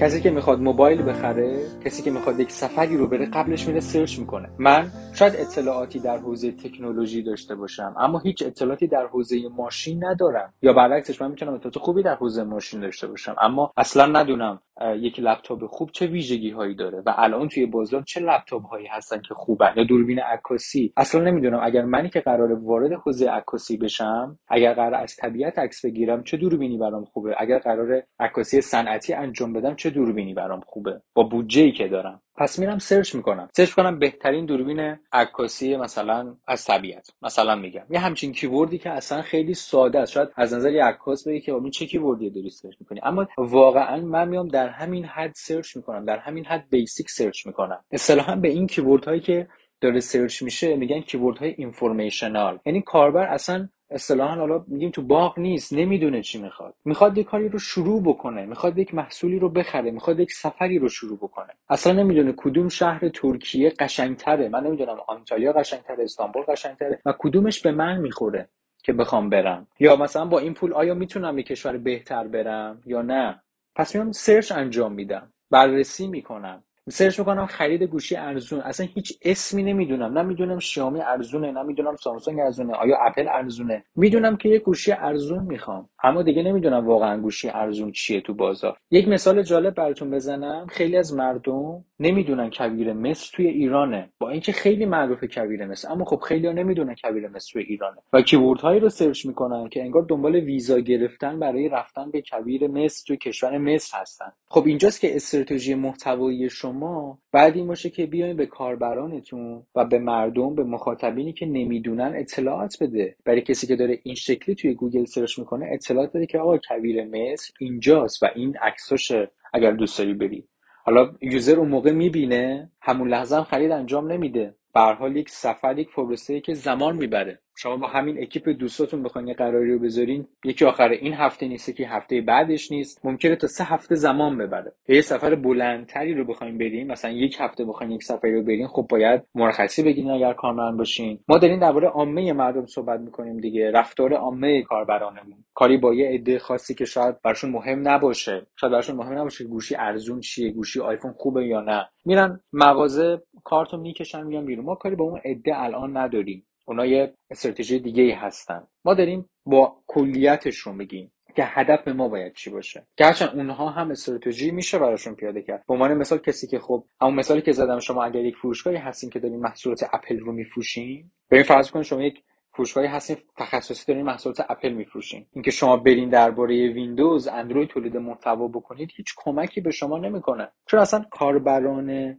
کسی 0.00 0.20
که 0.20 0.30
می‌خواد 0.30 0.60
موبایل 0.60 1.02
بخره 1.02 1.66
کسی 1.84 2.02
که 2.02 2.10
می‌خواد 2.10 2.40
یک 2.40 2.52
سفری 2.52 2.96
رو 2.96 3.06
بره 3.06 3.26
قبلش 3.26 3.66
میره 3.66 3.80
سرچ 3.80 4.18
می‌کنه. 4.18 4.48
من 4.58 4.90
شاید 5.14 5.36
اطلاعاتی 5.36 6.00
در 6.00 6.18
حوزه 6.18 6.52
تکنولوژی 6.52 7.22
داشته 7.22 7.54
باشم 7.54 7.94
اما 7.98 8.18
هیچ 8.18 8.42
اطلاعاتی 8.42 8.86
در 8.86 9.06
حوزه 9.06 9.48
ماشین 9.56 10.04
ندارم. 10.04 10.54
یا 10.62 10.72
برعکسش 10.72 11.22
من 11.22 11.30
می‌تونم 11.30 11.54
اطلاعات 11.54 11.78
خوبی 11.78 12.02
در 12.02 12.14
حوزه 12.14 12.44
ماشین 12.44 12.80
داشته 12.80 13.06
باشم 13.06 13.36
اما 13.40 13.72
اصلا 13.76 14.06
ندونم 14.06 14.60
یک 14.96 15.20
لپتاپ 15.20 15.66
خوب 15.66 15.90
چه 15.90 16.06
ویژگی 16.06 16.50
هایی 16.50 16.74
داره؟ 16.74 17.02
و 17.06 17.14
الان 17.16 17.48
توی 17.48 17.66
بازار 17.66 18.02
چه 18.02 18.20
لپتاپ 18.20 18.66
هایی 18.66 18.86
هستن 18.86 19.20
که 19.28 19.34
خوبن؟ 19.34 19.72
یا 19.76 19.84
دوربین 19.84 20.18
عکاسی؟ 20.18 20.92
اصلا 20.96 21.20
نمی‌دونم. 21.20 21.60
اگر 21.62 21.84
منی 21.84 22.08
که 22.08 22.20
قراره 22.20 22.52
وارد 22.52 22.92
حوزه 22.92 23.30
عکاسی 23.30 23.76
بشم 23.76 24.38
اگر 24.48 24.74
قراره 24.74 24.94
از 24.94 25.16
طبیعت 25.16 25.58
عکس 25.58 25.84
بگیرم 25.84 26.22
چه 26.22 26.36
دوربینی 26.36 26.78
برام 26.78 27.04
خوبه؟ 27.04 27.34
اگر 27.38 27.58
قراره 27.58 28.02
عکاسی 28.20 28.60
صنعتی 28.60 29.14
انجام 29.14 29.52
بدم 29.52 29.74
چه 29.74 29.90
دوربینی 29.90 30.34
برام 30.34 30.60
خوبه؟ 30.60 31.00
با 31.14 31.22
بودجه 31.22 31.62
ای 31.62 31.72
که 31.72 31.88
دارم. 31.88 32.22
پس 32.38 32.58
میرم 32.58 32.78
سرچ 32.78 33.14
می‌کنم. 33.14 33.48
سرچ 33.56 33.70
کنم 33.70 33.98
بهترین 33.98 34.46
دوربین 34.46 34.96
عکاسی 35.12 35.76
مثلا 35.76 36.36
از 36.46 36.64
طبیعت. 36.64 37.10
مثلا 37.22 37.54
میگم. 37.54 37.84
یه 37.90 37.98
همچین 37.98 38.32
keyword 38.32 38.72
ی 38.72 38.78
که 38.78 38.90
اصلا 38.90 39.22
خیلی 39.22 39.54
ساده 39.54 39.98
است. 39.98 40.12
شاید 40.12 40.28
از 40.36 40.54
نظر 40.54 40.68
عکاس 40.68 41.28
بگی 41.28 41.40
که 41.40 41.52
این 41.52 41.70
چه 41.70 41.86
keyword 41.86 42.25
ی 42.25 42.30
داری 42.30 42.50
سرچ 42.50 42.74
می‌کنی. 42.80 43.00
اما 43.02 43.28
واقعا 43.38 44.00
من 44.00 44.28
میام 44.28 44.48
در 44.48 44.68
همین 44.68 45.04
حد 45.04 45.32
سرچ 45.36 45.76
می‌کنم. 45.76 46.04
در 46.04 46.18
همین 46.18 46.44
حد 46.44 46.64
basic 46.70 47.10
سرچ 47.10 47.46
می‌کنم. 47.46 47.84
اصطلاحا 47.90 48.36
به 48.36 48.48
این 48.48 48.66
keyword 48.66 49.04
هایی 49.04 49.20
که 49.20 49.48
داره 49.86 50.00
سرچ 50.00 50.42
میشه 50.42 50.76
میگن 50.76 51.00
keyword 51.00 51.38
های 51.38 51.54
informational 51.58 52.58
یعنی 52.66 52.82
کاربر 52.82 53.26
اصلا 53.26 53.68
اصطلاحا 53.90 54.34
حالا 54.34 54.64
میگیم 54.68 54.90
تو 54.90 55.02
باغ 55.02 55.38
نیست 55.38 55.72
نمی‌دونه 55.72 56.22
چی 56.22 56.42
می‌خواد. 56.42 56.74
می‌خواد 56.84 57.18
یک 57.18 57.26
کاری 57.26 57.48
رو 57.48 57.58
شروع 57.58 58.02
بکنه 58.02 58.46
می‌خواد 58.46 58.78
یک 58.78 58.94
محصولی 58.94 59.38
رو 59.38 59.48
بخره 59.48 59.90
می‌خواد 59.90 60.20
یک 60.20 60.32
سفری 60.32 60.78
رو 60.78 60.88
شروع 60.88 61.18
بکنه. 61.18 61.52
اصلا 61.68 61.92
نمی‌دونه 61.92 62.34
کدوم 62.36 62.68
شهر 62.68 63.08
ترکیه 63.08 63.70
قشنگتره. 63.78 64.48
من 64.48 64.66
نمی‌دونم 64.66 64.96
آنتالیا 65.08 65.52
قشنگتره 65.52 66.04
استانبول 66.04 66.42
قشنگتره 66.42 67.00
و 67.06 67.14
کدومش 67.18 67.60
به 67.60 67.72
من 67.72 67.98
می‌خوره 67.98 68.48
که 68.82 68.92
بخوام 68.92 69.30
برم. 69.30 69.66
یا 69.80 69.96
مثلا 69.96 70.24
با 70.24 70.38
این 70.38 70.54
پول 70.54 70.72
آیا 70.72 70.94
می‌تونم 70.94 71.38
یک 71.38 71.46
کشور 71.46 71.76
بهتر 71.76 72.28
برم 72.28 72.82
یا 72.86 73.02
نه؟ 73.02 73.42
پس 73.76 73.94
میام 73.94 74.12
سرچ 74.12 74.52
انجام 74.52 74.92
میدم. 74.92 75.32
بررسی 75.50 76.06
می‌کنم. 76.06 76.62
سرچ 76.90 77.18
می‌کنم 77.18 77.46
خرید 77.46 77.82
گوشی 77.82 78.16
ارزون. 78.16 78.60
اصلا 78.60 78.86
هیچ 78.94 79.18
اسمی 79.22 79.62
نمی‌دونم. 79.62 80.18
نمی‌دونم 80.18 80.58
شیائومی 80.58 81.00
ارزونه 81.00 81.52
نمی‌دونم 81.52 81.96
سامسونگ 81.96 82.40
ارزونه. 82.40 82.74
آیا 82.74 82.96
اپل 83.06 83.28
ارزونه؟ 83.28 83.84
می‌دونم 83.96 84.36
که 84.36 84.48
یه 84.48 84.58
گوشی 84.58 84.92
ارزون 84.92 85.44
می‌خوام. 85.44 85.88
اما 86.02 86.22
دیگه 86.22 86.42
نمی‌دونم 86.42 86.86
واقعا 86.86 87.20
گوشی 87.20 87.48
ارزون 87.48 87.92
چیه 87.92 88.20
تو 88.20 88.34
بازار. 88.34 88.76
یک 88.90 89.08
مثال 89.08 89.42
جالب 89.42 89.74
براتون 89.74 90.10
بزنم. 90.10 90.66
خیلی 90.68 90.96
از 90.96 91.14
مردم 91.14 91.84
نمی‌دونن 92.00 92.50
کویر 92.50 92.92
مصر 92.92 93.30
توی 93.36 93.46
ایرانه. 93.46 94.10
با 94.18 94.30
اینکه 94.30 94.52
خیلی 94.52 94.86
معروفه 94.86 95.26
کویر 95.26 95.66
مصر 95.66 95.92
اما 95.92 96.04
خب 96.04 96.20
خیلی 96.20 96.46
ها 96.46 96.52
نمی‌دونن 96.52 96.94
کویر 96.94 97.28
مصر 97.28 97.52
توی 97.52 97.62
ایرانه. 97.62 97.98
و 98.12 98.22
keyword 98.22 98.60
هایی 98.60 98.80
رو 98.80 98.88
سرچ 98.88 99.26
می‌کنن 99.26 99.68
که 99.68 99.82
انگار 99.82 100.02
دنبال 100.02 100.36
ویزا 100.36 100.78
گرفتن 100.78 101.38
برای 101.40 101.68
رفتن 101.68 102.10
به 102.10 102.22
کویر 102.30 102.66
مصر 102.66 103.04
توی 103.06 103.16
کشور 103.16 103.58
مصر 103.58 103.98
هستن. 104.00 104.32
خب 104.48 104.66
اینجاست 104.66 105.00
که 105.00 105.16
استراتژی 105.16 105.74
محتوایی 105.74 106.50
شما 106.50 107.18
باید 107.32 107.56
این 107.56 107.66
باشه 107.66 107.90
که 107.90 108.06
بیاین 108.06 108.36
به 108.36 108.46
کاربرانتون 108.46 109.62
و 109.74 109.84
به 109.84 109.98
مردم 109.98 110.54
به 110.54 110.64
مخاطبینی 110.64 111.32
که 111.32 111.46
نمی‌دونن 111.46 112.12
اطلاعات 112.16 112.76
بده. 112.80 113.16
برای 113.24 113.40
کسی 113.40 113.66
که 113.66 113.76
داره 113.76 113.98
این 114.02 114.14
شکلی 114.14 114.54
توی 114.54 114.74
گوگل 114.74 115.04
سرچ 115.04 115.38
می‌کنه 115.38 115.68
اطلاعات 115.72 116.12
بده 116.12 116.26
که 116.26 116.38
آقا 116.38 116.58
کویر 116.68 117.04
مصر 117.04 117.52
اینجاست 117.60 118.22
و 118.22 118.26
این 118.34 118.56
عکساشه. 118.62 119.30
اگر 119.54 119.70
دوست 119.70 119.98
داری 119.98 120.14
بری. 120.14 120.44
حالا 120.86 121.14
user 121.22 121.56
اون 121.60 121.68
موقع 121.68 121.92
می‌بینه 121.92 122.72
همون 122.82 123.08
لحظه 123.08 123.36
هم 123.36 123.44
خرید 123.44 123.72
انجام 123.72 124.12
نمیده. 124.12 124.56
به 124.74 124.77
هر 124.77 124.80
حال 124.80 125.16
یک 125.16 125.30
سفر 125.30 125.80
یک 125.80 125.90
پروسه 125.92 126.40
که 126.40 126.54
زمان 126.54 126.96
می‌بره. 126.96 127.42
شما 127.58 127.76
با 127.76 127.86
همین 127.86 128.22
اکیپ 128.22 128.48
دوستاتون 128.48 129.02
بخواین 129.02 129.28
یه 129.28 129.34
قراری 129.34 129.72
رو 129.72 129.78
بذارین 129.78 130.26
یکی 130.44 130.64
آخر 130.64 130.88
این 130.88 131.14
هفته 131.14 131.48
نیست 131.48 131.76
که 131.76 131.88
هفته 131.88 132.20
بعدش 132.20 132.72
نیست. 132.72 133.00
ممکنه 133.04 133.36
تا 133.36 133.46
سه 133.46 133.64
هفته 133.64 133.94
زمان 133.94 134.38
ببره. 134.38 134.72
یه 134.88 135.00
سفر 135.00 135.34
بلندتری 135.34 136.14
رو 136.14 136.24
بخوایم 136.24 136.58
بریم 136.58 136.86
مثلا 136.86 137.10
یک 137.10 137.36
هفته 137.40 137.64
بخواین 137.64 137.92
یک 137.92 138.02
سفری 138.02 138.34
رو 138.34 138.42
برین 138.42 138.66
خب 138.66 138.86
باید 138.90 139.22
مرخصی 139.34 139.82
بگیرین 139.82 140.10
اگر 140.10 140.32
کارمند 140.32 140.78
باشین. 140.78 141.18
ما 141.28 141.38
داریم 141.38 141.60
درباره 141.60 141.88
عامه 141.88 142.32
مردم 142.32 142.66
صحبت 142.66 143.00
می‌کنیم 143.00 143.40
دیگه 143.40 143.70
رفتار 143.70 144.14
عامه 144.14 144.62
کاربرانمون. 144.62 145.44
کاری 145.54 145.76
با 145.76 145.94
یه 145.94 146.08
عده 146.08 146.38
خاصی 146.38 146.74
که 146.74 146.84
شاید 146.84 147.22
براشون 147.22 147.50
مهم 147.50 147.88
نباشه. 147.88 148.46
شاید 148.56 148.72
براشون 148.72 148.96
مهم 148.96 149.18
نباشه 149.18 149.44
گوشی 149.44 149.76
ارزون 149.78 150.20
چیه 150.20 150.50
گوشی 150.50 150.80
آیفون 150.80 151.12
خوبه 151.12 151.46
یا 151.46 151.60
نه. 151.60 151.88
میرن 152.04 152.40
مغازه 152.52 153.22
کارتو 153.44 153.76
می‌کشن 153.76 154.26
میان 154.26 154.44
بیرون. 154.46 154.64
ما 154.64 154.74
کاری 154.74 154.96
با 154.96 155.04
اون 155.04 155.20
عده 155.24 155.62
الان 155.62 155.96
نداریم. 155.96 156.46
اونا 156.68 156.86
یه 156.86 157.14
استراتژی 157.30 157.78
دیگه 157.78 158.02
ای 158.02 158.10
هستن. 158.10 158.66
ما 158.84 158.94
داریم 158.94 159.28
با 159.46 159.76
کلیتشون 159.86 160.78
بگیم 160.78 161.12
که 161.36 161.44
هدف 161.44 161.88
ما 161.88 162.08
باید 162.08 162.34
چی 162.34 162.50
باشه. 162.50 162.86
هرچند 163.00 163.36
اونها 163.36 163.70
هم 163.70 163.90
استراتژی 163.90 164.50
میشه 164.50 164.78
براشون 164.78 165.14
پیاده 165.14 165.42
کرد. 165.42 165.64
به 165.68 165.74
عنوان 165.74 165.94
مثال 165.94 166.18
کسی 166.18 166.46
که 166.46 166.58
خب 166.58 166.84
همون 167.00 167.14
مثالی 167.14 167.42
که 167.42 167.52
زدم 167.52 167.78
شما 167.78 168.04
اگر 168.04 168.24
یک 168.24 168.36
فروشگاهی 168.36 168.76
هستین 168.76 169.10
که 169.10 169.18
دارین 169.18 169.40
محصولات 169.40 169.84
اپل 169.92 170.18
رو 170.18 170.32
میفروشین 170.32 171.10
این 171.32 171.42
فرض 171.42 171.70
کنید 171.70 171.84
شما 171.84 172.02
یک 172.02 172.22
فروشگاهی 172.52 172.86
هستین 172.86 173.16
تخصصی 173.36 173.84
دارین 173.86 174.06
محصولات 174.06 174.40
اپل 174.48 174.72
میفروشین. 174.72 175.26
اینکه 175.32 175.50
شما 175.50 175.76
برین 175.76 176.08
درباره 176.08 176.68
ویندوز 176.68 177.28
اندروید 177.28 177.68
تولید 177.68 177.96
محتوا 177.96 178.48
بکنید 178.48 178.90
هیچ 178.96 179.14
کمکی 179.16 179.60
به 179.60 179.70
شما 179.70 179.98
نمی‌کنه. 179.98 180.48
چون 180.66 180.80
اصلا 180.80 181.04
کاربران 181.10 182.18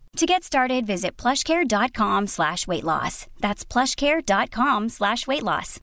To 0.17 0.25
get 0.25 0.43
started, 0.43 0.85
visit 0.85 1.17
plushcare.com 1.17 2.27
slash 2.27 2.67
weight 2.67 2.83
loss. 2.83 3.27
That's 3.39 3.63
plushcare.com 3.65 4.89
slash 4.89 5.27
weight 5.27 5.43
loss. 5.43 5.79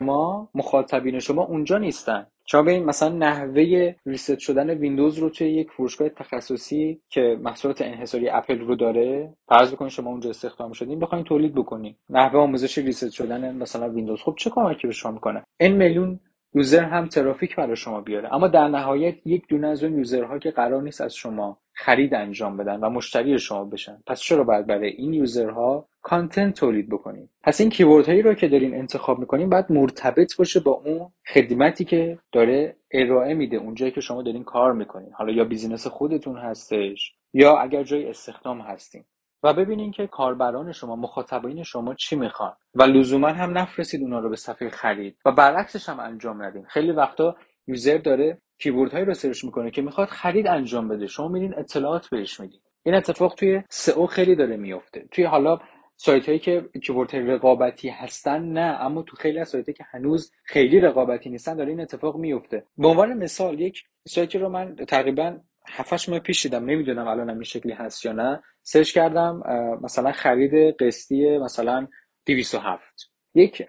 ما 0.00 0.48
مخاطبین 0.54 1.18
شما 1.18 1.42
اونجا 1.44 1.78
نیستن 1.78 2.26
شما 2.44 2.62
ببین 2.62 2.84
مثلا 2.84 3.08
نحوه 3.08 3.94
reset 4.06 4.38
شدن 4.38 4.70
ویندوز 4.70 5.18
رو 5.18 5.30
توی 5.30 5.50
یک 5.50 5.70
فروشگاه 5.70 6.08
تخصصی 6.08 7.00
که 7.08 7.38
محصولات 7.42 7.82
انحصاری 7.82 8.28
اپل 8.28 8.58
رو 8.58 8.76
داره 8.76 9.34
فرض 9.48 9.72
بکنید 9.72 9.90
شما 9.90 10.10
اونجا 10.10 10.30
استخدام 10.30 10.72
شدین 10.72 10.98
بخواید 10.98 11.24
تولید 11.24 11.54
بکنید 11.54 11.96
نحوه 12.10 12.40
آموزش 12.40 12.78
reset 12.78 13.10
شدن 13.10 13.56
مثلا 13.56 13.88
ویندوز 13.88 14.22
خب 14.22 14.34
چه 14.38 14.50
کمکی 14.50 14.86
به 14.86 14.92
شما 14.92 15.12
می‌کنه 15.12 15.44
این 15.60 15.76
میلیون 15.76 16.20
user 16.54 16.84
هم 16.84 17.08
ترافیک 17.08 17.56
برای 17.56 17.76
شما 17.76 18.00
بیاره. 18.00 18.34
اما 18.34 18.48
در 18.48 18.68
نهایت 18.68 19.26
یک 19.26 19.48
دونه 19.48 19.66
از 19.66 19.84
اون 19.84 19.98
user 19.98 20.30
ها 20.30 20.38
که 20.38 20.50
قرار 20.50 20.82
نیست 20.82 21.00
از 21.00 21.14
شما 21.14 21.58
خرید 21.72 22.14
انجام 22.14 22.56
بدن 22.56 22.80
و 22.80 22.90
مشتری 22.90 23.38
شما 23.38 23.64
بشن. 23.64 24.02
پس 24.06 24.20
چرا 24.20 24.44
باید 24.44 24.66
برای 24.66 24.90
این 24.90 25.14
user 25.14 25.88
ها 26.02 26.09
content 26.09 26.54
تولید 26.54 26.88
بکنیم؟ 26.88 27.30
پس 27.42 27.60
این 27.60 27.70
keyword 27.70 28.06
هایی 28.06 28.22
رو 28.22 28.34
که 28.34 28.48
دارین 28.48 28.74
انتخاب 28.74 29.18
می‌کنین 29.18 29.50
باید 29.50 29.66
مرتبط 29.70 30.36
باشه 30.36 30.60
با 30.60 30.70
اون 30.70 31.12
خدمتی 31.34 31.84
که 31.84 32.18
داره 32.32 32.76
ارائه 32.90 33.34
میده 33.34 33.56
اونجایی 33.56 33.92
که 33.92 34.00
شما 34.00 34.22
دارین 34.22 34.44
کار 34.44 34.72
می‌کنین. 34.72 35.12
حالا 35.12 35.32
یا 35.32 35.44
business 35.44 35.86
خودتون 35.86 36.36
هستش 36.36 37.14
یا 37.32 37.58
اگر 37.58 37.82
جای 37.82 38.08
استخدام 38.08 38.60
هستین. 38.60 39.04
و 39.42 39.54
ببینین 39.54 39.90
که 39.90 40.06
کاربران 40.06 40.72
شما 40.72 40.96
مخاطبین 40.96 41.62
شما 41.62 41.94
چی 41.94 42.16
می‌خوان. 42.16 42.52
و 42.74 42.82
لزوما 42.82 43.28
هم 43.28 43.58
نفرستید 43.58 44.02
اونا 44.02 44.18
رو 44.18 44.30
به 44.30 44.36
صفحه 44.36 44.68
خرید. 44.68 45.16
و 45.24 45.32
برعکسش 45.32 45.88
هم 45.88 46.00
انجام 46.00 46.42
ندین. 46.42 46.64
خیلی 46.64 46.92
وقتا 46.92 47.36
یوزر 47.66 47.98
داره 47.98 48.38
کیورد 48.58 48.92
هایی 48.92 49.04
رو 49.04 49.14
سرچ 49.14 49.44
می‌کنه 49.44 49.70
که 49.70 49.82
می‌خواد 49.82 50.08
خرید 50.08 50.46
انجام 50.46 50.88
بده. 50.88 51.06
شما 51.06 51.28
میرین 51.28 51.54
اطلاعات 51.58 52.08
بهش 52.10 52.40
میدین. 52.40 52.60
این 52.82 52.94
اتفاق 52.94 53.34
توی 53.34 53.62
سئو 53.70 54.06
خیلی 54.06 54.36
داره 54.36 54.56
میفته 54.56 55.08
توی 55.10 55.24
حالا 55.24 55.58
سایت 55.96 56.26
هایی 56.26 56.38
که 56.38 56.68
کیورد 56.82 57.16
رقابتی 57.16 57.88
هستن 57.88 58.42
نه. 58.42 58.80
اما 58.80 59.02
تو 59.02 59.16
خیلی 59.16 59.38
از 59.38 59.48
سایت 59.48 59.70
که 59.70 59.84
هنوز 59.90 60.32
خیلی 60.44 60.80
رقابتی 60.80 61.30
نیستن 61.30 61.56
داره 61.56 61.70
این 61.70 61.80
اتفاق 61.80 62.16
میفته 62.16 62.66
به 62.78 62.88
عنوان 62.88 63.14
مثال 63.14 63.60
یک 63.60 63.84
سایتی 64.08 64.38
رو 64.38 64.48
من 64.48 64.76
تقریبا 64.76 65.38
7 65.68 66.08
ماه 66.08 66.18
پیش 66.18 66.42
دیدم 66.42 66.64
نمی‌دونم 66.64 67.08
الان 67.08 67.30
این 67.30 67.42
شکلی 67.42 67.72
هست 67.72 68.04
یا 68.04 68.12
نه. 68.12 68.42
سرچ 68.62 68.92
کردم 68.92 69.42
مثلا 69.82 70.12
خرید 70.12 70.76
قسطی 70.82 71.38
مثلا 71.38 71.86
207 72.26 73.10
یک 73.34 73.66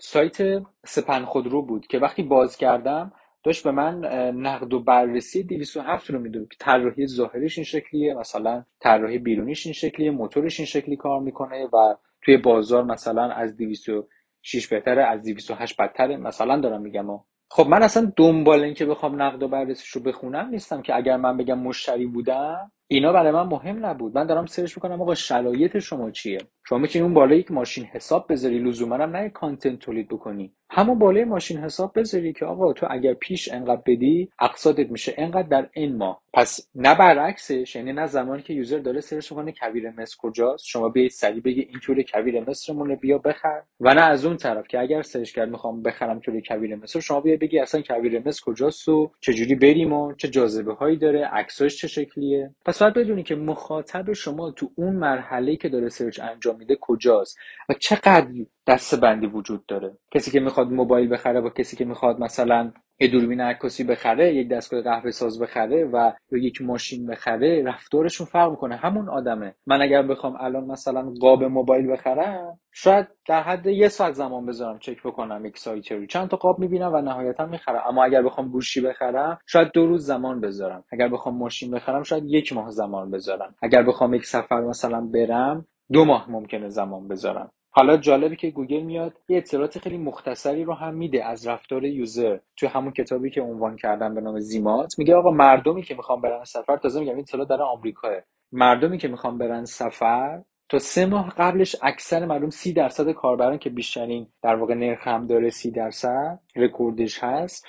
سایت 0.00 0.62
سپن 0.86 1.24
خودرو 1.24 1.62
بود 1.62 1.86
که 1.86 1.98
وقتی 1.98 2.22
باز 2.22 2.56
کردم 2.56 3.12
داشت 3.44 3.64
به 3.64 3.70
من 3.70 4.04
نقد 4.34 4.72
و 4.72 4.80
بررسی 4.80 5.42
207 5.42 6.10
رو 6.10 6.18
می‌داد. 6.18 6.48
که 6.48 6.56
طراحی 6.60 7.06
ظاهریش 7.06 7.58
این 7.58 7.64
شکلیه 7.64 8.14
مثلا 8.14 8.64
طراحی 8.80 9.18
بیرونیش 9.18 9.66
این 9.66 9.72
شکلیه 9.72 10.10
موتورش 10.10 10.60
این 10.60 10.66
شکلی 10.66 10.96
کار 10.96 11.20
می‌کنه 11.20 11.66
و 11.72 11.96
توی 12.22 12.36
بازار 12.36 12.84
مثلا 12.84 13.30
از 13.30 13.56
206 13.56 14.68
بهتره 14.68 15.04
از 15.04 15.22
208 15.22 15.76
بدتره. 15.76 16.16
مثلا 16.16 16.60
دارم 16.60 16.82
میگم 16.82 17.06
خب 17.50 17.68
من 17.68 17.82
اصلا 17.82 18.12
دنبال 18.16 18.64
این 18.64 18.74
که 18.74 18.86
بخوام 18.86 19.22
نقد 19.22 19.42
و 19.42 19.48
بررسیش 19.48 19.88
رو 19.90 20.02
بخونم 20.02 20.48
نیستم 20.50 20.82
که 20.82 20.96
اگر 20.96 21.16
من 21.16 21.36
بگم 21.36 21.58
مشتری 21.58 22.06
بودم 22.06 22.72
اینا 22.88 23.12
برای 23.12 23.32
من 23.32 23.42
مهم 23.42 23.86
نبود. 23.86 24.18
من 24.18 24.26
دارم 24.26 24.46
search 24.46 24.76
می‌کنم 24.76 25.02
آقا 25.02 25.14
شرایط 25.14 25.78
شما 25.78 26.10
چیه؟ 26.10 26.38
شما 26.68 26.78
می‌تونی 26.78 27.02
اون 27.02 27.14
بالا 27.14 27.38
یک 27.38 27.50
ماشین 27.50 27.84
حساب 27.84 28.26
بذاری؟ 28.28 28.58
لزوما 28.58 28.94
هم 28.96 29.16
نه 29.16 29.28
content 29.28 29.78
تولید 29.78 30.08
بکنی. 30.08 30.52
همون 30.70 30.98
بالا 30.98 31.11
یه 31.11 31.24
ماشین 31.24 31.58
حساب 31.58 31.92
بذاری 31.98 32.32
که 32.32 32.44
آقا 32.44 32.72
تو 32.72 32.86
اگر 32.90 33.14
پیش 33.14 33.52
انقدر 33.52 33.82
بدی 33.86 34.30
اقساطت 34.40 34.90
میشه 34.90 35.14
انقدر 35.16 35.48
در 35.48 35.68
این 35.72 35.96
ماه. 35.96 36.22
پس 36.34 36.68
نه 36.74 36.94
برعکسش 36.94 37.76
یعنی 37.76 37.92
نه 37.92 38.06
زمانی 38.06 38.42
که 38.42 38.52
user 38.54 38.78
داره 38.78 39.00
search 39.00 39.32
می‌کنه 39.32 39.52
کویر 39.52 39.90
مصر 39.90 40.16
کجاست 40.18 40.64
شما 40.66 40.88
بیاید 40.88 41.10
سریع 41.10 41.42
بگی 41.42 41.60
این 41.60 41.80
تور 41.80 42.02
کویر 42.02 42.48
مصرمونه 42.48 42.96
بیا 42.96 43.18
بخر. 43.18 43.62
و 43.80 43.94
نه 43.94 44.00
از 44.00 44.24
اون 44.24 44.36
طرف 44.36 44.68
که 44.68 44.80
اگر 44.80 45.02
search 45.02 45.32
کرد 45.32 45.48
می‌خوام 45.48 45.82
بخرم 45.82 46.20
تور 46.20 46.40
کویر 46.40 46.76
مصر 46.76 47.00
شما 47.00 47.20
بیا 47.20 47.36
بگی 47.36 47.58
اصلا 47.58 47.82
کویر 47.82 48.28
مصر 48.28 48.42
کجاست 48.44 48.88
و 48.88 49.10
چجوری 49.20 49.54
بریم 49.54 49.92
و 49.92 50.14
چه 50.14 50.28
جاذبه 50.28 50.74
هایی 50.74 50.96
داره 50.96 51.24
عکساش 51.24 51.76
چه 51.76 51.88
شکلیه. 51.88 52.54
باید 52.82 52.94
بدونی 52.94 53.22
که 53.22 53.36
مخاطب 53.36 54.12
شما 54.12 54.50
تو 54.50 54.70
اون 54.76 54.96
مرحله 54.96 55.56
که 55.56 55.68
داره 55.68 55.88
سرچ 55.88 56.20
انجام 56.20 56.56
میده 56.56 56.78
کجاست 56.80 57.38
و 57.68 57.74
چقدر 57.74 58.28
دسته 58.66 58.96
بندی 58.96 59.26
وجود 59.26 59.66
داره؟ 59.66 59.98
کسی 60.10 60.30
که 60.30 60.40
می‌خواد 60.40 60.72
موبایل 60.72 61.08
بخره 61.14 61.40
با 61.40 61.50
کسی 61.50 61.76
که 61.76 61.84
می‌خواد 61.84 62.20
مثلا 62.20 62.72
یه 63.00 63.08
دوربین 63.08 63.40
عکاسی 63.40 63.84
بخره 63.84 64.34
یک 64.34 64.48
دستگاه 64.48 64.82
قهوه 64.82 65.10
ساز 65.10 65.40
بخره 65.40 65.84
و 65.84 66.12
یا 66.32 66.38
یک 66.38 66.62
ماشین 66.62 67.06
بخره 67.06 67.62
رفتارشون 67.62 68.26
فرق 68.26 68.50
می‌کنه. 68.50 68.76
همون 68.76 69.08
آدمه. 69.08 69.54
من 69.66 69.82
اگر 69.82 70.02
بخوام 70.02 70.36
الان 70.40 70.64
مثلا 70.64 71.12
قاب 71.20 71.44
موبایل 71.44 71.92
بخرم 71.92 72.60
شاید 72.72 73.06
در 73.28 73.42
حد 73.42 73.66
یه 73.66 73.88
ساعت 73.88 74.12
زمان 74.12 74.46
بذارم 74.46 74.78
چک 74.78 75.02
بکنم 75.02 75.46
یک 75.46 75.58
سایت 75.58 75.92
رو 75.92 76.06
چند 76.06 76.28
تا 76.28 76.36
قاب 76.36 76.58
می‌بینم 76.58 76.92
و 76.94 77.00
نهایتا 77.00 77.46
می‌خرم. 77.46 77.82
اما 77.88 78.04
اگر 78.04 78.22
بخوام 78.22 78.48
گوشی 78.48 78.80
بخرم 78.80 79.38
شاید 79.46 79.72
دو 79.74 79.86
روز 79.86 80.06
زمان 80.06 80.40
بذارم. 80.40 80.84
اگر 80.92 81.08
بخوام 81.08 81.36
ماشین 81.36 81.70
بخرم 81.70 82.02
شاید 82.02 82.24
یک 82.26 82.52
ماه 82.52 82.70
زمان 82.70 83.10
بذارم. 83.10 83.54
اگر 83.62 83.82
بخوام 83.82 84.14
یک 84.14 84.24
سفر 84.24 84.60
مثلا 84.60 85.00
برم 85.00 85.66
دو 85.92 86.04
ماه 86.04 86.30
ممکنه 86.30 86.68
زمان 86.68 87.08
بذارم. 87.08 87.50
حالا 87.78 87.96
جالبه 87.96 88.36
که 88.36 88.50
گوگل 88.50 88.80
میاد 88.80 89.12
یه 89.28 89.36
اطلاعات 89.36 89.78
خیلی 89.78 89.98
مختصری 89.98 90.64
رو 90.64 90.74
هم 90.74 90.94
میده 90.94 91.24
از 91.24 91.46
رفتار 91.46 91.84
user. 91.84 92.38
توی 92.56 92.68
همون 92.68 92.92
کتابی 92.92 93.30
که 93.30 93.40
عنوان 93.42 93.76
کردم 93.76 94.14
به 94.14 94.20
نام 94.20 94.40
ZMOT 94.40 94.98
میگه 94.98 95.14
آقا 95.14 95.30
مردمی 95.30 95.82
که 95.82 95.94
می‌خوان 95.94 96.20
برن 96.20 96.44
سفر 96.44 96.76
تازه 96.76 97.00
میگم 97.00 97.12
این 97.12 97.20
اطلاعات 97.20 97.48
در 97.48 97.62
آمریکاس 97.62 98.12
مردمی 98.52 98.98
که 98.98 99.08
می‌خوان 99.08 99.38
برن 99.38 99.64
سفر 99.64 100.42
تا 100.68 100.78
سه 100.78 101.06
ماه 101.06 101.34
قبلش 101.38 101.76
اکثر 101.82 102.26
مردم 102.26 102.50
سی 102.50 102.72
درصد 102.72 103.10
کاربران 103.10 103.58
که 103.58 103.70
بیشترین 103.70 104.26
در 104.42 104.54
واقع 104.54 104.74
نرخ 104.74 105.08
هم 105.08 105.26
داره 105.26 105.50
سی 105.50 105.70
درصد 105.70 106.40
رکوردش 106.56 107.24
هست 107.24 107.66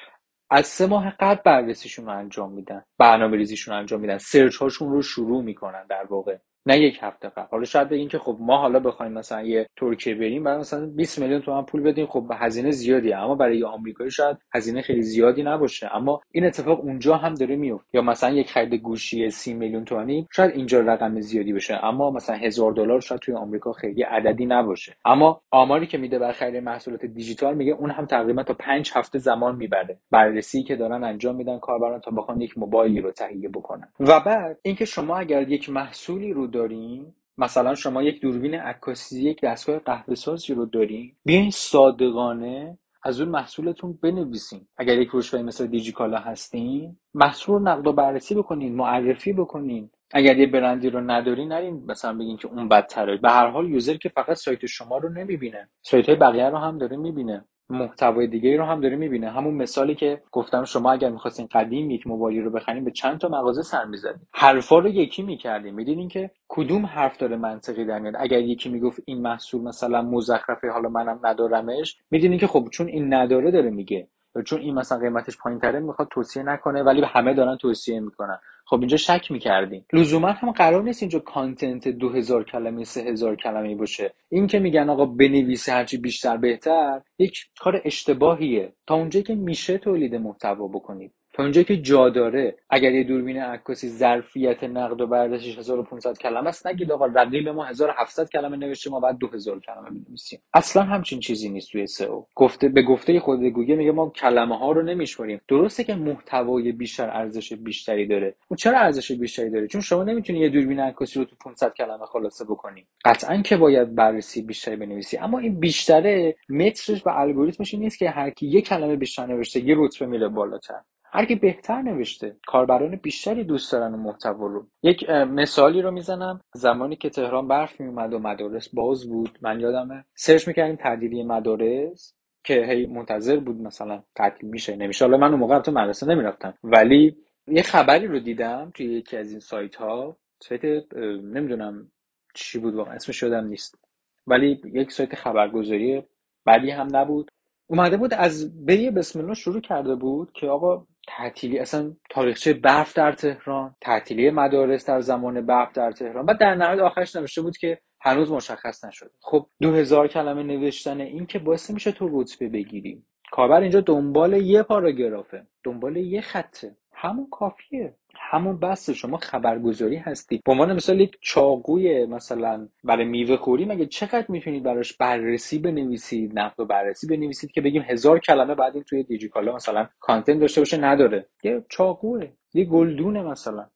از 0.50 0.68
سه 0.68 0.88
ماه 0.88 1.14
قبل 1.20 1.42
بررسیشون 1.46 2.06
رو 2.06 2.12
انجام 2.12 2.52
میدن 2.52 2.84
برنامه 2.98 3.38
ریزیشون 3.38 3.74
رو 3.74 3.80
انجام 3.80 4.02
میدن. 4.02 4.18
search 4.18 4.56
هاشون 4.56 4.92
رو 4.92 5.02
شروع 5.02 5.44
می‌کنن 5.44 5.86
در 5.90 6.06
واقع. 6.10 6.38
نه 6.68 6.80
یک 6.80 7.00
هفته 7.02 7.30
قبل. 7.30 7.48
حالا 7.52 7.64
شاید 7.66 7.90
بگین 7.90 8.08
که 8.08 8.20
خب 8.20 8.38
ما 8.40 8.58
حالا 8.58 8.80
بخوایم 8.80 9.12
مثلا 9.12 9.44
یه 9.44 9.68
ترکیه 9.78 10.16
بریم 10.16 10.44
بعد 10.44 10.60
مثلا 10.60 10.86
20 10.86 11.20
میلیون 11.20 11.42
تومن 11.42 11.66
پول 11.66 11.82
بدیم 11.82 12.06
خب 12.06 12.32
هزینه 12.34 12.72
زیادیه. 12.72 13.18
اما 13.18 13.36
برای 13.36 13.64
آمریکایی 13.64 14.12
شاید 14.12 14.38
هزینه 14.54 14.82
خیلی 14.82 15.02
زیادی 15.02 15.44
نباشه. 15.44 15.96
اما 15.96 16.22
این 16.32 16.46
اتفاق 16.46 16.80
اونجا 16.80 17.18
هم 17.18 17.34
داره 17.34 17.56
میفته. 17.56 17.88
یا 17.94 18.02
مثلا 18.02 18.30
یک 18.30 18.50
خرید 18.50 18.74
گوشی 18.74 19.30
30 19.30 19.54
میلیون 19.54 19.86
تومانی 19.86 20.28
شاید 20.32 20.52
اینجا 20.52 20.80
رقم 20.80 21.20
زیادی 21.20 21.54
بشه. 21.54 21.86
اما 21.86 22.12
مثلا 22.12 22.36
هزار 22.36 22.72
دلار 22.72 23.02
شاید 23.02 23.22
توی 23.22 23.36
آمریکا 23.36 23.72
خیلی 23.72 24.04
عددی 24.04 24.46
نباشه. 24.46 24.96
اما 25.06 25.42
آماری 25.52 25.88
که 25.88 25.98
میده 25.98 26.20
برای 26.20 26.34
خرید 26.34 26.64
محصولات 26.64 27.06
دیجیتال 27.06 27.56
میگه 27.56 27.74
اون 27.74 27.92
هم 27.92 28.06
تقریبا 28.06 28.44
تا 28.44 28.54
5 28.54 28.92
هفته 28.96 29.20
زمان 29.20 29.56
می‌بره. 29.56 29.98
بررسی 30.12 30.64
که 30.64 30.76
دارن 30.76 31.04
انجام 31.04 31.36
میدن 31.36 31.60
کاربران 31.60 32.00
تا 32.00 32.12
بخوان 32.12 32.42
یک 32.42 32.58
موبایلی 32.58 33.02
رو 33.02 33.12
تهیه 33.12 33.50
بکنن. 33.50 33.88
و 34.00 34.20
بعد 34.20 34.60
اینکه 34.62 34.86
شما 34.86 35.18
اگر 35.18 35.50
یک 35.50 35.70
محصولی 35.70 36.34
رو 36.34 36.48
دارین 36.58 37.14
مثلا 37.38 37.76
شما 37.76 38.04
یک 38.04 38.22
دوربین 38.22 38.56
عکاسی 38.56 39.24
یک 39.30 39.42
دستگاه 39.42 39.80
قهوه 39.80 40.16
سازی 40.16 40.54
رو 40.54 40.66
دارین 40.66 41.16
بیاین 41.26 41.52
صادقانه 41.52 42.80
از 43.04 43.22
اون 43.22 43.30
محصولتون 43.30 44.00
بنویسین. 44.04 44.68
اگر 44.78 45.00
یک 45.02 45.10
فروشگاه 45.10 45.42
مثل 45.42 45.68
دیجیکالا 45.68 46.20
هستین 46.20 46.98
محصول 47.14 47.56
رو 47.56 47.62
نقد 47.64 47.88
و 47.88 47.94
بررسی 47.94 48.36
بکنین 48.36 48.76
معرفی 48.76 49.34
بکنین. 49.34 49.90
اگر 50.14 50.38
یه 50.40 50.48
برندی 50.48 50.90
رو 50.90 51.02
ندارین 51.12 51.48
نرین 51.54 51.84
مثلا 51.88 52.14
بگین 52.14 52.38
که 52.38 52.48
اون 52.48 52.70
بدتره. 52.70 53.18
به 53.18 53.30
هر 53.32 53.48
حال 53.48 53.70
یوزر 53.70 53.98
که 53.98 54.10
فقط 54.10 54.34
سایت 54.38 54.66
شما 54.66 54.98
رو 54.98 55.10
نمی‌بینه. 55.10 55.70
سایت 55.82 56.08
های 56.10 56.20
بقیه 56.20 56.50
رو 56.50 56.58
هم 56.58 56.78
داره 56.78 56.98
می‌بینه. 56.98 57.46
محتوای 57.70 58.28
دیگه 58.28 58.58
رو 58.58 58.64
هم 58.64 58.82
داره 58.82 58.96
می‌بینه. 58.96 59.32
همون 59.32 59.54
مثالی 59.54 59.96
که 59.96 60.22
گفتم 60.32 60.64
شما 60.64 60.92
اگر 60.92 61.10
می‌خواستین 61.10 61.48
قدیم 61.52 61.92
یک 61.92 62.08
موبایلی 62.08 62.42
رو 62.42 62.52
بخرین 62.52 62.84
به 62.84 62.92
چند 62.92 63.18
تا 63.18 63.28
مغازه 63.28 63.62
سر 63.62 63.86
می‌زدین. 63.86 64.22
حرفا 64.34 64.80
رو 64.80 64.90
یکی 64.90 65.24
می‌کردیم 65.24 65.76
می‌دونین 65.76 66.08
که 66.08 66.32
کدوم 66.48 66.86
حرف 66.86 67.18
داره 67.18 67.38
منطقی 67.38 67.86
در 67.86 68.00
میاد؟ 68.00 68.16
اگر 68.20 68.40
یکی 68.40 68.70
می‌گفت 68.70 69.00
این 69.06 69.22
محصول 69.22 69.62
مثلا 69.62 70.02
مزخرفه 70.02 70.70
حالا 70.70 70.90
منم 70.90 71.20
ندارمش 71.24 71.98
می‌دونین 72.12 72.40
که 72.40 72.48
خب 72.48 72.68
چون 72.72 72.88
این 72.88 73.14
نداره 73.14 73.52
داره 73.52 73.70
میگه. 73.70 74.08
چون 74.46 74.62
این 74.62 74.76
مثلا 74.76 74.98
قیمتش 74.98 75.38
پایین 75.38 75.60
تره 75.60 75.80
می‌خواد 75.80 76.08
توصیه 76.12 76.44
نکنه 76.44 76.84
ولی 76.84 77.02
به 77.02 77.08
همه 77.08 77.34
دارن 77.34 77.58
توصیه 77.58 78.00
می‌کنن. 78.00 78.40
خب 78.70 78.80
اینجا 78.80 78.98
شک 78.98 79.32
می‌کردیم. 79.32 79.86
لزوما 79.94 80.28
هم 80.32 80.52
قرار 80.52 80.84
نیست 80.84 81.04
اینجا 81.04 81.20
content 81.20 81.88
2000 81.88 82.46
کلمه 82.46 82.86
3000 82.86 83.38
کلمه 83.38 83.76
باشه. 83.76 84.14
این 84.30 84.48
که 84.48 84.60
میگن 84.60 84.90
آقا 84.90 85.06
بنویسه 85.08 85.74
هرچی 85.74 85.98
بیشتر 85.98 86.38
بهتر 86.38 87.02
یک 87.20 87.40
کار 87.60 87.82
اشتباهیه. 87.86 88.74
تا 88.88 88.96
اونجایی 88.96 89.24
که 89.24 89.36
میشه 89.36 89.80
تولید 89.80 90.16
محتوا 90.16 90.70
بکنید. 90.70 91.14
تا 91.38 91.64
که 91.64 91.78
جا 91.78 92.10
داره 92.10 92.56
اگر 92.70 92.92
یه 92.92 93.04
دوربین 93.04 93.38
عکاسی 93.38 93.90
ظرفیت 93.90 94.64
نقد 94.64 95.02
و 95.02 95.08
بررسیش 95.08 95.58
1500 95.58 96.18
کلمه 96.18 96.48
است 96.48 96.68
نگید 96.68 96.92
آقا 96.92 97.06
رقیب 97.06 97.50
ما 97.50 97.66
1700 97.66 98.30
کلمه 98.30 98.58
نوشته 98.58 98.90
ما 98.90 99.00
باید 99.00 99.18
2000 99.18 99.60
کلمه 99.60 99.90
بنویسیم 99.90 100.40
اصلا 100.54 100.84
همچین 100.84 101.20
چیزی 101.20 101.50
نیست 101.50 101.72
توی 101.72 101.88
سئو 101.88 102.24
گفته 102.36 102.70
به 102.70 102.82
گفته 102.82 103.20
خود 103.20 103.44
گوگل 103.44 103.76
میگه 103.76 103.92
ما 103.92 104.10
کلمه 104.10 104.58
ها 104.58 104.72
رو 104.72 104.82
نمیشمریم. 104.82 105.42
درسته 105.48 105.84
که 105.84 105.96
محتوای 105.96 106.72
بیشتر 106.72 107.10
ارزش 107.10 107.54
بیشتری 107.54 108.08
داره. 108.08 108.36
اون 108.48 108.58
چرا 108.58 108.80
ارزش 108.80 109.12
بیشتری 109.12 109.50
داره؟ 109.50 109.68
چون 109.68 109.82
شما 109.82 110.04
نمی‌تونی 110.04 110.40
یه 110.40 110.50
دوربین 110.50 110.80
عکاسی 110.80 111.20
رو 111.20 111.26
تو 111.26 111.36
500 111.36 111.74
کلمه 111.74 112.06
خلاصه 112.06 112.46
بکنی. 112.46 112.88
قطعا 113.06 113.42
که 113.42 113.58
باید 113.58 113.96
بررسی 113.96 114.42
بیشتری 114.42 114.76
بنویسی. 114.76 115.18
اما 115.18 115.40
این 115.40 115.60
بیشتره 115.60 116.36
مترش 116.50 117.06
و 117.06 117.10
الگوریتمش 117.10 117.74
نیست 117.74 118.00
که 118.00 118.10
هر 118.10 118.30
کی 118.30 118.48
یه 118.48 118.62
کلمه 118.62 118.96
بیشتر 118.96 119.26
نوشته 119.26 119.60
یه 119.60 119.76
رتبه 119.78 120.06
میره 120.06 120.28
بالاتر. 120.28 120.82
هر 121.12 121.26
کی 121.26 121.36
بهتر 121.36 121.82
نوشته. 121.82 122.36
کاربران 122.48 122.96
بیشتری 122.96 123.44
دوست 123.44 123.72
دارن 123.72 123.94
اون 123.94 124.04
محتوا 124.04 124.48
رو. 124.48 124.68
یک 124.84 125.10
مثالی 125.10 125.82
رو 125.82 125.92
می‌زنم. 125.92 126.42
زمانی 126.54 126.96
که 126.96 127.10
تهران 127.10 127.48
برف 127.48 127.82
میومد 127.82 128.14
و 128.14 128.20
مدارس 128.20 128.70
باز 128.70 129.10
بود 129.10 129.40
من 129.42 129.60
یادمه. 129.60 130.06
سرچ 130.16 130.48
می‌کردیم 130.48 130.76
تعدیلی 130.76 131.24
مدارس 131.24 132.14
که 132.44 132.66
هی 132.66 132.86
منتظر 132.86 133.38
بود 133.38 133.62
مثلا 133.62 134.04
تعطیل 134.16 134.50
میشه 134.50 134.76
نمیشه. 134.76 135.06
حالا 135.06 135.18
من 135.18 135.30
اون 135.30 135.40
موقع 135.40 135.60
تو 135.60 135.72
مدرسه 135.72 136.08
نمی‌رفتم. 136.08 136.54
ولی 136.64 137.18
یه 137.48 137.62
خبری 137.62 138.08
رو 138.08 138.20
دیدم 138.20 138.72
توی 138.74 138.86
یکی 138.86 139.18
از 139.18 139.32
این 139.32 139.40
سایت 139.40 139.76
ها 139.76 140.18
سایت 140.40 140.94
نمی‌دونم 141.24 141.92
چی 142.34 142.60
بود 142.60 142.76
واقعا 142.76 142.94
اسمش 142.94 143.24
یادم 143.24 143.48
نیست. 143.48 143.80
ولی 144.28 144.62
یک 144.74 144.92
سایت 144.92 145.16
خبرگزاری 145.16 146.04
بعدی 146.46 146.72
هم 146.72 146.88
نبود. 146.96 147.32
اومده 147.68 147.98
بود 147.98 148.14
از 148.14 148.66
بی 148.66 148.90
بسم 148.90 149.20
الله 149.20 149.34
شروع 149.34 149.62
کرده 149.62 149.96
بود 149.96 150.32
که 150.32 150.48
آقا 150.48 150.86
تعطیلی 151.08 151.60
اصلا 151.60 151.94
تاریخچه 152.10 152.54
برف 152.54 152.94
در 152.94 153.12
تهران 153.12 153.76
تعطیلی 153.82 154.30
مدارس 154.30 154.86
در 154.86 155.02
زمان 155.02 155.46
برف 155.46 155.74
در 155.74 155.92
تهران. 155.92 156.26
و 156.26 156.34
در 156.34 156.56
نهایت 156.56 156.80
آخرش 156.80 157.16
نوشته 157.16 157.42
بود 157.42 157.58
که 157.58 157.80
هنوز 158.02 158.32
مشخص 158.32 158.86
نشده. 158.86 159.10
خب 159.22 159.48
دو 159.62 159.74
هزار 159.74 160.08
کلمه 160.08 160.44
نوشتن 160.44 161.02
این 161.02 161.26
که 161.26 161.40
باعث 161.40 161.70
میشه 161.70 161.92
تو 161.92 162.22
رتبه 162.22 162.50
بگیری 162.50 163.04
کاربر 163.32 163.62
اینجا 163.62 163.82
دنبال 163.82 164.34
یه 164.34 164.64
پاراگرافه 164.64 165.48
دنبال 165.64 165.98
یه 165.98 166.22
خطه. 166.22 166.76
همون 166.94 167.28
کافیه. 167.32 167.96
همون 168.20 168.60
بس 168.60 168.90
شما 168.90 169.18
خبرگزاری 169.18 169.96
هستی 169.96 170.42
به 170.46 170.52
عنوان 170.52 170.74
مثال 170.74 171.02
یک 171.02 171.18
چاقوی 171.22 172.06
مثلا 172.06 172.68
برای 172.84 173.06
میوه 173.06 173.38
خوری 173.38 173.66
مگه 173.66 173.86
چقدر 173.86 174.26
می‌تونید 174.30 174.64
براش 174.64 174.94
بررسی 174.98 175.60
بنویسید 175.60 176.40
نقد 176.40 176.60
و 176.60 176.66
بررسی 176.66 177.08
بنویسید 177.08 177.52
که 177.52 177.62
بگیم 177.62 177.82
هزار 177.82 178.20
کلمه 178.20 178.56
بعد 178.56 178.76
این 178.76 178.84
توی 178.84 179.04
دیجیکالا 179.04 179.56
مثلا 179.56 179.90
کانتنت 180.00 180.40
داشته 180.40 180.62
باشه 180.62 180.78
نداره؟ 180.78 181.30
یه 181.44 181.66
چاقوه 181.70 182.32
یه 182.54 182.66
گلدونه 182.66 183.22
مثلا. 183.24 183.70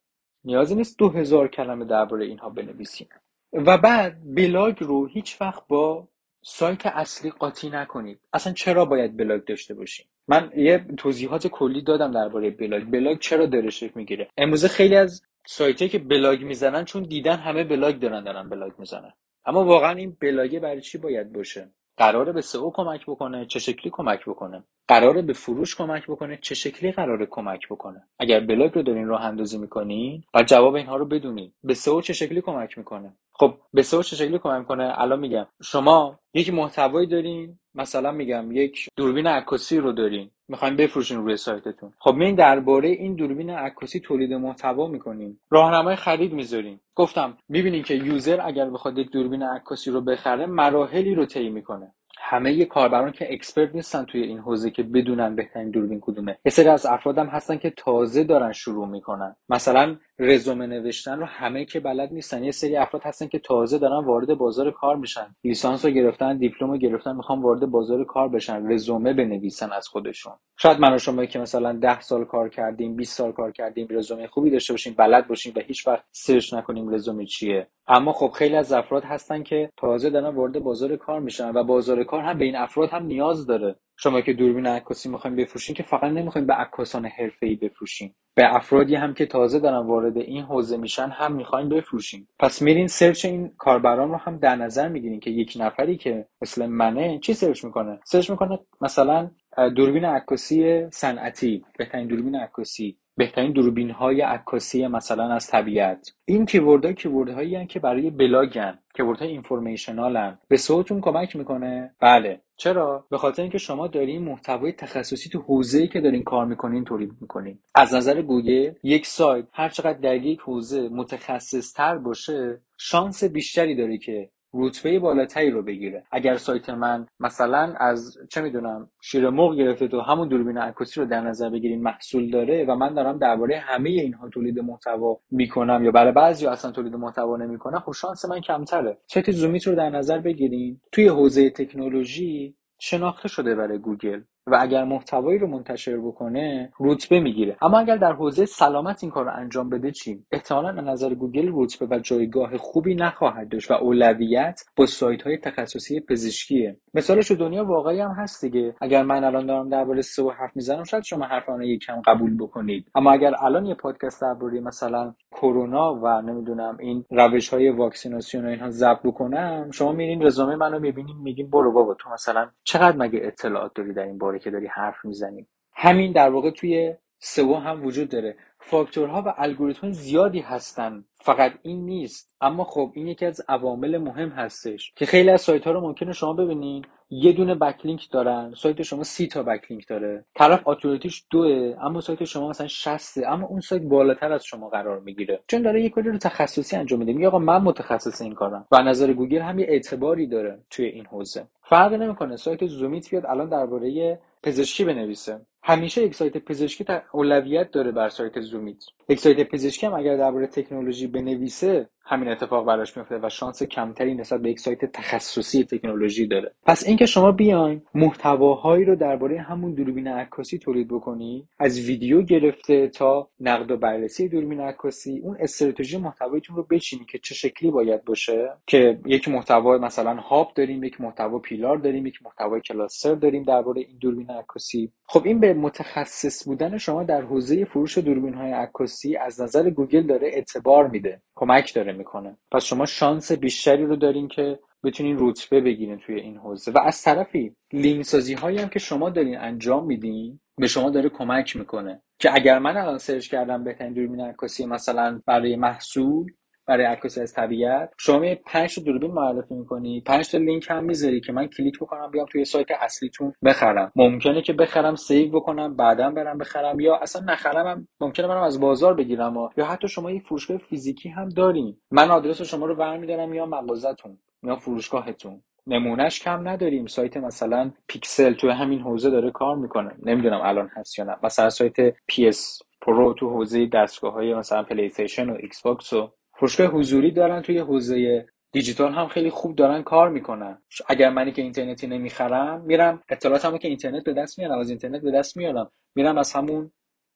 نیازی 0.44 0.76
نیست 0.76 0.98
دو 1.00 1.10
هزار 1.10 1.48
کلمه 1.48 1.86
درباره 1.86 2.26
اینها 2.26 2.50
بنویسیم. 2.50 3.10
و 3.54 3.78
بعد 3.78 4.36
بلاگ 4.36 4.84
رو 4.84 5.08
هیچ 5.08 5.42
وقت 5.42 5.68
با 5.68 6.08
سایت 6.44 6.86
اصلی 6.86 7.30
قاطی 7.32 7.70
نکنید. 7.70 8.20
اصلا 8.34 8.54
چرا 8.54 8.86
باید 8.86 9.18
بلاگ 9.18 9.46
داشته 9.46 9.74
باشیم؟ 9.74 10.06
من 10.32 10.52
یه 10.56 10.86
توضیحات 10.98 11.48
کلی 11.48 11.82
دادم 11.82 12.12
درباره 12.12 12.50
بلاگ. 12.50 12.84
بلاگ 12.84 13.20
چرا 13.20 13.46
داره 13.46 13.70
شکل 13.70 13.91
می‌گیره؟ 13.96 14.28
امروزه 14.38 14.67
خیلی 14.67 14.96
از 14.96 15.22
سایت 15.48 15.91
که 15.91 16.00
بلاگ 16.00 16.44
می‌زنن 16.44 16.86
چون 16.86 17.04
دیدن 17.04 17.36
همه 17.36 17.63
بلاگ 17.63 18.00
دارن 18.00 18.24
دارن 18.24 18.50
بلاگ 18.50 18.72
می‌زنن. 18.80 19.13
اما 19.46 19.65
واقعا 19.65 19.91
این 19.91 20.17
بلاگه 20.22 20.60
برای 20.60 20.82
چی 20.82 20.98
باید 20.98 21.34
باشه؟ 21.34 21.70
قراره 21.98 22.32
به 22.32 22.41
سئو 22.41 22.72
کمک 22.74 23.06
بکنه 23.08 23.46
چه 23.46 23.60
شکلی 23.60 23.91
کمک 23.91 24.26
بکنه؟ 24.26 24.63
قراره 24.88 25.22
به 25.22 25.34
فروش 25.34 25.76
کمک 25.76 26.04
بکنه 26.08 26.39
چه 26.41 26.56
شکلی 26.56 26.91
قراره 26.91 27.26
کمک 27.26 27.67
بکنه؟ 27.70 28.04
اگر 28.20 28.39
بلاگ 28.39 28.76
رو 28.76 28.82
دارین 28.84 29.08
راه 29.08 29.26
اندازی 29.26 29.58
می‌کنین 29.58 30.24
و 30.34 30.44
جواب 30.44 30.76
اینها 30.76 30.96
رو 30.96 31.06
بدونین. 31.06 31.52
به 31.63 31.74
سئو 31.74 32.02
چه 32.02 32.13
شکلی 32.13 32.41
کمک 32.41 32.78
می‌کنه؟ 32.78 33.13
خب 33.42 33.54
به 33.74 33.82
سئو 33.84 34.04
چه 34.04 34.16
شکلی 34.16 34.40
کمک 34.40 34.60
می‌کنه؟ 34.60 34.94
الان 34.98 35.20
میگم. 35.20 35.48
شما 35.64 36.20
یک 36.34 36.54
محتوایی 36.54 37.08
دارین 37.08 37.60
مثلا 37.76 38.12
میگم 38.12 38.52
یک 38.52 38.88
دوربین 38.96 39.28
عکاسی 39.28 39.78
رو 39.78 39.92
دارین. 39.92 40.30
می‌خواین 40.48 40.76
بفروشین 40.76 41.18
روی 41.18 41.38
سایتتون. 41.38 41.94
خب 42.00 42.14
میین 42.14 42.36
درباره 42.36 42.90
این 42.90 43.16
دوربین 43.16 43.50
عکاسی 43.50 44.00
تولید 44.00 44.34
محتوا 44.34 44.88
می‌کنین. 44.88 45.40
راهنمای 45.50 45.96
خرید 45.96 46.34
می‌ذارین. 46.34 46.80
گفتم 46.96 47.38
می‌بینین 47.50 47.84
که 47.84 47.94
user 47.94 48.40
اگر 48.44 48.70
بخواد 48.70 48.98
یک 48.98 49.12
دوربین 49.12 49.44
عکاسی 49.44 49.92
رو 49.92 50.02
بخره 50.02 50.46
مراحلی 50.46 51.16
رو 51.16 51.26
طی 51.26 51.50
می‌کنه. 51.50 51.94
همه 52.24 52.66
کاربران 52.66 53.12
که 53.12 53.34
expert 53.34 53.76
نیستن 53.76 54.04
توی 54.04 54.22
این 54.22 54.40
حوزه 54.40 54.72
که 54.72 54.84
بدونن 54.84 55.36
بهترین 55.36 55.70
دوربین 55.70 56.00
کدومه. 56.02 56.38
یه 56.46 56.52
سری 56.52 56.68
از 56.68 56.86
افرادم 56.86 57.28
هستن 57.28 57.58
که 57.58 57.70
تازه 57.70 58.24
دارن 58.24 58.52
شروع 58.52 58.88
می‌کنن. 58.88 59.36
مثلا 59.50 59.96
رزومه 60.20 60.68
نوشتن 60.68 61.20
رو 61.20 61.26
همه 61.26 61.66
که 61.66 61.80
بلد 61.80 62.14
نیستن. 62.14 62.44
یه 62.44 62.52
سری 62.52 62.78
افراد 62.78 63.04
هستن 63.04 63.28
که 63.28 63.40
تازه 63.40 63.78
دارن 63.78 64.06
وارد 64.06 64.34
بازار 64.34 64.72
کار 64.72 64.96
میشن. 64.96 65.36
لیسانس 65.44 65.86
رو 65.86 65.92
گرفتن 65.92 66.38
دیپلم 66.38 66.72
رو 66.72 66.78
گرفتن 66.78 67.16
می‌خوان 67.16 67.42
وارد 67.42 67.66
بازار 67.66 68.04
کار 68.04 68.30
بشن. 68.30 68.72
رزومه 68.72 69.14
بنویسن 69.14 69.72
از 69.72 69.88
خودشون. 69.88 70.34
شاید 70.58 70.80
من 70.80 70.94
و 70.94 70.98
شما 70.98 71.26
که 71.26 71.40
مثلا 71.40 71.74
10 71.74 72.02
سال 72.02 72.26
کار 72.26 72.50
کردیم 72.50 72.96
20 72.96 73.18
سال 73.18 73.32
کار 73.32 73.52
کردیم 73.52 73.88
رزومه 73.90 74.28
خوبی 74.28 74.50
داشته 74.50 74.74
باشیم 74.74 74.96
بلد 74.98 75.28
باشیم 75.28 75.54
و 75.56 75.60
هیچ 75.60 75.88
وقت 75.88 76.04
search 76.12 76.54
نکنیم 76.54 76.94
رزومه 76.94 77.26
چیه. 77.26 77.68
اما 77.88 78.13
خب 78.13 78.32
خیلی 78.32 78.56
از 78.56 78.72
افراد 78.72 79.04
هستن 79.04 79.44
که 79.44 79.70
تازه 79.78 80.10
دارن 80.10 80.36
وارد 80.36 80.60
بازار 80.60 80.96
کار 80.96 81.20
میشن 81.20 81.52
و 81.56 81.63
بازار 81.63 82.04
کار 82.04 82.24
هم 82.24 82.38
به 82.38 82.46
این 82.46 82.56
افراد 82.56 82.89
هم 82.89 83.06
نیاز 83.06 83.48
داره. 83.48 83.76
شما 83.98 84.22
که 84.22 84.34
دوربین 84.34 84.67
عکاسی 84.67 85.10
می‌خواین 85.10 85.36
بفروشین 85.36 85.76
که 85.76 85.84
فقط 85.84 86.04
نمی‌خواین 86.04 86.48
به 86.48 86.54
عکاسان 86.54 87.06
حرفه‌ای 87.06 87.56
بفروشین. 87.56 88.13
به 88.36 88.56
افرادی 88.56 88.96
هم 88.96 89.13
که 89.13 89.26
تازه 89.26 89.60
دارن 89.60 89.88
وارد 89.88 90.17
این 90.17 90.44
حوزه 90.44 90.78
میشن 90.78 91.08
هم 91.08 91.32
می‌خواین 91.32 91.70
بفروشین. 91.70 92.28
پس 92.39 92.62
میرین 92.62 92.88
search 92.88 93.26
این 93.26 93.52
کاربران 93.58 94.10
رو 94.10 94.15
هم 94.15 94.38
در 94.38 94.56
نظر 94.56 94.88
می‌گیرین 94.88 95.20
که 95.20 95.30
یک 95.30 95.58
نفری 95.60 95.98
که 95.98 96.26
مثل 96.41 96.65
منه 96.65 97.20
چی 97.20 97.34
search 97.34 97.66
می‌کنه؟ 97.65 98.00
search 98.04 98.30
می‌کنه 98.30 98.60
مثلا 98.82 99.32
دوربین 99.76 100.06
عکاسی 100.06 100.89
صنعتی. 100.89 101.65
بهترین 101.78 102.08
دوربین 102.08 102.36
عکاسی. 102.36 102.98
بهترین 103.22 103.52
دوربین 103.52 103.92
های 103.92 104.22
عکاسی 104.22 104.88
مثلا 104.88 105.34
از 105.34 105.48
طبیعت. 105.48 106.14
این 106.26 106.46
keyword 106.46 106.86
ها 106.86 106.92
keyword 106.92 107.30
هایی 107.30 107.66
که 107.66 107.80
برای 107.80 108.10
بلاگن 108.10 108.80
keyword 108.96 109.20
های 109.20 109.30
informational 109.30 110.25
ن. 110.25 110.40
به 110.48 110.58
سئوتون 110.58 111.02
کمک 111.02 111.36
می‌کنه؟ 111.36 111.96
بله. 112.00 112.42
چرا؟ 112.56 113.06
به 113.10 113.18
خاطر 113.18 113.42
اینکه 113.42 113.58
شما 113.58 113.88
دارین 113.88 114.24
محتوای 114.24 114.72
تخصصی 114.72 115.30
تو 115.30 115.40
حوزه‌ای 115.40 115.88
که 115.88 116.02
دارین 116.02 116.24
کار 116.24 116.46
می‌کنین 116.46 116.84
تولید 116.84 117.12
می‌کنین. 117.22 117.60
از 117.76 117.94
نظر 117.94 118.22
گوگل 118.22 118.72
یک 118.84 119.06
سایت 119.06 119.46
هر 119.54 119.70
چقدر 119.70 120.00
در 120.00 120.16
یک 120.16 120.40
حوزه 120.40 120.90
متخصص 120.90 121.74
تر 121.74 121.98
باشه 121.98 122.62
شانس 122.78 123.24
بیشتری 123.24 123.76
داره 123.76 123.98
که 123.98 124.30
رتبه 124.54 125.00
بالاتری 125.00 125.52
رو 125.52 125.62
بگیره. 125.62 126.04
اگر 126.12 126.38
سایت 126.38 126.70
من 126.70 127.08
مثلا 127.20 127.74
از 127.80 128.18
چه 128.30 128.42
می‌دونم 128.42 128.90
شیر 129.02 129.30
مرغ 129.30 129.56
گرفته 129.56 129.88
تا 129.88 130.02
همون 130.02 130.28
دوربین 130.28 130.58
عکاسی 130.58 131.00
رو 131.00 131.06
در 131.06 131.22
نظر 131.22 131.50
بگیرین 131.50 131.82
محصول 131.84 132.30
داره 132.32 132.66
و 132.66 132.76
من 132.76 132.94
دارم 132.94 133.18
درباره 133.18 133.58
همه 133.58 133.90
اینها 133.90 134.30
تولید 134.30 134.60
محتوا 134.60 135.20
می‌کنم 135.32 135.82
یا 135.86 135.92
برای 135.92 136.12
بعضی 136.12 136.48
اصلا 136.48 136.72
تولید 136.72 136.96
محتوا 136.96 137.38
نمی‌کنم 137.38 137.80
خب 137.80 137.92
شانس 137.92 138.26
من 138.26 138.42
کمتره. 138.42 138.98
سایت 139.08 139.32
زومیت 139.32 139.68
رو 139.68 139.76
در 139.76 139.90
نظر 139.90 140.20
بگیرین. 140.20 140.82
توی 140.92 141.08
حوزه 141.08 141.50
تکنولوژی 141.50 142.56
شناخته 142.80 143.28
شده 143.28 143.56
برای 143.56 143.78
گوگل. 143.78 144.22
و 144.48 144.58
اگر 144.62 144.84
محتوایی 144.84 145.40
رو 145.40 145.48
منتشر 145.48 145.98
بکنه 145.98 146.72
رتبه 146.80 147.20
می‌گیره. 147.20 147.58
اما 147.62 147.80
اگر 147.80 147.98
در 147.98 148.14
حوزه 148.14 148.46
سلامت 148.46 149.04
این 149.04 149.12
کار 149.12 149.26
رو 149.26 149.32
انجام 149.36 149.70
بده 149.70 149.92
چی؟ 149.92 150.24
احتمالا 150.32 150.70
از 150.70 150.88
نظر 150.88 151.14
گوگل 151.14 151.52
رتبه 151.54 151.96
و 151.96 152.00
جایگاه 152.00 152.58
خوبی 152.58 152.96
نخواهد 152.96 153.50
داشت 153.50 153.72
و 153.72 153.74
اولویت 153.74 154.62
با 154.76 154.86
سایت 154.86 155.22
های 155.22 155.38
تخصصی 155.38 156.00
پزشکیه. 156.00 156.78
مثالش 156.94 157.32
دنیا 157.32 157.66
واقعی 157.66 158.00
هم 158.00 158.12
هست 158.12 158.46
دیگه. 158.46 158.76
اگر 158.82 159.04
من 159.04 159.24
الان 159.24 159.46
دارم 159.46 159.70
درباره 159.70 160.02
سئو 160.02 160.30
حرف 160.30 160.56
می‌زنم 160.56 160.84
شاید 160.84 161.04
شما 161.04 161.26
حرفامو 161.26 161.68
یکم 161.68 162.02
قبول 162.06 162.38
بکنید. 162.38 162.92
اما 162.96 163.12
اگر 163.12 163.34
الان 163.40 163.66
یه 163.66 163.76
پادکست 163.76 164.22
درباره 164.22 164.60
مثلا 164.60 165.14
کرونا 165.32 165.94
و 166.04 166.22
نمی‌دونم 166.22 166.78
این 166.80 167.06
روش 167.12 167.50
های 167.50 167.70
واکسیناسیون 167.70 168.46
و 168.46 168.50
اینها 168.50 168.70
ضبط 168.70 169.00
بکنم 169.04 169.72
شما 169.72 169.92
میرین 169.92 170.24
رزومه 170.24 170.56
منو 170.56 170.80
می‌بینین 170.80 171.18
میگین 171.24 171.50
برو 171.50 171.72
بابا 171.72 171.94
تو 171.94 172.10
مثلا 172.10 172.50
چقدر 172.64 172.98
مگه 172.98 173.20
اطلاعات 173.24 173.72
داری 173.76 173.94
در 173.94 174.04
این 174.04 174.18
باره 174.18 174.31
که 174.39 174.52
داری 174.52 174.67
حرف 174.67 175.06
می‌زنی. 175.06 175.48
همین 175.74 176.12
در 176.12 176.30
واقع 176.30 176.52
توی 176.52 176.96
سئو 177.20 177.56
هم 177.56 177.86
وجود 177.86 178.10
داره. 178.10 178.36
فاکتورها 178.62 179.24
و 179.26 179.34
الگوریتم 179.38 179.91
زیادی 179.91 180.39
هستن. 180.39 181.06
فقط 181.15 181.54
این 181.62 181.86
نیست. 181.86 182.36
اما 182.41 182.63
خب 182.63 182.91
این 182.95 183.08
یکی 183.08 183.26
از 183.26 183.41
عوامل 183.50 183.97
مهم 183.97 184.30
هستش 184.30 184.93
که 184.95 185.06
خیلی 185.06 185.30
از 185.30 185.41
سایت 185.41 185.65
ها 185.65 185.71
رو 185.71 185.82
ممکنه 185.82 186.13
شما 186.13 186.34
ببینین. 186.34 186.86
یه 187.10 187.34
دونه 187.34 187.56
backlink 187.56 188.12
دارن. 188.12 188.54
سایت 188.58 188.82
شما 188.82 189.04
سی 189.04 189.28
تا 189.28 189.43
backlink 189.44 189.88
داره. 189.88 190.26
طرف 190.36 190.67
authority 190.68 191.15
ش 191.15 191.26
دوه 191.30 191.76
اما 191.82 192.02
سایت 192.02 192.24
شما 192.24 192.50
مثلا 192.50 192.67
60 192.67 193.17
اما 193.28 193.47
اون 193.47 193.60
سایت 193.60 193.82
بالاتر 193.82 194.32
از 194.34 194.45
شما 194.45 194.69
قرار 194.69 195.00
می‌گیره. 195.00 195.39
چون 195.47 195.62
داره 195.62 195.82
یه 195.82 195.89
کاری 195.89 196.10
رو 196.10 196.17
تخصصی 196.17 196.76
انجام 196.76 197.00
میده. 197.00 197.13
میگه 197.13 197.28
آقا 197.28 197.39
من 197.39 197.62
متخصص 197.62 198.21
این 198.21 198.34
کارم. 198.34 198.67
و 198.71 198.78
نظر 198.84 199.13
گوگل 199.13 199.41
هم 199.41 199.60
یه 199.60 199.65
اعتباری 199.69 200.28
داره 200.28 200.60
توی 200.69 200.86
این 200.86 201.06
حوزه. 201.06 201.47
فرق 201.63 201.93
نمی‌کنه. 201.93 202.36
سایت 202.36 202.65
زومیت 202.65 203.10
بیاد 203.10 203.26
الان 203.26 203.50
درباره 203.50 204.19
پزشکی 204.43 204.86
بنویسه. 204.86 205.41
همیشه 205.63 206.04
یک 206.04 206.15
سایت 206.15 206.38
پزشکی 206.38 206.86
اولویت 207.13 207.71
داره 207.71 207.91
بر 207.91 208.10
سایت 208.10 208.41
زومیت. 208.41 208.84
یک 209.10 209.19
سایت 209.19 209.50
پزشکی 209.50 209.86
هم 209.86 209.93
اگر 209.93 210.17
درباره 210.17 210.47
تکنولوژی 210.47 211.08
بنویسه 211.08 211.89
همین 212.04 212.30
اتفاق 212.30 212.66
براش 212.66 212.98
میفته 212.98 213.20
و 213.24 213.30
شانس 213.30 213.64
کمتری 213.64 214.14
نسبت 214.16 214.42
به 214.42 214.50
یک 214.50 214.60
سایت 214.60 214.86
تخصصی 214.86 215.64
تکنولوژی 215.64 216.28
داره. 216.28 216.52
پس 216.66 216.88
اینکه 216.88 217.06
شما 217.06 217.32
بیاین 217.32 217.82
محتواهایی 217.96 218.86
رو 218.86 218.96
درباره 218.96 219.42
همون 219.42 219.74
دوربین 219.74 220.08
عکاسی 220.08 220.58
تولید 220.58 220.88
بکنی 220.88 221.48
از 221.60 221.80
ویدیو 221.80 222.22
گرفته 222.22 222.88
تا 222.88 223.30
نقد 223.40 223.72
و 223.72 223.78
بررسی 223.78 224.30
دوربین 224.30 224.62
عکاسی 224.62 225.20
اون 225.24 225.38
استراتژی 225.40 225.98
محتوایتون 225.98 226.56
رو 226.56 226.64
بچینی 226.64 227.06
که 227.06 227.20
چه 227.20 227.36
شکلی 227.36 227.72
باید 227.72 228.06
باشه. 228.06 228.50
که 228.68 229.00
یک 229.06 229.28
محتوا 229.30 229.78
مثلا 229.78 230.16
هاب 230.16 230.52
داریم 230.56 230.84
یک 230.84 231.02
محتوا 231.02 231.40
پیلار 231.40 231.78
داریم 231.78 232.06
یک 232.06 232.24
محتوای 232.26 232.62
کلاستر 232.62 233.16
داریم 233.16 233.44
درباره 233.44 233.82
این 233.82 233.98
دوربین 233.98 234.30
عکاسی. 234.30 234.92
خب 235.06 235.22
این 235.26 235.40
به 235.40 235.54
متخصص 235.54 236.48
بودن 236.48 236.78
شما 236.78 237.04
در 237.04 237.22
حوزه 237.22 237.66
فروش 237.66 237.98
دوربین 237.98 238.34
های 238.34 238.52
عکاسی 238.52 239.16
از 239.16 239.42
نظر 239.42 239.70
گوگل 239.70 240.08
داره 240.08 240.28
اعتبار 240.28 240.88
میده. 240.88 241.22
کمک 241.42 241.76
داره 241.76 241.94
می‌کنه. 241.94 242.38
پس 242.52 242.66
شما 242.66 242.86
شانس 242.86 243.32
بیشتری 243.32 243.86
رو 243.86 243.98
دارین 243.98 244.30
که 244.30 244.60
بتونین 244.86 245.18
رتبه 245.20 245.62
بگیرین 245.62 246.00
توی 246.00 246.22
این 246.22 246.38
حوزه. 246.38 246.72
و 246.72 246.80
از 246.86 247.04
طرفی 247.04 247.56
لینک 247.74 248.06
سازی 248.06 248.36
هایی 248.36 248.60
هم 248.60 248.70
که 248.70 248.80
شما 248.80 249.10
دارین 249.10 249.38
انجام 249.40 249.86
میدین 249.88 250.40
به 250.58 250.68
شما 250.68 250.92
داره 250.92 251.10
کمک 251.10 251.58
می‌کنه. 251.58 252.04
که 252.20 252.36
اگر 252.36 252.60
من 252.60 252.78
الان 252.78 253.00
search 253.00 253.30
کردم 253.30 253.66
بهترین 253.66 253.94
دوربین 253.94 254.22
عکاسی 254.22 254.68
مثلا 254.68 255.22
برای 255.28 255.58
محصول 255.58 256.32
برای 256.72 256.86
عکاسی 256.86 257.22
از 257.22 257.34
طبیعت. 257.34 257.94
شما 257.98 258.20
می 258.20 258.36
5 258.36 258.76
تا 258.76 258.82
دوربین 258.82 259.12
معرفی 259.12 259.54
می‌کنی. 259.54 260.02
5 260.02 260.32
تا 260.32 260.38
لینک 260.38 260.66
هم 260.70 260.84
می‌ذاری 260.84 261.22
که 261.22 261.34
من 261.34 261.48
کلیک 261.48 261.80
بکنم 261.80 262.12
بیام 262.12 262.26
توی 262.26 262.46
سایت 262.46 262.68
اصلیتون 262.80 263.34
بخرم. 263.46 263.92
ممکنه 263.96 264.42
که 264.42 264.54
بخرم 264.54 264.96
save 264.96 265.32
بکنم 265.32 265.76
بعدا 265.76 266.10
برم 266.10 266.38
بخرم 266.38 266.80
یا 266.80 266.96
اصلا 266.96 267.34
نخرم 267.34 267.68
هم 267.68 267.88
ممکنه 268.02 268.28
برم 268.28 268.44
از 268.44 268.60
بازار 268.60 268.94
بگیرم. 268.94 269.38
و 269.38 269.50
یا 269.58 269.66
حتی 269.66 269.88
شما 269.88 270.12
یه 270.12 270.20
فروشگاه 270.20 270.58
فیزیکی 270.58 271.10
هم 271.10 271.30
دارین. 271.30 271.78
من 271.92 272.12
آدرس 272.12 272.42
شما 272.42 272.66
رو 272.66 272.76
برمیدارم 272.76 273.34
یا 273.34 273.46
مغازتون 273.46 274.18
یا 274.44 274.56
فروشگاهتون. 274.56 275.42
نمونهش 275.68 276.20
کم 276.20 276.48
نداریم. 276.48 276.86
سایت 276.86 277.18
مثلا 277.18 277.72
پیکسل 277.88 278.34
تو 278.34 278.50
همین 278.50 278.80
حوزه 278.82 279.10
داره 279.10 279.32
کار 279.32 279.56
می‌کنه. 279.56 279.92
نمی‌دونم 280.06 280.42
الان 280.44 280.70
هست 280.74 281.00
یا 281.00 281.06
نه. 281.06 281.16
مثلا 281.24 281.50
سایت 281.50 281.90
PS 281.90 282.62
Pro 282.82 283.14
تو 283.14 283.30
حوزه 283.30 283.66
دستگاه 283.66 284.14
های 284.14 284.34
مثلا 284.34 284.64
پلی 284.64 284.92
و 285.18 285.38
ایکس 285.40 285.62
باکس 285.62 285.94
و 285.94 286.12
فروشگاه 286.42 286.68
حضوری 286.68 287.12
دارن 287.12 287.42
توی 287.42 287.58
حوزه 287.58 288.26
دیجیتال 288.52 288.94
هم 288.94 289.08
خیلی 289.08 289.30
خوب 289.30 289.56
دارن 289.56 289.82
کار 289.82 290.10
می‌کنن. 290.10 290.62
اگر 290.88 291.10
منی 291.10 291.32
که 291.32 291.42
اینترنتی 291.42 291.88
نمی‌خرم 291.88 292.62
میرم 292.62 293.04
اطلاعاتمو 293.10 293.58
که 293.58 293.68
اینترنت 293.68 294.04
به 294.04 294.14
دست 294.14 294.40
میارم 294.40 294.60
از 294.60 294.70
اینترنت 294.70 295.02
به 295.02 295.12
دست 295.12 295.38
میارم. 295.38 295.72
میرم 295.96 296.18
از 296.18 296.34
همون 296.34 296.72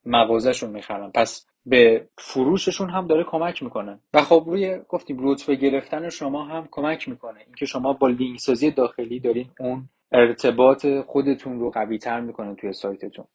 مغازهشون 0.06 0.70
می‌خرم. 0.70 1.12
پس 1.12 1.48
به 1.66 2.08
فروششون 2.18 2.90
هم 2.90 3.08
داره 3.08 3.24
کمک 3.24 3.64
می‌کنه. 3.64 4.00
و 4.14 4.22
خب 4.22 4.44
روی 4.48 4.80
گفتیم 4.90 5.18
رتبه 5.20 5.56
گرفتن 5.56 6.10
شما 6.10 6.46
هم 6.46 6.68
کمک 6.72 7.10
می‌کنه. 7.10 7.40
اینکه 7.46 7.66
شما 7.66 7.94
با 7.94 8.08
لینک 8.08 8.40
سازی 8.40 8.72
داخلی 8.72 9.20
دارین 9.20 9.50
اون 9.60 9.90
ارتباط 10.12 10.86
خودتون 11.06 11.60
رو 11.60 11.72
قوی 11.72 11.98
تر 11.98 12.20
می‌کنه 12.22 12.56
توی 12.56 12.74
سایتتون. 12.74 13.26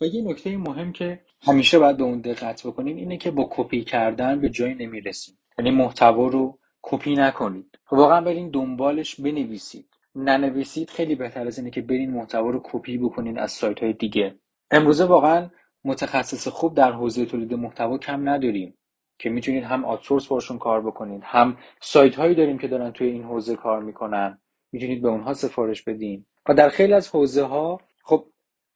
و 0.00 0.04
یه 0.04 0.22
نکته 0.22 0.56
مهم 0.56 0.92
که 0.92 1.20
همیشه 1.42 1.78
باید 1.78 1.96
به 1.96 2.04
اون 2.04 2.20
دقت 2.20 2.66
بکنیم 2.66 2.96
اینه 2.96 3.16
که 3.16 3.30
با 3.30 3.48
کپی 3.50 3.84
کردن 3.84 4.40
به 4.40 4.50
جایی 4.50 4.74
نمی‌رسیم 4.74 5.38
یعنی 5.58 5.70
محتوا 5.70 6.26
رو 6.26 6.58
کپی 6.82 7.14
نکنید. 7.14 7.78
واقعا 7.90 8.20
برین 8.20 8.50
دنبالش 8.50 9.20
بنویسید. 9.20 9.88
ننویسید 10.14 10.90
خیلی 10.90 11.14
بهتر 11.14 11.46
از 11.46 11.58
اینه 11.58 11.70
که 11.70 11.80
برین 11.80 12.10
محتوا 12.10 12.50
رو 12.50 12.60
کپی 12.64 12.98
بکنین 12.98 13.38
از 13.38 13.52
سایت 13.52 13.82
های 13.82 13.92
دیگه. 13.92 14.34
امروزه 14.70 15.04
واقعا 15.04 15.50
متخصص 15.84 16.48
خوب 16.48 16.74
در 16.74 16.92
حوزه 16.92 17.26
تولید 17.26 17.54
محتوا 17.54 17.98
کم 17.98 18.28
نداریم 18.28 18.78
که 19.18 19.30
می‌تونید 19.30 19.64
هم 19.64 19.84
آتسورس 19.84 20.26
باشون 20.26 20.58
کار 20.58 20.80
بکنید 20.80 21.22
هم 21.24 21.56
سایت 21.80 22.14
هایی 22.14 22.34
داریم 22.34 22.58
که 22.58 22.68
دارن 22.68 22.90
توی 22.90 23.08
این 23.08 23.22
حوزه 23.22 23.56
کار 23.56 23.82
می‌کنن. 23.82 24.40
می‌تونید 24.72 25.02
به 25.02 25.08
اونها 25.08 25.34
سفارش 25.34 25.82
بدین. 25.82 26.26
و 26.48 26.54
در 26.54 26.68
خیلی 26.68 26.92
از 26.92 27.08
حوزه 27.08 27.42
ها 27.42 27.76
خب 27.76 27.84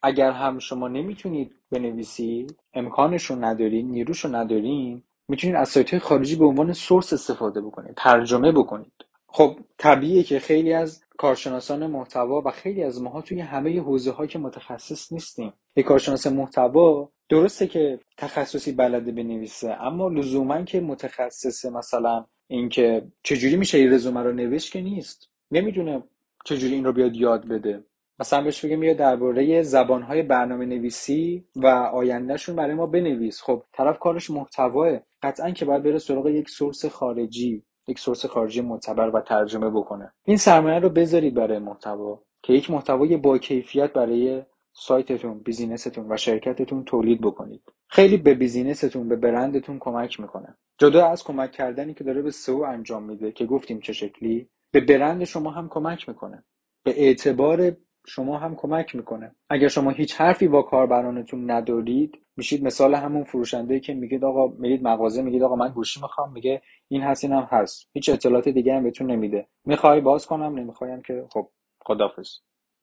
اگر 0.03 0.31
هم 0.31 0.59
شما 0.59 0.89
نمی‌تونید 0.89 1.55
بنویسید 1.71 2.57
امکانشون 2.75 3.45
ندارین 3.45 3.91
نیروشو 3.91 4.37
ندارین 4.37 5.03
می‌تونید 5.29 5.57
از 5.57 5.69
سایت 5.69 5.99
خارجی 5.99 6.37
به 6.37 6.45
عنوان 6.45 6.73
سورس 6.73 7.13
استفاده 7.13 7.61
بکنید 7.61 7.95
ترجمه 7.95 8.53
بکنید. 8.53 8.93
خب 9.27 9.59
طبیعیه 9.79 10.23
که 10.23 10.39
خیلی 10.39 10.73
از 10.73 11.05
کارشناسان 11.19 11.87
محتوا 11.87 12.43
و 12.45 12.51
خیلی 12.51 12.83
از 12.83 13.03
ماها 13.03 13.23
توی 13.23 13.41
همه 13.41 13.81
حوزه 13.81 14.11
ها 14.11 14.27
که 14.27 14.39
متخصص 14.39 15.13
نیستیم. 15.13 15.53
یک 15.77 15.87
کارشناس 15.87 16.27
محتوا 16.27 17.09
درسته 17.29 17.67
که 17.67 18.01
تخصصی 18.17 18.73
بلده 18.73 19.13
بنویسه 19.13 19.71
اما 19.83 20.09
لزوما 20.09 20.63
که 20.63 20.81
متخصص 20.81 21.65
مثلا 21.65 22.27
اینکه 22.49 23.07
چجوری 23.23 23.57
میشه 23.57 23.79
این 23.79 23.93
رزومه 23.93 24.23
رو 24.23 24.33
نوشت 24.33 24.73
که 24.73 24.81
نیست. 24.81 25.31
نمی‌دونه 25.51 26.03
چجوری 26.45 26.75
این 26.75 26.85
رو 26.85 26.93
بیاد 26.93 27.17
یاد 27.17 27.49
بده. 27.49 27.85
مثلا 28.21 28.43
بهش 28.43 28.65
بگیم 28.65 28.83
یا 28.83 28.95
درباره 28.95 29.63
زبانهای 29.63 30.23
برنامه 30.23 30.67
نویسی 30.67 31.45
و 31.57 31.67
آیندهشون 31.67 32.57
برای 32.57 32.75
ما 32.75 32.87
بنویس. 32.87 33.43
خب 33.43 33.63
طرف 33.73 33.99
کارش 33.99 34.31
محتواه. 34.31 34.99
قطعا 35.23 35.51
که 35.51 35.65
باید 35.65 35.83
بره 35.83 35.99
سراغ 35.99 36.27
یک 36.27 36.49
سورس 36.49 36.87
خارجی 36.87 37.65
یک 37.89 37.99
سورس 37.99 38.27
خارجی 38.27 38.61
معتبر 38.61 39.11
و 39.15 39.21
ترجمه 39.21 39.71
بکنه. 39.71 40.13
این 40.25 40.37
سرمایه 40.37 40.79
رو 40.79 40.89
بذارید 40.89 41.35
برای 41.35 41.59
محتوا 41.59 42.23
که 42.43 42.53
یک 42.53 42.71
محتوای 42.71 43.17
با 43.17 43.39
کیفیت 43.39 43.93
برای 43.93 44.43
سایتتون 44.73 45.39
بیزینستون 45.39 46.13
و 46.13 46.17
شرکتتون 46.17 46.85
تولید 46.85 47.21
بکنید. 47.21 47.63
خیلی 47.89 48.17
به 48.17 48.35
بیزینستون 48.35 49.09
به 49.09 49.17
برندتون 49.17 49.79
کمک 49.79 50.21
می‌کنه. 50.21 50.57
جدا 50.79 51.07
از 51.07 51.25
کمک 51.25 51.53
کردنی 51.53 51.95
که 51.95 52.05
داره 52.05 52.23
به 52.23 52.31
سئو 52.31 52.63
انجام 52.63 53.03
میده 53.03 53.33
که 53.33 53.47
گفتیم 53.47 53.81
چه 53.81 53.93
شکلی 53.93 54.49
به 54.73 54.81
برند 54.81 55.25
شما 55.25 55.51
هم 55.51 55.69
کمک 55.69 56.09
می‌کنه. 56.09 56.45
به 56.85 57.03
اعتبار 57.03 57.77
شما 58.09 58.39
هم 58.39 58.57
کمک 58.57 58.97
می‌کنه. 58.97 59.35
اگر 59.51 59.69
شما 59.69 59.91
هیچ 59.91 60.15
حرفی 60.21 60.49
با 60.49 60.63
کاربرانتون 60.63 61.51
ندارید 61.51 62.19
میشید 62.37 62.65
مثال 62.65 62.95
همون 62.95 63.25
فروشنده 63.25 63.81
که 63.81 63.95
میگید 63.95 64.25
آقا 64.25 64.49
میرید 64.59 64.83
مغازه 64.83 65.23
میگید 65.23 65.43
آقا 65.43 65.57
من 65.57 65.69
گوشی 65.69 66.01
می‌خوام. 66.01 66.33
میگه 66.33 66.63
این 66.89 67.03
هست 67.03 67.25
اینم 67.25 67.49
هست. 67.51 67.89
هیچ 67.93 68.09
اطلاعات 68.09 68.49
دیگه 68.49 68.75
هم 68.75 68.83
بهتون 68.83 69.11
نمیده. 69.11 69.49
می‌خوای 69.65 70.01
باز 70.01 70.27
کنم؟ 70.27 70.59
نمی‌خوایم 70.59 71.03
که. 71.03 71.27
خب 71.33 71.49
خدافظ 71.81 72.29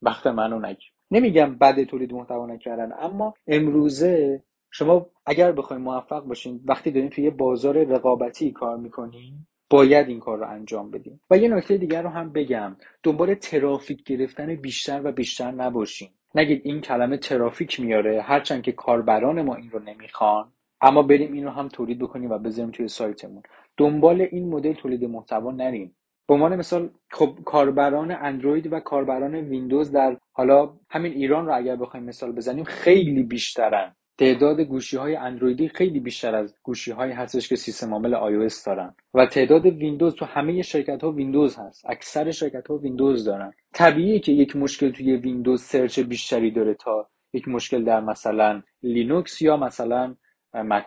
وقت 0.01 0.27
منو 0.27 0.59
نگیر. 0.59 0.91
نمیگم 1.11 1.55
بد 1.55 1.83
تولید 1.83 2.13
محتوا 2.13 2.45
نکردن 2.45 2.91
اما 2.99 3.33
امروزه 3.47 4.43
شما 4.71 5.05
اگر 5.25 5.51
بخواید 5.51 5.83
موفق 5.83 6.23
باشین 6.23 6.61
وقتی 6.65 6.91
دارین 6.91 7.09
توی 7.09 7.23
یه 7.23 7.29
بازار 7.29 7.83
رقابتی 7.83 8.51
کار 8.51 8.77
می‌کنین 8.77 9.47
باید 9.69 10.07
این 10.09 10.19
کار 10.19 10.37
رو 10.37 10.49
انجام 10.49 10.91
بدیم. 10.91 11.21
و 11.29 11.37
یه 11.37 11.49
نکته 11.49 11.77
دیگر 11.77 12.01
رو 12.01 12.09
هم 12.09 12.31
بگم. 12.31 12.75
دنبال 13.03 13.33
ترافیک 13.33 14.03
گرفتن 14.03 14.55
بیشتر 14.55 15.01
و 15.03 15.11
بیشتر 15.11 15.51
نباشین. 15.51 16.09
نگید 16.35 16.61
این 16.65 16.81
کلمه 16.81 17.17
ترافیک 17.17 17.79
میاره 17.79 18.21
هرچند 18.21 18.61
که 18.61 18.71
کاربران 18.71 19.41
ما 19.41 19.55
این 19.55 19.71
رو 19.71 19.79
نمی‌خوان. 19.79 20.51
اما 20.81 21.03
بریم 21.03 21.33
این 21.33 21.43
رو 21.43 21.49
هم 21.49 21.67
تولید 21.67 21.99
بکنیم 21.99 22.31
و 22.31 22.37
بذاریم 22.37 22.71
توی 22.71 22.87
سایتمون. 22.87 23.43
دنبال 23.77 24.21
این 24.21 24.49
مدل 24.49 24.73
تولید 24.73 25.05
محتوا 25.05 25.51
نریم. 25.51 25.95
به 26.27 26.33
عنوان 26.33 26.55
مثال 26.55 26.89
خب 27.11 27.39
کاربران 27.45 28.11
اندروید 28.11 28.73
و 28.73 28.79
کاربران 28.79 29.35
ویندوز 29.35 29.91
در 29.91 30.17
حالا 30.31 30.73
همین 30.89 31.13
ایران 31.13 31.45
رو 31.45 31.55
اگر 31.55 31.75
بخوایم 31.75 32.05
مثال 32.05 32.31
بزنیم 32.31 32.63
خیلی 32.63 33.23
بیشترن. 33.23 33.95
تعداد 34.17 34.61
گوشی 34.61 34.97
های 34.97 35.15
اندرویدی 35.15 35.67
خیلی 35.67 35.99
بیشتر 35.99 36.35
از 36.35 36.55
گوشی 36.63 36.91
های 36.91 37.11
هستش 37.11 37.49
که 37.49 37.55
سیستم 37.55 37.93
عامل 37.93 38.13
آی 38.13 38.49
دارن. 38.65 38.95
و 39.13 39.25
تعداد 39.25 39.65
ویندوز 39.65 40.15
تو 40.15 40.25
همه 40.25 40.61
شرکت 40.61 41.03
ها 41.03 41.11
ویندوز 41.11 41.57
هست. 41.57 41.85
اکثر 41.89 42.31
شرکت 42.31 42.67
ها 42.67 42.77
ویندوز 42.77 43.25
دارن. 43.25 43.53
طبیعیه 43.73 44.19
که 44.19 44.31
یک 44.31 44.55
مشکل 44.55 44.91
توی 44.91 45.15
ویندوز 45.15 45.61
search 45.61 45.99
بیشتری 45.99 46.51
داره 46.51 46.73
تا 46.73 47.09
یک 47.33 47.47
مشکل 47.47 47.83
در 47.83 48.01
مثلا 48.01 48.61
لینوکس 48.83 49.41
یا 49.41 49.57
مثلا 49.57 50.15
مک 50.53 50.85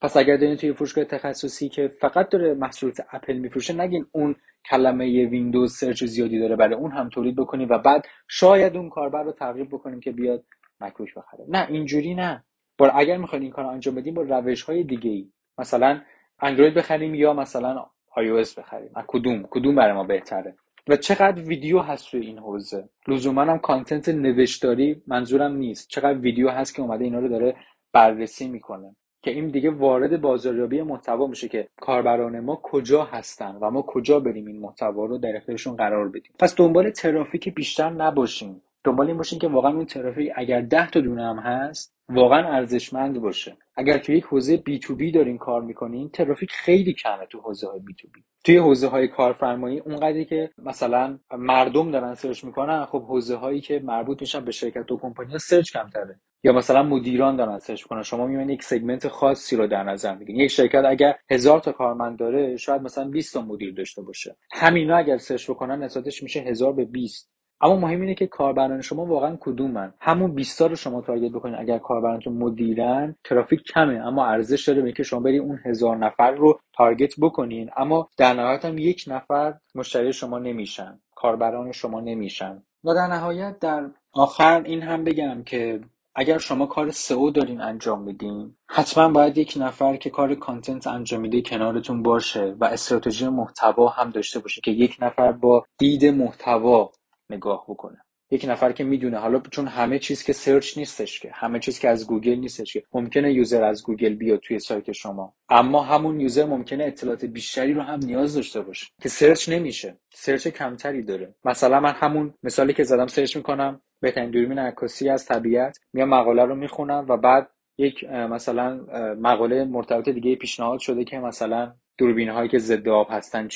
پس 0.00 0.16
اگر 0.16 0.36
دارین 0.36 0.56
توی 0.56 0.72
فروشگاه 0.72 1.04
تخصصی 1.04 1.68
که 1.68 1.88
فقط 1.88 2.28
داره 2.28 2.54
محصولات 2.54 3.00
اپل 3.12 3.36
میفروشه 3.36 3.74
نگین 3.74 4.06
اون 4.12 4.34
کلمه 4.70 5.26
ویندوز 5.26 5.76
search 5.76 6.04
زیادی 6.04 6.38
داره 6.38 6.56
برای 6.56 6.74
اون 6.74 6.92
هم 6.92 7.08
تولید 7.08 7.36
بکنیم 7.36 7.68
و 7.70 7.78
بعد 7.78 8.06
شاید 8.28 8.76
اون 8.76 8.90
کاربر 8.90 9.22
رو 9.22 9.32
ترغیب 9.32 9.68
بکنیم 9.68 10.00
که 10.00 10.12
بیاد 10.12 10.44
مکروش 10.80 11.14
بخره. 11.18 11.44
نه 11.48 11.66
اینجوری 11.70 12.14
نه. 12.14 12.44
با 12.78 12.88
اگر 12.88 13.16
می‌خواین 13.16 13.42
این 13.42 13.52
کار 13.52 13.64
انجام 13.64 13.94
بدیم 13.94 14.14
با 14.14 14.22
روش 14.22 14.62
های 14.62 14.84
دیگه 14.84 15.10
ای 15.10 15.28
مثلا 15.58 16.00
اندروید 16.40 16.74
بخریم 16.74 17.14
یا 17.14 17.32
مثلا 17.32 17.86
آی 18.16 18.30
بخریم. 18.58 18.90
کدوم؟ 19.06 19.46
کدوم 19.50 19.74
برای 19.74 19.92
ما 19.92 20.04
بهتره؟ 20.04 20.54
و 20.88 20.96
چقدر 20.96 21.42
ویدیو 21.42 21.78
هست 21.78 22.10
توی 22.10 22.20
این 22.20 22.38
حوزه؟ 22.38 22.88
لزوما 23.08 23.42
هم 23.42 23.58
content 23.58 24.08
نوشتاری 24.08 25.02
منظورم 25.06 25.56
نیست. 25.56 25.88
چقدر 25.88 26.18
ویدیو 26.18 26.48
هست 26.48 26.74
که 26.74 26.82
اومده 26.82 27.04
اینا 27.04 27.18
رو 27.18 27.28
داره 27.28 27.56
بررسی 27.92 28.48
می‌کنه. 28.48 28.96
که 29.22 29.30
این 29.30 29.48
دیگه 29.48 29.70
وارد 29.70 30.20
بازاریابی 30.20 30.82
محتوا 30.82 31.26
میشه 31.26 31.48
که 31.48 31.68
کاربران 31.76 32.40
ما 32.40 32.60
کجا 32.62 33.04
هستن 33.04 33.56
و 33.60 33.70
ما 33.70 33.82
کجا 33.82 34.20
بریم 34.20 34.46
این 34.46 34.60
محتوا 34.60 35.04
رو 35.04 35.18
در 35.18 35.36
اختیارشون 35.36 35.76
قرار 35.76 36.08
بدیم. 36.08 36.32
پس 36.38 36.56
دنبال 36.56 36.90
ترافیک 36.90 37.54
بیشتر 37.54 37.90
نباشیم 37.90 38.62
دنبال 38.86 39.06
این 39.06 39.16
باشین 39.16 39.38
که 39.38 39.48
واقعا 39.48 39.72
اون 39.72 39.86
ترافیک 39.86 40.32
اگر 40.36 40.60
10 40.60 40.90
تا 40.90 41.00
دونه 41.00 41.24
هم 41.24 41.38
هست 41.38 41.96
واقعا 42.08 42.48
ارزشمند 42.48 43.20
باشه. 43.20 43.56
اگر 43.76 43.98
توی 43.98 44.16
یک 44.16 44.24
حوزه 44.24 44.56
B2B 44.56 45.12
دارین 45.12 45.38
کار 45.38 45.62
می‌کنین 45.62 46.08
ترافیک 46.08 46.50
خیلی 46.52 46.92
کمه 46.92 47.26
تو 47.30 47.40
حوزه 47.40 47.68
های 47.68 47.80
B2B 47.80 48.20
توی 48.44 48.56
حوزه 48.56 48.86
های 48.86 49.08
کارفرمایی 49.08 49.78
اونقدری 49.78 50.24
که 50.24 50.50
مثلا 50.58 51.18
مردم 51.38 51.90
دارن 51.90 52.14
search 52.14 52.44
می‌کنن 52.44 52.84
خب 52.84 53.02
حوزه 53.02 53.36
هایی 53.36 53.60
که 53.60 53.80
مربوط 53.84 54.20
میشن 54.20 54.44
به 54.44 54.52
شرکت 54.52 54.92
و 54.92 54.96
کمپانی 54.96 55.38
search 55.38 55.72
کمتره. 55.72 56.20
یا 56.44 56.52
مثلا 56.52 56.82
مدیران 56.82 57.36
دارن 57.36 57.58
search 57.58 57.82
می‌کنن. 57.82 58.02
شما 58.02 58.26
می‌بینید 58.26 58.50
یک 58.50 58.62
segment 58.62 59.08
خاصی 59.08 59.56
رو 59.56 59.66
در 59.66 59.82
نظر 59.82 60.14
می‌گیرین. 60.14 60.40
یک 60.40 60.50
شرکت 60.50 60.84
اگر 60.84 61.14
هزار 61.30 61.60
تا 61.60 61.72
کارمند 61.72 62.18
داره 62.18 62.56
شاید 62.56 62.82
مثلا 62.82 63.08
20 63.08 63.34
تا 63.34 63.42
مدیر 63.42 63.74
داشته 63.74 64.02
باشه. 64.02 64.36
همینا 64.52 64.96
اگر 64.96 65.18
search 65.18 65.50
بکنن 65.50 65.82
نسبتش 65.82 66.22
میشه 66.22 66.40
هزار 66.40 66.72
به 66.72 66.84
20 66.84 67.35
اما 67.60 67.76
مهم 67.76 68.00
اینه 68.00 68.14
که 68.14 68.26
کاربران 68.26 68.80
شما 68.80 69.06
واقعا 69.06 69.36
کدومن؟ 69.40 69.94
همون 70.00 70.34
20 70.34 70.62
رو 70.62 70.76
شما 70.76 71.00
تارگت 71.00 71.32
بکنید 71.32 71.56
اگر 71.58 71.78
کاربرانتون 71.78 72.32
مدیرن 72.32 73.16
ترافیک 73.24 73.62
کمه. 73.62 73.94
اما 73.94 74.26
ارزش 74.26 74.68
داره 74.68 74.92
که 74.92 75.02
شما 75.02 75.20
برید 75.20 75.42
اون 75.42 75.58
هزار 75.64 75.96
نفر 75.96 76.30
رو 76.30 76.60
تارگت 76.72 77.14
بکنین. 77.20 77.70
اما 77.76 78.08
در 78.16 78.34
نهایت 78.34 78.64
هم 78.64 78.78
یک 78.78 79.04
نفر 79.06 79.54
مشتری 79.74 80.12
شما 80.12 80.38
نمیشن. 80.38 81.00
کاربران 81.14 81.72
شما 81.72 82.00
نمیشن. 82.00 82.62
و 82.84 82.94
در 82.94 83.06
نهایت 83.06 83.58
در 83.58 83.90
آخر 84.12 84.62
این 84.64 84.82
هم 84.82 85.04
بگم 85.04 85.42
که 85.42 85.80
اگر 86.14 86.38
شما 86.38 86.66
کار 86.66 86.90
سئو 86.90 87.30
دارین 87.30 87.60
انجام 87.60 88.02
میدین 88.02 88.56
حتما 88.70 89.08
باید 89.08 89.38
یک 89.38 89.54
نفر 89.56 89.96
که 89.96 90.10
کار 90.10 90.34
کانتنت 90.34 90.86
انجام 90.86 91.20
میده 91.20 91.42
کنارتون 91.42 92.02
باشه 92.02 92.56
و 92.60 92.64
استراتژی 92.64 93.28
محتوا 93.28 93.88
هم 93.88 94.10
داشته 94.10 94.38
باشه 94.38 94.60
که 94.64 94.70
یک 94.70 94.96
نفر 95.00 95.32
با 95.32 95.64
دید 95.78 96.04
محتوا 96.04 96.92
نگاه 97.30 97.64
بکنه. 97.68 97.98
یک 98.30 98.44
نفر 98.48 98.72
که 98.72 98.84
می‌دونه 98.84 99.18
حالا 99.18 99.42
چون 99.50 99.66
همه 99.66 99.98
چیز 99.98 100.24
که 100.24 100.32
search 100.32 100.78
نیستش 100.78 101.20
که 101.20 101.30
همه 101.34 101.58
چیز 101.58 101.78
که 101.78 101.88
از 101.88 102.06
گوگل 102.06 102.34
نیستش 102.34 102.72
که 102.72 102.82
ممکنه 102.92 103.32
user 103.32 103.64
از 103.64 103.82
گوگل 103.82 104.14
بیاد 104.14 104.40
توی 104.40 104.58
سایت 104.58 104.92
شما. 104.92 105.34
اما 105.48 105.82
همون 105.82 106.20
user 106.20 106.44
ممکنه 106.44 106.84
اطلاعات 106.84 107.24
بیشتری 107.24 107.74
رو 107.74 107.82
هم 107.82 107.98
نیاز 107.98 108.34
داشته 108.34 108.60
باشه 108.60 108.86
که 109.02 109.08
search 109.08 109.48
نمیشه. 109.48 109.98
search 110.14 110.48
کمتری 110.48 111.02
داره. 111.02 111.34
مثلا 111.44 111.80
من 111.80 111.92
همون 111.92 112.34
مثالی 112.42 112.72
که 112.72 112.84
زدم 112.84 113.06
search 113.06 113.36
می‌کنم 113.36 113.80
بهترین 114.00 114.30
دوربین 114.30 114.58
عکاسی 114.58 115.08
از 115.08 115.26
طبیعت. 115.26 115.78
میام 115.92 116.08
مقاله 116.08 116.44
رو 116.44 116.54
می‌خونم 116.54 117.06
و 117.08 117.16
بعد 117.16 117.50
یک 117.78 118.04
مثلا 118.04 118.74
مقاله 119.20 119.64
مرتبط 119.64 120.08
دیگه 120.08 120.36
پیشنهاد 120.36 120.78
شده 120.78 121.04
که 121.04 121.18
مثلا 121.18 121.74
دوربین 121.98 122.28
هایی 122.28 122.48
که 122.48 122.58
ضد 122.58 122.88
آب 122.88 123.06
هستن 123.10 123.48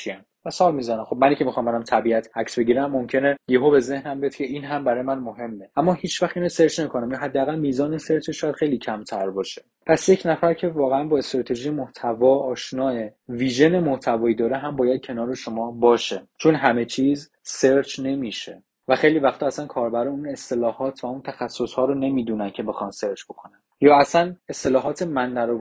مثال 0.45 0.75
می‌زنم 0.75 1.05
خب 1.05 1.17
منی 1.17 1.35
که 1.35 1.45
می‌خوام 1.45 1.67
برم 1.67 1.83
طبیعت 1.83 2.31
عکس 2.35 2.59
بگیرم 2.59 2.91
ممکنه 2.91 3.37
یهو 3.49 3.71
به 3.71 3.81
ذهنم 3.81 4.21
بیاد 4.21 4.35
که 4.35 4.45
این 4.45 4.65
هم 4.65 4.85
برای 4.85 5.03
من 5.03 5.19
مهمه. 5.19 5.71
اما 5.77 5.93
هیچ 5.93 6.23
وقت 6.23 6.37
اینو 6.37 6.49
search 6.49 6.81
نکنم. 6.81 7.11
یا 7.11 7.19
حداقل 7.19 7.59
میزان 7.59 7.99
search 7.99 8.31
شاید 8.31 8.55
خیلی 8.55 8.79
کمتر 8.79 9.31
باشه. 9.31 9.63
پس 9.87 10.09
یک 10.09 10.23
نفر 10.25 10.55
که 10.55 10.69
واقعا 10.69 11.05
با 11.05 11.19
استراتژی 11.19 11.71
محتوا 11.71 12.39
آشناه 12.39 12.95
vision 13.29 13.81
محتوایی 13.81 14.35
داره 14.35 14.57
هم 14.57 14.77
باید 14.77 15.05
کنار 15.05 15.35
شما 15.35 15.71
باشه. 15.71 16.29
چون 16.39 16.55
همه 16.55 16.85
چیز 16.85 17.33
search 17.43 18.01
نمیشه. 18.01 18.63
و 18.89 18.97
خیلی 18.97 19.19
وقتا 19.19 19.47
اصلا 19.47 19.67
کاربر 19.67 20.09
اون 20.09 20.29
اصطلاحات 20.29 21.05
و 21.05 21.07
اون 21.07 21.23
تخصص 21.23 21.75
ها 21.75 21.85
رو 21.85 21.95
نمی‌دونن 21.95 22.51
که 22.51 22.63
بخوان 22.63 22.91
search 22.91 23.25
بکنن. 23.25 23.63
یا 23.81 23.99
اصلا 23.99 24.37
اصطلاحات 24.49 25.03
من 25.03 25.57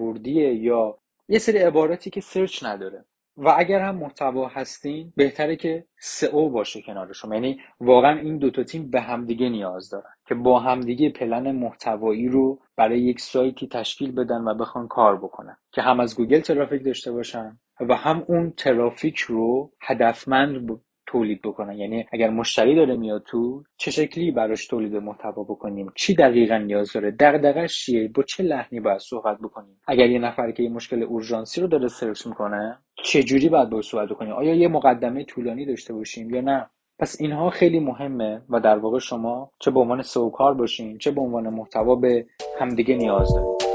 یا 0.61 0.97
یه 1.27 1.39
سری 1.39 1.57
عباراتی 1.57 2.09
که 2.09 2.21
search 2.21 2.63
نداره. 2.63 3.05
و 3.39 3.55
اگر 3.57 3.79
هم 3.79 3.95
محتوا 3.95 4.47
هستین 4.47 5.13
بهتره 5.15 5.55
که 5.55 5.85
سئو 5.99 6.49
باشه 6.49 6.81
کنار 6.81 7.13
شما. 7.13 7.35
یعنی 7.35 7.59
واقعا 7.79 8.19
این 8.19 8.37
دوتا 8.37 8.63
تیم 8.63 8.89
به 8.89 9.01
همدیگه 9.01 9.49
نیاز 9.49 9.89
دارن 9.89 10.11
که 10.27 10.35
با 10.35 10.59
همدیگه 10.59 11.09
پلن 11.09 11.51
محتوایی 11.51 12.27
رو 12.27 12.59
برای 12.77 13.01
یک 13.01 13.21
سایتی 13.21 13.67
تشکیل 13.67 14.11
بدن 14.11 14.41
و 14.47 14.53
بخوان 14.53 14.87
کار 14.87 15.17
بکنن. 15.17 15.57
که 15.71 15.81
هم 15.81 15.99
از 15.99 16.15
گوگل 16.15 16.39
ترافیک 16.39 16.85
داشته 16.85 17.11
باشن 17.11 17.59
و 17.89 17.95
هم 17.95 18.23
اون 18.27 18.51
ترافیک 18.51 19.19
رو 19.19 19.71
هدفمند 19.81 20.67
تولید 21.09 21.41
بکنن. 21.41 21.77
یعنی 21.77 22.05
اگر 22.11 22.29
مشتری 22.29 22.75
داره 22.75 22.95
میاد 22.95 23.23
تو 23.23 23.63
چه 23.77 23.91
شکلی 23.91 24.31
براش 24.31 24.67
تولید 24.67 24.95
محتوا 24.95 25.43
بکنیم؟ 25.43 25.91
چی 25.95 26.15
دقیقا 26.15 26.57
نیاز 26.57 26.93
داره؟ 26.93 27.11
دغدغش 27.11 27.85
چیه؟ 27.85 28.07
با 28.07 28.23
چه 28.23 28.43
لحنی 28.43 28.79
باید 28.79 28.99
صحبت 28.99 29.37
بکنیم؟ 29.39 29.81
اگر 29.87 30.09
یه 30.09 30.19
نفر 30.19 30.51
که 30.51 30.63
یه 30.63 30.69
مشکل 30.69 31.03
اورژانسی 31.03 31.61
رو 31.61 31.67
داره 31.67 31.87
search 31.87 32.27
می‌کنه 32.27 32.77
چه 33.03 33.23
جوری 33.23 33.49
باید 33.49 33.69
باش 33.69 33.89
صحبت 33.89 34.09
بکنیم؟ 34.09 34.33
آیا 34.33 34.55
یه 34.55 34.67
مقدمه 34.67 35.23
طولانی 35.23 35.65
داشته 35.65 35.93
باشیم 35.93 36.35
یا 36.35 36.41
نه؟ 36.41 36.69
پس 36.99 37.21
اینها 37.21 37.49
خیلی 37.49 37.79
مهمه 37.79 38.41
و 38.49 38.59
در 38.59 38.77
واقع 38.77 38.99
شما 38.99 39.51
چه 39.59 39.71
به 39.71 39.79
عنوان 39.79 40.01
سئوکار 40.01 40.53
باشین 40.53 40.97
چه 40.97 41.11
به 41.11 41.21
عنوان 41.21 41.49
محتوا 41.49 41.95
به 41.95 42.25
همدیگه 42.59 42.95
نیاز 42.95 43.33
دارید 43.33 43.68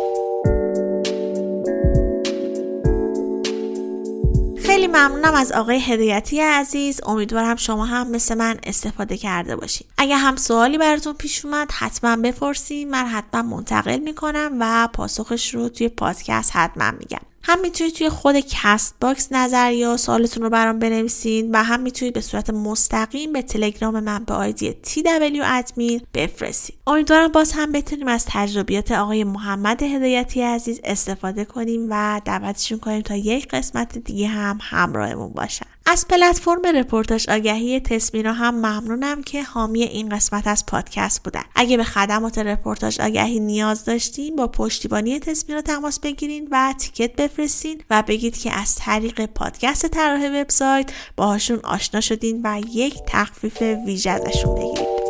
خیلی 4.84 4.96
ممنونم 4.96 5.34
از 5.34 5.52
آقای 5.52 5.80
هدایتی 5.80 6.40
عزیز. 6.40 7.00
امیدوارم 7.06 7.56
شما 7.56 7.84
هم 7.84 8.10
مثل 8.10 8.34
من 8.34 8.58
استفاده 8.64 9.16
کرده 9.16 9.56
باشید 9.56 9.86
اگه 9.98 10.16
هم 10.16 10.36
سوالی 10.36 10.78
براتون 10.78 11.12
پیش 11.12 11.44
اومد 11.44 11.72
حتما 11.72 12.16
بپرسید 12.16 12.88
من 12.88 13.06
حتما 13.06 13.42
منتقل 13.42 13.98
می‌کنم 13.98 14.56
و 14.60 14.88
پاسخش 14.92 15.54
رو 15.54 15.68
توی 15.68 15.88
پادکست 15.88 16.56
حتما 16.56 16.90
میگم. 16.90 17.33
هم 17.46 17.60
می‌تونید 17.60 17.94
توی 17.94 18.08
خود 18.08 18.36
کست 18.38 18.94
باکس 19.00 19.32
نظر 19.32 19.72
یا 19.72 19.96
سوالتون 19.96 20.42
رو 20.42 20.50
برام 20.50 20.78
بنویسید 20.78 21.50
و 21.52 21.64
هم 21.64 21.80
می‌تونید 21.80 22.14
به 22.14 22.20
صورت 22.20 22.50
مستقیم 22.50 23.32
به 23.32 23.42
تلگرام 23.42 24.00
من 24.00 24.24
به 24.24 24.34
آیدی 24.34 24.72
TW 24.72 25.40
admin 25.44 26.00
بفرستید 26.14 26.76
امیدوارم 26.86 27.28
باز 27.28 27.52
هم 27.52 27.72
بتونیم 27.72 28.08
از 28.08 28.26
تجربیات 28.28 28.92
آقای 28.92 29.24
محمد 29.24 29.82
هدایتی 29.82 30.42
عزیز 30.42 30.80
استفاده 30.84 31.44
کنیم 31.44 31.86
و 31.90 32.20
دعوتشون 32.24 32.78
کنیم 32.78 33.00
تا 33.00 33.16
یک 33.16 33.48
قسمت 33.48 33.98
دیگه 33.98 34.26
هم 34.26 34.58
همراهمون 34.62 35.32
باشن. 35.32 35.66
از 35.86 36.08
پلتفرم 36.08 36.66
رپورتاج 36.74 37.30
آگهی 37.30 37.80
تسمینا 37.80 38.32
هم 38.32 38.54
ممنونم 38.54 39.22
که 39.22 39.42
حامی 39.42 39.82
این 39.82 40.08
قسمت 40.08 40.46
از 40.46 40.66
پادکست 40.66 41.22
بودن. 41.22 41.42
اگه 41.54 41.76
به 41.76 41.84
خدمات 41.84 42.38
رپورتاج 42.38 43.00
آگهی 43.00 43.40
نیاز 43.40 43.84
داشتین 43.84 44.36
با 44.36 44.46
پشتیبانی 44.46 45.20
تسمینا 45.20 45.62
تماس 45.62 46.00
بگیرین 46.00 46.48
و 46.50 46.74
تیکت 46.78 47.16
بفرستین 47.16 47.82
و 47.90 48.02
بگید 48.02 48.36
که 48.38 48.52
از 48.52 48.74
طریق 48.74 49.26
پادکست 49.26 49.86
طراح 49.86 50.40
وبسایت 50.40 50.92
باهاشون 51.16 51.60
آشنا 51.64 52.00
شدین 52.00 52.40
و 52.44 52.60
یک 52.72 52.94
تخفیف 53.06 53.62
ویژه 53.62 54.10
ازشون 54.10 54.54
بگیرید. 54.54 55.03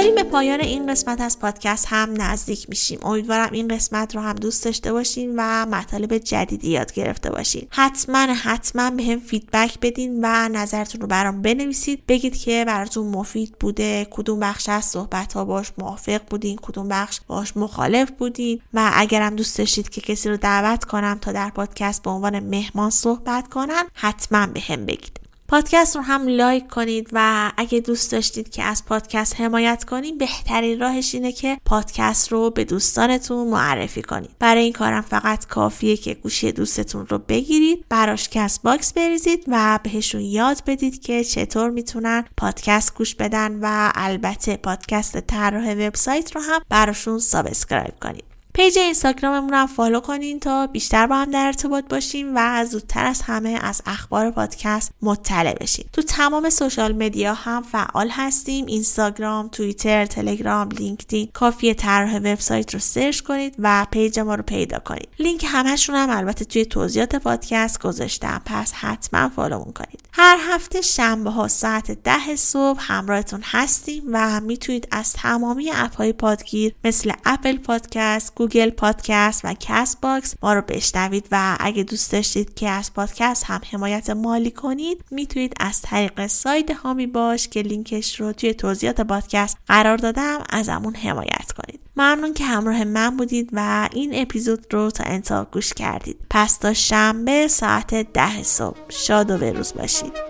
داریم 0.00 0.14
به 0.14 0.22
پایان 0.22 0.60
این 0.60 0.86
قسمت 0.86 1.20
از 1.20 1.38
پادکست 1.38 1.86
هم 1.88 2.22
نزدیک 2.22 2.68
میشیم. 2.68 2.98
امیدوارم 3.02 3.48
این 3.52 3.68
قسمت 3.68 4.14
رو 4.16 4.22
هم 4.22 4.34
دوست 4.34 4.64
داشته 4.64 4.92
باشین 4.92 5.34
و 5.36 5.66
مطالب 5.66 6.18
جدیدی 6.18 6.70
یاد 6.70 6.92
گرفته 6.92 7.30
باشین. 7.30 7.66
حتما 7.70 8.18
حتما 8.18 8.90
به 8.90 9.02
هم 9.02 9.20
فیدبک 9.20 9.78
بدین 9.82 10.18
و 10.22 10.48
نظرتون 10.48 11.00
رو 11.00 11.06
برام 11.06 11.42
بنویسید. 11.42 12.06
بگید 12.08 12.36
که 12.36 12.64
براتون 12.66 13.06
مفید 13.06 13.56
بوده 13.60 14.06
کدوم 14.10 14.40
بخش 14.40 14.68
از 14.68 14.84
صحبت 14.84 15.32
ها 15.32 15.44
باش 15.44 15.72
موافق 15.78 16.20
بودین 16.30 16.58
کدوم 16.62 16.88
بخش 16.88 17.20
باش 17.26 17.56
مخالف 17.56 18.10
بودین 18.10 18.60
و 18.74 18.90
اگرم 18.94 19.36
دوست 19.36 19.58
داشتید 19.58 19.88
که 19.88 20.00
کسی 20.00 20.28
رو 20.28 20.36
دعوت 20.36 20.84
کنم 20.84 21.18
تا 21.20 21.32
در 21.32 21.50
پادکست 21.50 22.02
به 22.02 22.10
عنوان 22.10 22.40
مهمان 22.40 22.90
صحبت 22.90 23.48
کنن 23.48 23.84
حتما 23.94 24.46
به 24.46 24.60
هم 24.60 24.86
بگید. 24.86 25.19
پادکست 25.50 25.96
رو 25.96 26.02
هم 26.02 26.28
like 26.28 26.68
کنید 26.68 27.08
و 27.12 27.52
اگه 27.56 27.80
دوست 27.80 28.12
داشتید 28.12 28.50
که 28.50 28.62
از 28.62 28.84
پادکست 28.84 29.40
حمایت 29.40 29.84
کنید 29.84 30.18
بهترین 30.18 30.80
راهش 30.80 31.14
اینه 31.14 31.32
که 31.32 31.58
پادکست 31.64 32.32
رو 32.32 32.50
به 32.50 32.64
دوستانتون 32.64 33.48
معرفی 33.48 34.02
کنید. 34.02 34.30
برای 34.38 34.62
این 34.62 34.72
کارم 34.72 35.00
فقط 35.00 35.46
کافیه 35.46 35.96
که 35.96 36.14
گوشی 36.14 36.52
دوستتون 36.52 37.06
رو 37.06 37.18
بگیرید 37.18 37.84
براش 37.88 38.28
Castbox 38.28 38.92
بریزید 38.92 39.44
و 39.48 39.78
بهشون 39.82 40.20
یاد 40.20 40.62
بدید 40.66 41.02
که 41.02 41.24
چطور 41.24 41.70
می‌تونن 41.70 42.24
پادکست 42.36 42.94
گوش 42.94 43.14
بدن 43.14 43.58
و 43.62 43.92
البته 43.94 44.56
پادکست 44.56 45.20
طراح 45.20 45.72
وبسایت 45.72 46.36
رو 46.36 46.40
هم 46.40 46.60
براشون 46.68 47.18
subscribe 47.18 47.94
کنید. 48.02 48.29
page 48.54 48.78
اینستاگراممون 48.78 49.54
هم 49.54 49.66
follow 49.66 50.00
کنین 50.00 50.40
تا 50.40 50.66
بیشتر 50.66 51.06
با 51.06 51.16
هم 51.16 51.30
در 51.30 51.46
ارتباط 51.46 51.84
باشیم 51.88 52.32
و 52.34 52.64
زودتر 52.64 53.04
از 53.04 53.22
همه 53.22 53.58
از 53.62 53.82
اخبار 53.86 54.30
پادکست 54.30 54.92
مطلع 55.02 55.54
بشین 55.54 55.84
تو 55.92 56.02
تمام 56.02 56.50
social 56.50 56.92
media 56.92 57.34
هم 57.34 57.62
فعال 57.62 58.08
هستیم. 58.10 58.66
اینستاگرام 58.66 59.48
توییتر 59.48 60.06
تلگرام 60.06 60.68
لینکدین. 60.68 61.28
کافیه 61.32 61.74
طراح 61.74 62.16
وبسایت 62.16 62.74
رو 62.74 62.80
search 62.80 63.20
کنید 63.20 63.54
و 63.58 63.86
page 63.90 64.18
ما 64.18 64.34
رو 64.34 64.42
پیدا 64.42 64.78
کنید. 64.78 65.08
لینک 65.18 65.46
همشون 65.48 65.94
هم 65.94 66.10
البته 66.10 66.44
توی 66.44 66.64
توضیحات 66.64 67.16
پادکست 67.16 67.82
گذاشتم. 67.82 68.42
پس 68.44 68.72
حتما 68.72 69.28
follow 69.28 69.57
مون 69.57 69.72
کنید. 69.72 70.00
هر 70.12 70.38
هفته 70.40 70.80
شنبه 70.80 71.30
ها 71.30 71.48
ساعت 71.48 71.90
ده 71.90 72.36
صبح 72.36 72.80
همراهتون 72.80 73.40
هستیم 73.44 74.02
و 74.12 74.40
می‌تونید 74.40 74.88
از 74.90 75.12
تمامی 75.12 75.70
اپ 75.74 75.96
های 75.96 76.12
پادگیر 76.12 76.74
مثل 76.84 77.12
Apple 77.24 77.56
Podcast 77.56 78.34
Google 78.40 78.70
Podcast 78.70 79.40
و 79.44 79.54
Castbox 79.60 80.34
ما 80.42 80.54
رو 80.54 80.62
بشنوید 80.62 81.28
و 81.32 81.56
اگه 81.60 81.82
دوست 81.82 82.12
داشتید 82.12 82.54
که 82.54 82.68
از 82.68 82.94
پادکست 82.94 83.44
هم 83.44 83.60
حمایت 83.70 84.10
مالی 84.10 84.50
کنید 84.50 85.04
می‌تونید 85.10 85.54
از 85.60 85.82
طریق 85.82 86.26
سایت 86.26 86.70
هامی 86.70 87.06
باش 87.06 87.48
که 87.48 87.62
لینکش 87.62 88.20
رو 88.20 88.32
توی 88.32 88.54
توضیحات 88.54 89.00
پادکست 89.00 89.58
قرار 89.66 89.96
دادم 89.96 90.38
ازمون 90.50 90.94
حمایت 90.94 91.52
کنید. 91.52 91.80
ممنون 91.96 92.34
که 92.34 92.44
همراه 92.44 92.84
من 92.84 93.16
بودید 93.16 93.50
و 93.52 93.88
این 93.92 94.10
اپیزود 94.14 94.74
رو 94.74 94.90
تا 94.90 95.04
انتها 95.04 95.46
گوش 95.52 95.72
کردید. 95.72 96.16
پس 96.30 96.56
تا 96.56 96.72
شنبه 96.72 97.48
ساعت 97.48 97.94
ده 97.94 98.42
صبح. 98.42 98.78
شاد 98.88 99.30
و 99.30 99.38
بروز 99.38 99.72
باشید. 99.72 100.29